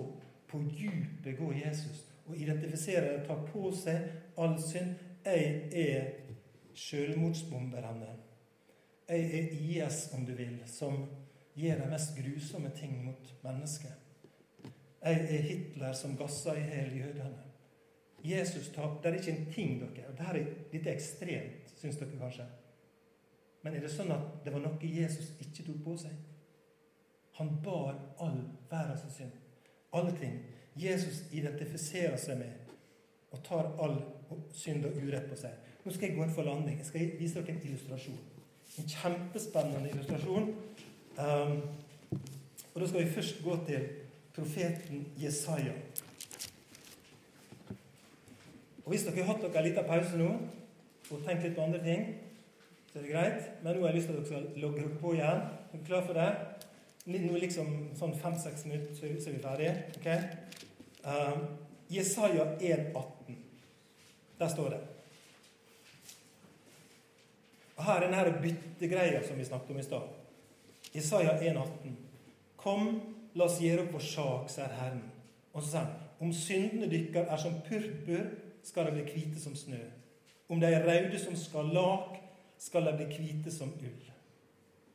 på 0.51 0.59
dypet 0.59 1.39
går 1.39 1.53
Jesus 1.65 2.05
og 2.27 2.37
identifiserer 2.37 3.21
og 3.21 3.27
tar 3.27 3.47
på 3.53 3.73
seg 3.77 4.37
all 4.39 4.59
synd. 4.63 4.95
Jeg 5.25 5.69
er 5.73 6.11
selvmordsbomberne. 6.75 8.15
Jeg 9.09 9.25
er 9.39 9.51
IS, 9.61 10.09
om 10.15 10.27
du 10.27 10.33
vil, 10.35 10.57
som 10.67 11.05
gjør 11.55 11.83
de 11.83 11.91
mest 11.91 12.17
grusomme 12.19 12.71
ting 12.77 13.05
mot 13.05 13.35
mennesker. 13.45 14.02
Jeg 15.03 15.27
er 15.35 15.43
Hitler 15.43 15.93
som 15.93 16.17
gasser 16.17 16.59
i 16.59 16.67
hjel 16.67 16.99
jødene. 16.99 17.43
Jesus 18.25 18.69
tar, 18.75 19.01
Det 19.03 19.11
er 19.11 19.19
ikke 19.19 19.33
en 19.33 19.53
ting, 19.53 19.81
dere. 19.81 20.07
og 20.09 20.19
Dette 20.19 20.39
er, 20.89 20.91
er 20.91 20.95
ekstremt, 20.95 21.73
syns 21.77 21.97
dere 21.97 22.19
kanskje. 22.21 22.47
Men 23.63 23.75
er 23.75 23.81
det 23.81 23.91
sånn 23.91 24.13
at 24.15 24.45
det 24.45 24.53
var 24.55 24.63
noe 24.63 24.79
Jesus 24.87 25.33
ikke 25.43 25.67
tok 25.67 25.81
på 25.85 25.97
seg? 26.05 26.15
Han 27.39 27.57
bar 27.65 27.99
all 28.21 28.39
verdens 28.71 29.17
synd. 29.17 29.35
Alle 29.93 30.15
ting. 30.19 30.39
Jesus 30.77 31.23
identifiserer 31.33 32.17
seg 32.17 32.39
med 32.39 32.59
og 33.33 33.41
tar 33.45 33.71
all 33.81 33.97
synd 34.55 34.85
og 34.87 34.97
urett 35.03 35.29
på 35.31 35.37
seg. 35.37 35.57
Nå 35.85 35.93
skal 35.93 36.09
jeg 36.09 36.17
gå 36.17 36.25
inn 36.25 36.35
for 36.35 36.47
landing. 36.47 36.79
Jeg 36.79 36.87
skal 36.87 37.15
vise 37.19 37.41
dere 37.41 37.57
en 37.57 37.67
illustrasjon. 37.67 38.19
En 38.79 38.89
kjempespennende 38.89 39.91
illustrasjon. 39.91 40.53
Um, 41.19 41.57
og 42.75 42.81
Da 42.81 42.89
skal 42.89 43.05
vi 43.05 43.11
først 43.11 43.43
gå 43.45 43.57
til 43.67 43.89
profeten 44.37 45.07
Jesaja. 45.21 45.73
Og 48.85 48.91
Hvis 48.91 49.07
dere 49.07 49.23
har 49.23 49.33
hatt 49.33 49.43
dere 49.45 49.59
en 49.63 49.69
liten 49.69 49.89
pause 49.89 50.19
nå 50.19 50.31
og 51.13 51.25
tenkt 51.27 51.45
litt 51.45 51.57
på 51.57 51.65
andre 51.65 51.83
ting, 51.85 52.07
så 52.91 52.99
er 52.99 53.03
det 53.05 53.13
greit. 53.13 53.51
Men 53.63 53.77
nå 53.77 53.83
har 53.83 53.93
jeg 53.93 54.01
lyst 54.01 54.09
til 54.11 54.17
at 54.17 54.23
dere 54.23 54.31
skal 54.31 54.63
logge 54.63 54.81
dere 54.81 55.01
på 55.03 55.13
igjen. 55.17 55.43
Er 55.49 55.75
dere 55.75 55.87
klar 55.87 56.07
for 56.07 56.19
det? 56.19 56.31
Nå 57.13 57.43
liksom 57.43 57.75
sånn 57.99 58.17
fem-seks 58.23 58.65
minutter, 58.69 58.95
så 58.97 59.07
er 59.07 59.37
vi 59.37 59.43
ferdige. 59.43 59.75
Okay? 59.99 60.19
Uh, 61.05 61.45
Jesaja 61.93 62.49
1,18. 62.59 63.39
Der 64.41 64.51
står 64.51 64.75
det 64.75 64.83
og 67.83 67.87
Her 67.87 68.03
er 68.03 68.13
denne 68.13 68.41
byttegreia 68.43 69.23
som 69.27 69.39
vi 69.39 69.45
snakket 69.45 69.71
om 69.71 69.79
i 69.79 69.83
stad. 69.83 70.03
Jesaja 70.95 71.33
1,18. 71.41 71.95
Kom, 72.57 73.12
la 73.35 73.49
oss 73.49 73.61
gjøre 73.63 73.87
opp 73.87 73.97
vår 73.97 74.07
sak, 74.07 74.49
sier 74.53 74.79
Herren. 74.79 75.05
Og 75.53 75.63
så 75.63 75.69
sier 75.69 75.85
han, 75.85 76.09
om 76.23 76.33
syndene 76.37 76.89
dykker 76.91 77.27
er 77.27 77.41
som 77.41 77.59
purpur, 77.67 78.29
skal 78.63 78.89
de 78.89 78.95
bli 78.95 79.05
hvite 79.09 79.41
som 79.43 79.57
snø. 79.59 79.81
Om 80.53 80.61
de 80.63 80.69
er 80.71 80.85
røde 80.87 81.19
som 81.19 81.37
skarlak, 81.39 82.21
skal 82.61 82.87
de 82.87 82.95
bli 83.01 83.09
hvite 83.17 83.51
som 83.51 83.73
ull. 83.75 84.11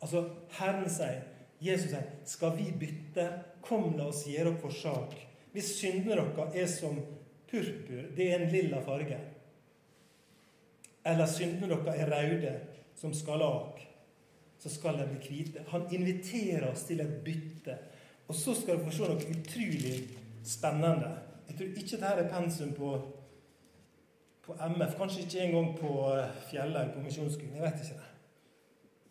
Altså, 0.01 0.23
Herren 0.59 0.87
sier, 0.93 1.25
Jesus 1.61 1.89
sier, 1.91 2.05
skal 2.29 2.53
vi 2.59 2.69
bytte? 2.79 3.25
Kom, 3.65 3.89
la 3.97 4.07
oss 4.11 4.27
gjøre 4.29 4.53
opp 4.53 4.67
vår 4.67 4.75
sak. 4.77 5.17
Hvis 5.51 5.73
syndene 5.79 6.21
deres 6.21 6.55
er 6.61 6.69
som 6.71 7.01
purpur, 7.49 8.05
det 8.15 8.29
er 8.29 8.43
en 8.43 8.51
lilla 8.53 8.79
farge, 8.85 9.17
eller 11.07 11.29
syndene 11.31 11.79
deres 11.81 12.01
er 12.03 12.11
røde 12.13 12.55
som 12.97 13.13
skarlak, 13.15 13.81
så 14.59 14.69
skal 14.69 14.97
de 14.99 15.07
bli 15.11 15.19
hvite. 15.21 15.63
Han 15.71 15.85
inviterer 15.93 16.69
oss 16.71 16.87
til 16.87 17.01
et 17.03 17.19
bytte. 17.25 17.77
Og 18.27 18.35
så 18.35 18.55
skal 18.55 18.77
du 18.77 18.85
få 18.85 18.91
se 18.91 19.07
noe 19.07 19.29
utrolig 19.33 19.95
spennende. 20.45 21.13
Jeg 21.47 21.57
tror 21.57 21.67
ikke 21.67 21.99
dette 22.01 22.23
er 22.23 22.29
pensum 22.31 22.73
på, 22.75 22.91
på 24.43 24.57
MF. 24.75 24.97
Kanskje 24.99 25.23
ikke 25.23 25.45
engang 25.45 25.71
på 25.79 25.93
eh, 26.11 26.41
Fjellhaug 26.49 26.93
på 26.93 27.03
Misjonsskolen. 27.05 27.55
Jeg 27.55 27.63
vet 27.63 27.81
ikke 27.83 27.99
det. 28.01 28.11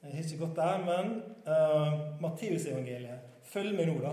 Jeg 0.03 0.13
har 0.13 0.23
ikke 0.23 0.39
gått 0.45 0.57
der, 0.57 0.85
men 0.87 1.09
uh, 1.49 2.21
Matteusevangeliet 2.23 3.33
Følg 3.47 3.75
med 3.75 3.89
nå, 3.89 3.97
da. 4.05 4.13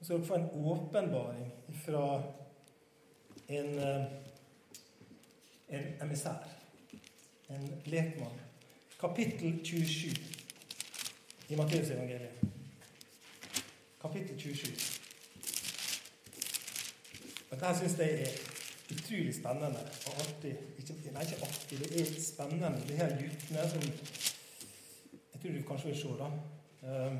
Så 0.00 0.04
skal 0.04 0.18
dere 0.18 0.26
få 0.26 0.34
en 0.34 0.50
åpenbaring 0.72 1.48
fra 1.84 2.04
en, 3.48 3.70
uh, 3.78 4.04
en 5.68 5.88
emissær 6.04 6.58
en 7.48 7.82
lekmann. 7.84 8.40
Kapittel 9.00 9.64
27 9.64 10.16
i 11.48 11.56
Matteusevangeliet. 11.56 12.57
Kapittel 14.02 14.38
27. 14.40 14.72
Dette 17.50 17.72
syns 17.78 17.98
jeg 17.98 18.20
er 18.22 18.30
utrolig 18.92 19.34
spennende 19.34 19.82
og 20.06 20.20
artig. 20.24 20.54
Ikke, 20.78 20.94
nei, 21.12 21.24
ikke 21.24 21.42
artig, 21.48 21.78
det 21.80 21.88
er 22.00 22.20
spennende. 22.22 22.72
De 22.88 23.00
her 23.00 23.16
guttene 23.20 23.68
som 23.70 23.82
Jeg 25.32 25.42
tror 25.42 25.52
du 25.52 25.66
kanskje 25.68 25.88
vil 25.88 25.98
se, 25.98 26.08
da. 26.18 26.28
Um, 26.82 27.18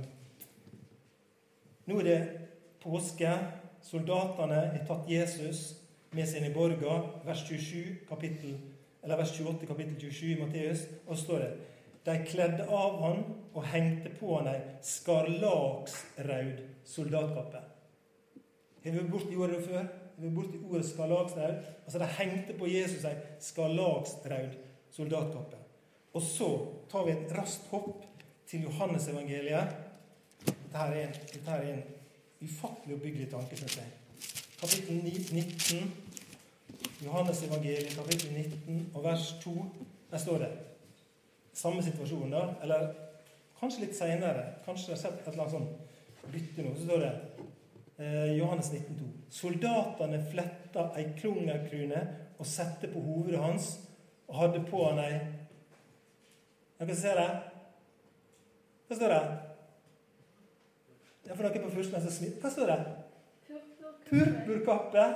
nå 1.86 1.98
er 2.00 2.08
det 2.08 2.20
påske. 2.82 3.30
Soldatene 3.82 4.58
har 4.72 4.82
tatt 4.86 5.06
Jesus 5.10 5.76
med 6.12 6.26
sine 6.26 6.50
borger. 6.54 7.22
Vers 7.24 7.46
27, 7.46 8.02
kapittel 8.08 8.58
27 8.58 8.78
eller 9.02 9.16
vers 9.16 9.40
28, 9.40 9.66
kapittel 9.66 10.00
27 10.00 10.30
i 10.30 10.40
Matteus, 10.40 10.78
og 11.06 11.16
så 11.16 11.22
står 11.22 11.38
det 11.38 11.52
De 12.08 12.16
kledde 12.24 12.64
av 12.72 13.00
han 13.02 13.18
og 13.52 13.64
hengte 13.68 14.10
på 14.16 14.38
han 14.38 14.48
ei 14.48 14.60
skarlaksraud 14.84 16.62
soldatkappe. 16.88 17.60
Har 18.84 18.94
vi 18.96 19.08
borti 19.12 19.36
ordet 19.36 19.60
før? 19.66 19.82
Har 19.84 20.24
vi 20.24 20.30
borti 20.32 20.60
ordet 20.62 20.86
skarlaksraud? 20.88 21.58
Altså, 21.84 21.98
de 22.00 22.08
hengte 22.16 22.56
på 22.56 22.70
Jesus 22.70 23.04
ei 23.04 23.16
skarlaksraud 23.44 24.56
soldatkappe. 24.96 25.60
Og 26.16 26.24
så 26.24 26.48
tar 26.90 27.04
vi 27.04 27.12
et 27.12 27.36
raskt 27.36 27.68
hopp 27.74 28.06
til 28.48 28.64
Johannesevangeliet. 28.64 29.76
Dette 30.46 30.88
er 30.96 31.12
dette 31.12 31.50
er 31.50 31.72
en 31.74 31.82
ufattelig 32.40 32.96
oppbyggelig 32.96 33.28
tanke, 33.30 33.56
syns 33.58 33.76
jeg. 33.76 33.92
Kapittel 34.58 35.02
19. 35.04 35.92
Johannes 37.04 37.42
evangeliet, 37.42 37.92
kapittel 37.94 38.32
19 38.32 38.90
og 38.94 39.04
vers 39.04 39.34
2. 39.44 39.54
Der 40.10 40.18
står 40.18 40.38
det 40.38 40.50
samme 41.58 41.82
situasjon, 41.82 42.30
da. 42.32 42.44
Eller 42.62 42.88
kanskje 43.58 43.86
litt 43.86 43.98
seinere. 43.98 44.44
Kanskje 44.66 44.92
jeg 44.92 44.96
har 44.96 45.02
sett 45.02 45.20
et 45.20 45.32
eller 45.32 45.44
annet 45.44 45.56
sånt 45.56 46.32
bytte 46.32 46.64
nå. 46.64 46.74
Så 46.76 46.86
står 46.86 47.04
det 47.04 47.12
eh, 48.04 48.32
Johannes 48.38 48.70
19,2. 48.72 49.10
Soldatene 49.40 50.22
fletta 50.30 50.88
ei 50.98 51.10
klungerkrone 51.18 52.02
og 52.38 52.46
sette 52.46 52.90
på 52.92 53.02
hovedet 53.02 53.42
hans, 53.42 53.72
og 54.28 54.42
hadde 54.42 54.64
på 54.68 54.84
han 54.86 55.02
ei 55.02 55.12
Dere 56.78 56.94
ser 56.94 57.16
det? 57.18 57.30
Hva 58.86 58.96
står 58.96 59.10
det? 59.10 59.22
Ja, 61.26 61.34
for 61.34 61.42
dere 61.42 61.62
på 61.64 61.72
første 61.74 62.02
som 62.04 62.12
smil. 62.14 62.36
Hva 62.38 62.52
står 62.54 62.70
det? 62.70 62.76
Purpurkappe. 64.06 65.06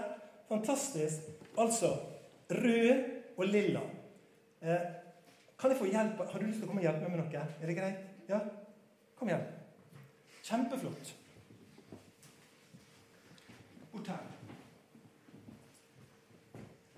Fantastisk. 0.48 1.28
Altså 1.62 1.92
rød 2.50 3.04
og 3.36 3.46
lilla. 3.46 3.84
Eh, 4.60 4.82
kan 5.62 5.70
jeg 5.70 5.78
få 5.78 5.84
hjelp? 5.86 6.18
Har 6.30 6.38
du 6.38 6.46
lyst 6.46 6.58
til 6.58 6.66
å 6.66 6.68
komme 6.72 6.82
og 6.82 6.86
hjelpe 6.88 7.06
meg 7.06 7.12
med 7.12 7.20
noe? 7.22 7.42
Er 7.62 7.70
det 7.70 7.74
greit? 7.78 8.06
Ja? 8.26 8.38
Kom 9.14 9.28
igjen. 9.30 9.44
Kjempeflott. 10.42 11.12
Bort 13.92 14.10
her. 14.10 14.24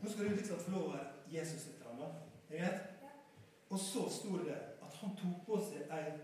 Nå 0.01 0.13
skal 0.13 0.31
du 0.31 0.37
liksom 0.39 0.63
få 0.65 0.73
lov 0.73 0.87
å 0.87 0.95
være 0.95 1.11
Jesus 1.35 1.67
litt. 1.69 1.83
Er 1.85 2.55
det 2.55 2.63
greit? 2.63 3.13
Og 3.69 3.81
så 3.81 4.07
sto 4.17 4.39
det 4.47 4.57
at 4.57 4.97
han 5.03 5.13
tok 5.21 5.45
på 5.45 5.61
seg 5.69 5.93
ei 5.93 6.15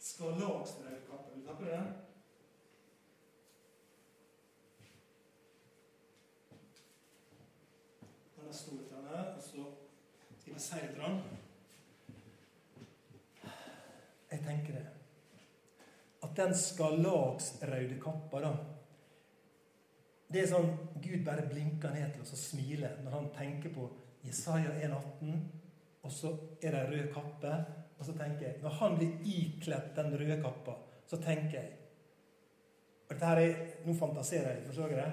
skarlagsbrødkappe. 0.00 1.30
Vil 1.30 1.42
du 1.42 1.46
ta 1.46 1.56
på 1.60 1.70
den? 1.70 1.88
Han 8.40 8.50
er 8.50 8.60
stor 8.64 8.84
her, 9.12 9.34
og 9.36 9.42
så 9.42 9.70
skal 10.40 10.56
jeg 10.56 10.66
si 10.68 10.84
litt. 10.90 11.42
Jeg 14.33 14.33
tenker 14.46 14.78
det. 14.78 14.84
At 16.24 16.36
den 16.36 16.54
skarlagsrøde 16.56 17.98
kappa, 18.00 18.40
da 18.40 18.54
Det 20.32 20.40
er 20.40 20.48
sånn 20.50 20.70
Gud 21.04 21.20
bare 21.26 21.44
blinker 21.46 21.92
ned 21.94 22.14
til 22.14 22.24
oss 22.24 22.32
og 22.34 22.40
smiler 22.40 22.96
når 23.04 23.12
han 23.14 23.30
tenker 23.36 23.70
på 23.74 23.84
Jesaja 24.24 24.72
1,18, 24.82 25.34
og 26.02 26.12
så 26.12 26.32
er 26.62 26.72
det 26.72 26.80
ei 26.80 26.90
rød 26.90 27.12
kappe. 27.14 27.54
Og 27.98 28.06
så 28.08 28.12
tenker 28.18 28.46
jeg, 28.46 28.62
Når 28.62 28.70
han 28.80 28.96
blir 28.98 29.12
ikledd 29.22 29.92
den 29.96 30.16
røde 30.18 30.40
kappa, 30.42 30.74
så 31.06 31.16
tenker 31.22 31.60
jeg 31.60 31.72
og 33.04 33.14
dette 33.14 33.26
her 33.26 33.36
er, 33.36 33.56
Nå 33.84 33.94
fantaserer 33.94 34.54
jeg, 34.54 34.66
forstår 34.66 34.88
dere? 34.88 35.10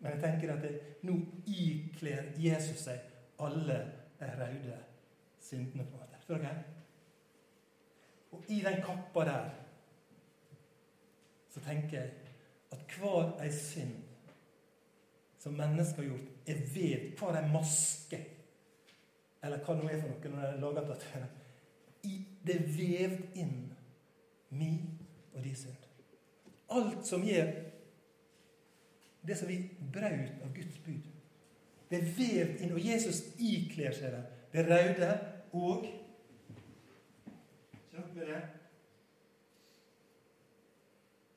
Men 0.00 0.12
jeg 0.12 0.22
tenker 0.22 0.52
at 0.52 0.62
det, 0.62 0.72
nå 1.06 1.14
ikler 1.46 2.32
Jesus 2.38 2.82
seg 2.88 3.38
alle 3.40 3.78
de 4.20 4.30
røde 4.40 4.80
syndene. 5.40 5.84
på 5.84 5.94
en 5.94 6.00
måte. 6.00 6.18
Forstår 6.18 6.42
dere? 6.42 6.75
Og 8.36 8.50
i 8.52 8.60
den 8.60 8.82
kappa 8.84 9.24
der 9.24 9.50
så 11.50 11.60
tenker 11.64 12.00
jeg 12.00 12.10
at 12.72 12.98
hver 12.98 13.30
ei 13.40 13.52
synd 13.52 13.94
som 15.38 15.54
mennesker 15.56 16.02
har 16.02 16.08
gjort, 16.10 16.28
er 16.46 16.58
ved 16.74 17.18
Hver 17.18 17.38
ei 17.38 17.52
maske, 17.52 18.18
eller 19.42 19.62
hva 19.62 19.74
det 19.76 19.84
nå 19.84 19.90
er 19.90 20.00
for 20.02 20.10
noe 20.10 20.32
når 20.32 20.42
det 20.42 20.48
er 20.48 20.60
laget 20.60 20.90
av 20.90 21.26
Det 22.46 22.54
er 22.54 22.66
vevd 22.76 23.38
inn 23.40 23.54
min 24.50 24.98
og 25.32 25.44
din 25.44 25.56
synd. 25.56 25.86
Alt 26.70 27.06
som 27.06 27.24
gjør 27.24 27.52
det 29.26 29.38
som 29.38 29.48
vi 29.48 29.60
brøt 29.92 30.42
av 30.42 30.52
Guds 30.54 30.78
bud. 30.84 31.06
Det 31.90 31.98
er 31.98 32.10
vevd 32.18 32.60
inn, 32.62 32.74
og 32.74 32.82
Jesus 32.82 33.22
ikler 33.38 33.94
seg 33.94 34.12
det. 34.14 34.24
Det 34.52 34.66
røde 34.66 35.10
og 35.52 35.86
Kjapt 37.96 38.14
med 38.14 38.26
det. 38.26 38.42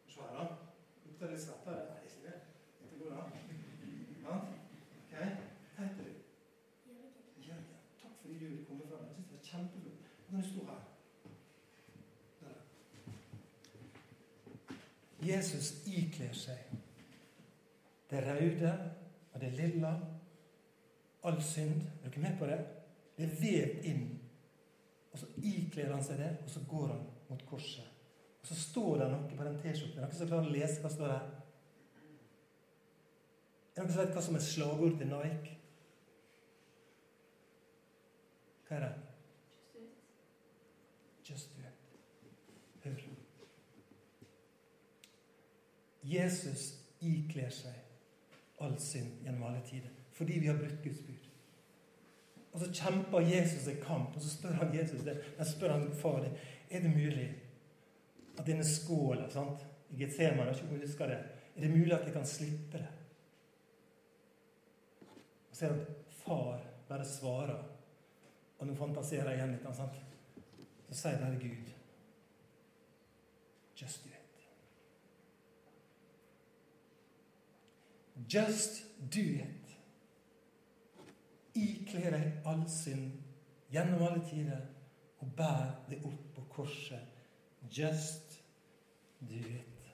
Se 0.07 0.21
her, 0.21 0.33
da. 0.37 0.45
Lukter 1.05 1.29
litt 1.31 1.45
her. 1.65 1.77
Nei, 1.87 2.01
ikke 2.07 2.23
det. 2.25 2.33
Dette 2.81 2.97
går 2.99 3.13
an. 3.15 3.31
Ja? 4.23 4.33
Ok. 4.97 5.13
Hva 5.13 5.85
heter 5.85 6.03
du? 6.03 6.11
Jørgen. 7.45 7.63
Takk 8.01 8.11
fordi 8.21 8.39
du 8.39 8.45
ville 8.45 8.65
komme 8.65 8.89
fram. 8.89 9.07
Jeg 9.07 9.15
syns 9.15 9.27
det 9.29 9.37
var 9.37 9.43
kjempeflott. 9.51 10.03
Nå 10.19 10.29
kan 10.29 10.41
du 10.41 10.49
stå 10.49 10.61
her. 10.67 10.83
Jesus 15.31 15.73
ikler 15.87 16.33
seg 16.33 16.77
det 18.11 18.27
røde 18.27 18.75
og 19.33 19.41
det 19.41 19.55
lilla. 19.55 19.95
All 21.23 21.41
synd. 21.43 21.81
Er 22.03 22.09
dere 22.09 22.21
med 22.27 22.39
på 22.39 22.45
det? 22.51 22.65
Det 23.17 23.31
er 23.31 23.37
vevd 23.47 23.93
inn 23.93 24.18
og 25.11 25.19
så 25.19 25.29
ikler 25.41 25.93
han 25.93 26.03
seg 26.05 26.19
det, 26.21 26.29
og 26.43 26.49
så 26.53 26.63
går 26.69 26.87
han 26.93 27.05
mot 27.29 27.45
korset. 27.49 27.85
Og 28.41 28.47
så 28.47 28.55
står 28.55 29.01
det 29.01 29.07
noe 29.11 29.37
på 29.37 29.45
den 29.47 29.57
T-skjorten. 29.61 30.01
Noen 30.03 30.15
som 30.15 30.29
klarer 30.29 30.49
å 30.49 30.53
lese 30.53 30.81
hva 30.83 30.91
står 30.93 31.13
der? 31.13 31.29
Er 33.75 33.81
det 33.81 33.85
noen 33.85 33.93
som 33.95 34.03
vet 34.03 34.15
hva 34.15 34.23
som 34.25 34.37
er 34.37 34.45
slagordet 34.45 35.01
til 35.01 35.11
Nike? 35.11 35.55
Hva 38.67 38.77
er 38.77 38.85
det? 38.85 38.93
Just 41.29 41.55
do 41.55 41.65
it. 41.65 41.85
Hør. 42.83 43.03
Jesus 46.09 46.69
ikler 47.05 47.51
seg 47.53 47.75
all 48.59 48.75
synd 48.81 49.23
gjennom 49.23 49.45
alle 49.49 49.61
tider 49.67 49.95
fordi 50.15 50.39
vi 50.41 50.49
har 50.49 50.57
brutt 50.59 50.81
Guds 50.83 50.99
bud. 51.07 51.18
Og 52.59 52.65
så 52.65 52.73
kjemper 52.75 53.23
Jesus 53.23 53.67
en 53.71 53.77
kamp, 53.79 54.15
og 54.15 54.21
så 54.21 54.29
spør 54.29 54.57
han 54.59 54.73
Jesus 54.75 55.01
det. 55.01 55.13
Jeg 55.37 55.47
spør 55.47 55.71
han 55.71 55.91
far 55.95 56.17
det, 56.19 56.31
er 56.69 56.81
det 56.83 56.89
mulig 56.91 57.27
at 58.37 58.47
denne 58.47 58.65
skåla 58.67 59.29
sant? 59.31 59.65
i 59.89 60.03
jeg 60.03 60.09
ikke 60.11 60.81
husker 60.81 61.07
det, 61.07 61.17
er 61.55 61.61
det 61.61 61.69
mulig 61.71 61.93
at 61.95 62.03
jeg 62.05 62.13
kan 62.13 62.25
slippe 62.25 62.77
det? 62.77 62.89
Og 65.49 65.55
så 65.55 65.59
ser 65.59 65.71
at 65.71 65.87
far 66.09 66.59
bare 66.89 67.05
svarer, 67.05 67.63
og 68.59 68.67
nå 68.67 68.75
fantaserer 68.75 69.29
jeg 69.31 69.39
igjen 69.39 69.55
litt. 69.55 69.69
Sant? 69.77 69.95
Så 70.89 70.99
sier 70.99 71.21
bare 71.21 71.39
Gud 71.39 71.71
Just 73.79 74.03
do 74.03 74.09
it. 74.09 74.43
Just 78.27 78.83
do 79.15 79.23
it 79.39 79.58
ikle 81.55 82.11
deg 82.13 82.45
all 82.49 82.65
synd 82.69 83.11
gjennom 83.73 84.03
alle 84.07 84.21
tider 84.29 84.61
og 85.19 85.33
bær 85.37 85.79
det 85.89 86.01
opp 86.07 86.35
på 86.35 86.45
korset. 86.53 87.01
Just 87.71 88.39
do 89.19 89.35
it. 89.35 89.89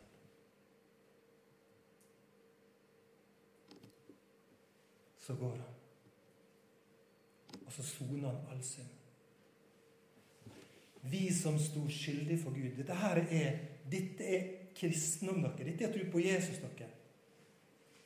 Så 5.26 5.36
går 5.36 5.56
han. 5.56 5.72
Og 7.66 7.72
så 7.74 7.84
soner 7.84 8.30
han 8.30 8.52
all 8.52 8.64
synd. 8.64 8.92
Vi 11.02 11.34
som 11.34 11.60
sto 11.60 11.88
skyldige 11.90 12.44
for 12.44 12.54
Gud. 12.54 12.78
Dette 12.78 12.94
her 12.94 13.18
er, 13.30 13.58
dette 13.92 14.26
er 14.26 14.46
kristendom, 14.78 15.42
dere. 15.42 15.70
Dette 15.72 15.86
er 15.86 15.94
tro 15.94 16.06
på 16.12 16.22
Jesus, 16.22 16.58
dere. 16.62 16.90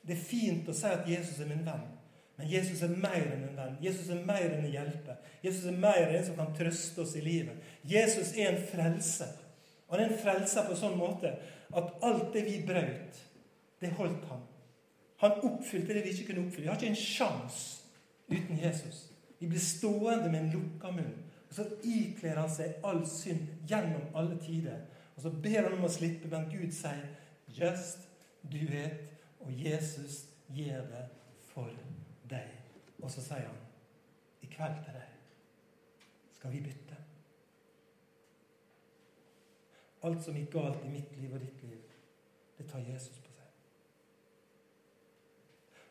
Det 0.02 0.16
er 0.16 0.24
fint 0.24 0.68
å 0.68 0.74
si 0.76 0.88
at 0.88 1.08
Jesus 1.08 1.40
er 1.40 1.48
min 1.48 1.64
venn. 1.64 1.86
Men 2.40 2.48
Jesus 2.48 2.80
er 2.82 2.92
mer 2.96 3.18
enn 3.20 3.42
en 3.44 3.56
venn. 3.58 3.74
Jesus 3.84 4.08
er 4.08 4.22
mer 4.24 4.46
enn 4.46 4.62
en 4.62 4.72
hjelper. 4.72 5.18
Jesus 5.44 5.66
er 5.68 5.74
mer 5.76 5.98
enn 6.06 6.14
en 6.16 6.24
som 6.24 6.38
kan 6.38 6.54
trøste 6.56 7.02
oss 7.02 7.12
i 7.20 7.24
livet. 7.24 7.58
Jesus 7.84 8.32
er 8.32 8.54
en 8.54 8.62
frelser. 8.70 9.34
Og 9.88 9.96
han 9.96 10.06
er 10.06 10.14
en 10.14 10.22
frelser 10.22 10.64
på 10.64 10.72
en 10.72 10.80
sånn 10.80 10.96
måte 10.96 11.34
at 11.76 11.90
alt 12.06 12.30
det 12.32 12.46
vi 12.46 12.62
brøt, 12.64 13.18
det 13.82 13.92
holdt 13.98 14.24
han. 14.30 14.46
Han 15.20 15.36
oppfylte 15.50 15.98
det 15.98 16.06
vi 16.06 16.14
ikke 16.14 16.30
kunne 16.30 16.46
oppfylle. 16.46 16.64
Vi 16.64 16.72
har 16.72 16.80
ikke 16.80 16.94
en 16.94 17.02
sjanse 17.02 17.82
uten 18.30 18.62
Jesus. 18.62 19.02
Vi 19.40 19.50
blir 19.50 19.60
stående 19.60 20.32
med 20.32 20.40
en 20.40 20.50
lukka 20.54 20.94
munn. 20.96 21.12
Og 21.50 21.58
så 21.58 21.68
ikler 21.84 22.40
han 22.40 22.50
seg 22.52 22.80
all 22.86 23.02
synd 23.10 23.68
gjennom 23.68 24.16
alle 24.16 24.40
tider. 24.40 24.80
Og 25.16 25.26
så 25.26 25.36
ber 25.44 25.66
han 25.66 25.76
om 25.76 25.84
å 25.84 25.92
slippe, 25.92 26.30
men 26.32 26.48
Gud 26.48 26.72
sier 26.72 27.04
'just 27.52 28.08
du 28.42 28.64
vet', 28.70 29.12
og 29.40 29.52
Jesus 29.52 30.24
gjør 30.48 30.80
det 30.88 31.04
for 31.52 31.68
deg. 31.68 31.89
Og 33.02 33.10
så 33.10 33.22
sier 33.24 33.46
han, 33.46 33.62
i 34.40 34.48
kveld 34.50 34.82
til 34.84 34.96
deg 34.96 35.16
skal 36.36 36.52
vi 36.54 36.62
bytte. 36.64 36.96
Alt 40.08 40.22
som 40.24 40.36
gikk 40.36 40.54
galt 40.54 40.84
i 40.86 40.92
mitt 40.94 41.10
liv 41.20 41.34
og 41.36 41.42
ditt 41.42 41.64
liv, 41.68 41.82
det 42.56 42.64
tar 42.70 42.84
Jesus 42.86 43.18
på 43.20 43.34
seg. 43.36 43.50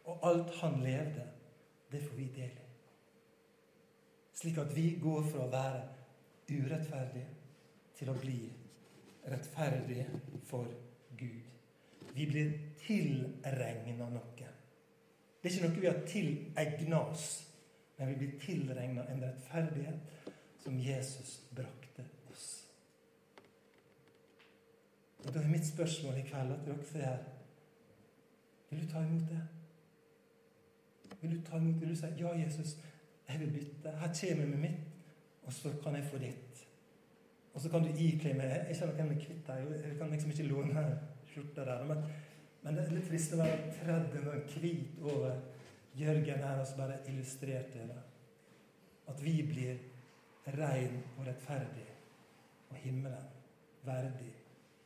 Og 0.09 0.25
alt 0.25 0.55
han 0.61 0.79
levde, 0.81 1.27
det 1.91 2.01
får 2.07 2.17
vi 2.17 2.25
del 2.33 2.55
i. 2.57 2.67
Slik 4.39 4.57
at 4.57 4.73
vi 4.73 4.87
går 5.01 5.25
fra 5.29 5.45
å 5.45 5.51
være 5.53 5.83
urettferdige 6.49 7.27
til 7.99 8.09
å 8.09 8.17
bli 8.17 8.39
rettferdige 9.29 10.07
for 10.49 10.69
Gud. 11.19 11.49
Vi 12.15 12.25
blir 12.25 12.55
tilregna 12.81 14.09
noe. 14.09 14.53
Det 15.41 15.49
er 15.49 15.55
ikke 15.55 15.67
noe 15.67 15.81
vi 15.81 15.87
har 15.87 16.01
tilegna 16.07 16.99
oss, 16.99 17.27
men 17.97 18.09
vi 18.09 18.15
blir 18.15 18.39
tilregna 18.41 19.05
en 19.07 19.23
rettferdighet 19.23 20.33
som 20.63 20.79
Jesus 20.79 21.39
brakte 21.55 22.03
oss. 22.31 22.47
Og 25.23 25.33
Da 25.33 25.39
er 25.39 25.47
mitt 25.47 25.67
spørsmål 25.67 26.17
i 26.17 26.27
kveld 26.27 26.51
at 26.51 26.65
dere 26.65 26.85
ser 26.91 27.17
Vil 28.69 28.81
du 28.83 28.91
ta 28.91 28.99
imot 28.99 29.29
det? 29.29 29.41
Vil 31.21 31.31
du 31.31 31.41
ta 31.45 31.57
imot 31.57 31.73
det? 31.73 31.81
Vil 31.81 31.89
du 31.89 31.95
si 31.95 32.05
ja, 32.19 32.33
Jesus, 32.37 32.77
jeg 33.29 33.39
vil 33.39 33.51
bytte. 33.53 33.91
Her 33.91 34.07
kommer 34.07 34.43
jeg 34.43 34.49
med 34.49 34.57
mitt, 34.57 34.79
og 35.43 35.53
så 35.53 35.73
kan 35.83 35.95
jeg 35.95 36.03
få 36.03 36.17
ditt. 36.17 36.67
Og 37.53 37.61
så 37.61 37.69
kan 37.69 37.83
du 37.83 37.89
ikle 37.97 38.33
meg 38.33 38.45
Jeg 38.45 38.75
kjenner 38.75 38.93
ikke 38.93 39.07
meg 39.09 39.23
kvitt 39.23 39.47
deg. 39.47 39.71
Jeg 39.87 39.97
kan 39.97 40.11
liksom 40.11 40.31
ikke 40.31 40.43
låne 40.43 40.83
skjorta 41.31 41.65
der. 41.65 41.85
Men, 41.85 42.03
men, 42.61 42.75
det 42.75 42.83
er 42.83 42.95
litt 42.97 43.07
fristende 43.07 43.45
å 43.45 43.49
være 43.49 43.73
tredd 43.79 44.15
en 44.19 44.45
hvit 44.51 44.99
over 45.01 45.37
Jørgen 45.99 46.43
her 46.43 46.59
og 46.59 46.67
så 46.67 46.77
bare 46.79 46.99
illustrerte 47.09 47.87
det. 47.89 48.01
At 49.09 49.21
vi 49.23 49.39
blir 49.47 49.79
rein 50.55 50.99
og 51.17 51.25
rettferdig 51.27 51.87
og 52.69 52.77
himmelen 52.83 53.31
verdig 53.85 54.33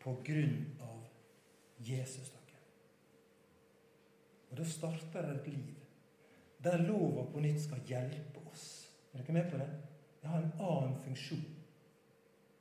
på 0.04 0.16
grunn 0.26 0.60
av 0.84 1.02
Jesus. 1.84 2.30
Dere. 2.30 2.62
Og 4.52 4.60
da 4.60 4.68
starter 4.70 5.28
det 5.28 5.36
et 5.40 5.52
liv 5.54 5.80
der 6.64 6.86
lova 6.88 7.26
på 7.28 7.42
nytt 7.44 7.60
skal 7.66 7.84
hjelpe 7.88 8.40
oss. 8.48 8.68
Er 9.12 9.20
dere 9.20 9.36
med 9.36 9.50
på 9.52 9.60
det? 9.60 9.70
Det 10.22 10.32
har 10.32 10.40
en 10.40 10.54
annen 10.64 10.96
funksjon. 11.04 11.44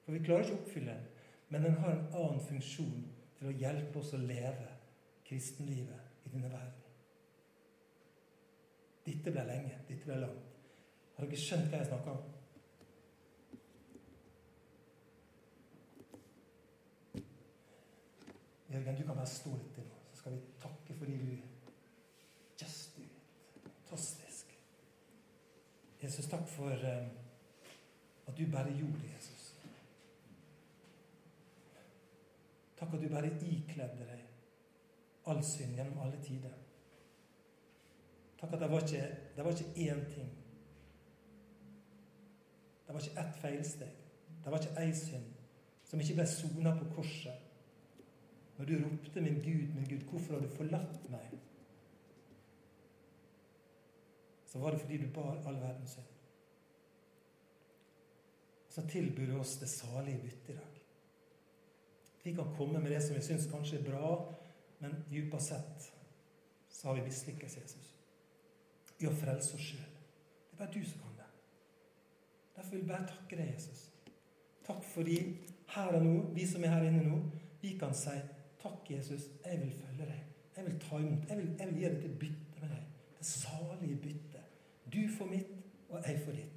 For 0.02 0.16
vi 0.16 0.24
klarer 0.26 0.48
ikke 0.48 0.56
å 0.56 0.62
oppfylle 0.64 0.94
den, 0.96 1.04
men 1.52 1.66
den 1.68 1.76
har 1.78 1.92
en 1.92 2.06
annen 2.10 2.40
funksjon 2.42 3.04
til 3.38 3.50
å 3.50 3.58
hjelpe 3.60 4.00
oss 4.00 4.14
å 4.16 4.22
leve 4.24 4.71
kristenlivet 5.32 6.00
i 6.24 6.28
denne 6.28 6.50
verden. 6.50 6.80
Dette 9.06 9.32
ble 9.32 9.44
lenge. 9.48 9.78
Dette 9.88 10.04
ble 10.04 10.18
langt. 10.20 10.48
Har 11.16 11.24
dere 11.24 11.40
skjønt 11.40 11.70
hva 11.70 11.80
jeg 11.80 11.88
snakker 11.88 12.10
om? 12.12 12.22
Jørgen, 18.72 18.98
du 18.98 19.06
kan 19.06 19.16
bare 19.16 19.28
stå 19.28 19.52
litt 19.56 19.72
til 19.76 19.88
nå, 19.88 19.98
så 20.10 20.20
skal 20.20 20.36
vi 20.36 20.42
takke 20.60 20.96
fordi 21.00 21.16
du 21.22 21.32
Just 22.62 22.96
do 22.96 23.02
it. 23.02 23.64
Fantastisk. 23.88 24.52
Jesus, 26.02 26.28
takk 26.30 26.44
for 26.48 26.84
um, 26.92 27.08
at 28.28 28.36
du 28.38 28.44
bare 28.52 28.76
gjorde 28.76 29.00
det, 29.00 29.14
Jesus. 29.16 29.48
Takk 32.78 32.94
at 32.94 33.02
du 33.02 33.08
bare 33.08 33.32
ikledde 33.48 34.06
deg 34.12 34.21
all 35.26 35.42
synd 35.44 35.76
gjennom 35.76 35.98
alle 36.02 36.18
tider. 36.24 36.54
Takk 38.40 38.56
at 38.56 38.60
det 38.60 38.70
var 38.70 38.86
ikke, 38.86 39.02
det 39.36 39.44
var 39.44 39.50
ikke 39.50 39.84
én 39.90 40.04
ting. 40.14 40.32
Det 42.86 42.94
var 42.94 43.00
ikke 43.00 43.20
ett 43.20 43.38
feilsteg. 43.42 43.94
Det 44.44 44.50
var 44.50 44.58
ikke 44.58 44.82
ei 44.82 44.92
synd 44.98 45.30
som 45.86 46.00
ikke 46.00 46.14
ble 46.18 46.26
sona 46.26 46.72
på 46.78 46.88
korset 46.96 47.48
når 48.56 48.64
du 48.68 48.74
ropte 48.84 49.20
'Min 49.20 49.40
Gud, 49.42 49.74
min 49.74 49.88
Gud, 49.88 50.02
hvorfor 50.10 50.34
har 50.34 50.40
du 50.40 50.48
forlatt 50.48 51.10
meg?' 51.10 51.38
så 54.46 54.58
var 54.58 54.70
det 54.70 54.80
fordi 54.80 54.96
du 54.96 55.12
bar 55.14 55.42
all 55.46 55.60
verdens 55.60 55.90
synd. 55.90 56.06
Så 58.68 58.88
tilbyr 58.88 59.26
du 59.26 59.38
oss 59.38 59.56
det 59.56 59.68
salige 59.68 60.18
byttet 60.18 60.48
i 60.48 60.52
dag. 60.52 60.80
Vi 62.24 62.34
kan 62.34 62.54
komme 62.56 62.80
med 62.80 62.90
det 62.90 63.02
som 63.02 63.16
vi 63.16 63.22
syns 63.22 63.46
kanskje 63.50 63.78
er 63.78 63.90
bra, 63.90 64.34
men 64.82 64.98
dypest 65.10 65.52
sett 65.52 65.88
så 66.72 66.88
har 66.88 66.98
vi 66.98 67.06
mislykkes, 67.06 67.56
Jesus. 67.56 67.94
I 68.98 69.06
å 69.06 69.14
frelse 69.14 69.54
oss 69.56 69.66
sjøl. 69.70 69.88
Det 70.50 70.56
er 70.56 70.60
bare 70.60 70.74
du 70.74 70.82
som 70.86 71.02
kan 71.04 71.16
det. 71.20 71.28
Derfor 72.56 72.74
vil 72.74 72.82
jeg 72.82 72.88
bare 72.90 73.08
takke 73.10 73.38
deg, 73.38 73.52
Jesus. 73.54 73.84
Takk 74.66 74.82
fordi 74.86 75.18
her 75.74 75.96
og 75.96 76.04
nå, 76.04 76.14
vi 76.34 76.46
som 76.46 76.64
er 76.64 76.74
her 76.74 76.86
inne 76.88 77.04
nå, 77.06 77.20
vi 77.62 77.76
kan 77.78 77.94
si 77.96 78.16
Takk, 78.62 78.90
Jesus, 78.90 79.24
jeg 79.42 79.58
vil 79.58 79.72
følge 79.74 80.06
deg. 80.06 80.18
Jeg 80.56 80.64
vil 80.66 80.74
ta 80.80 80.98
imot. 81.02 81.24
Jeg 81.28 81.38
vil, 81.38 81.48
jeg 81.58 81.68
vil 81.68 81.78
gi 81.80 81.88
deg 81.88 82.02
til 82.02 82.12
bytte 82.20 82.60
med 82.60 82.68
deg. 82.70 82.82
Det 83.18 83.26
salige 83.26 83.96
byttet. 84.04 84.52
Du 84.92 85.00
får 85.16 85.30
mitt, 85.32 85.56
og 85.88 86.06
jeg 86.06 86.20
får 86.22 86.36
ditt. 86.36 86.51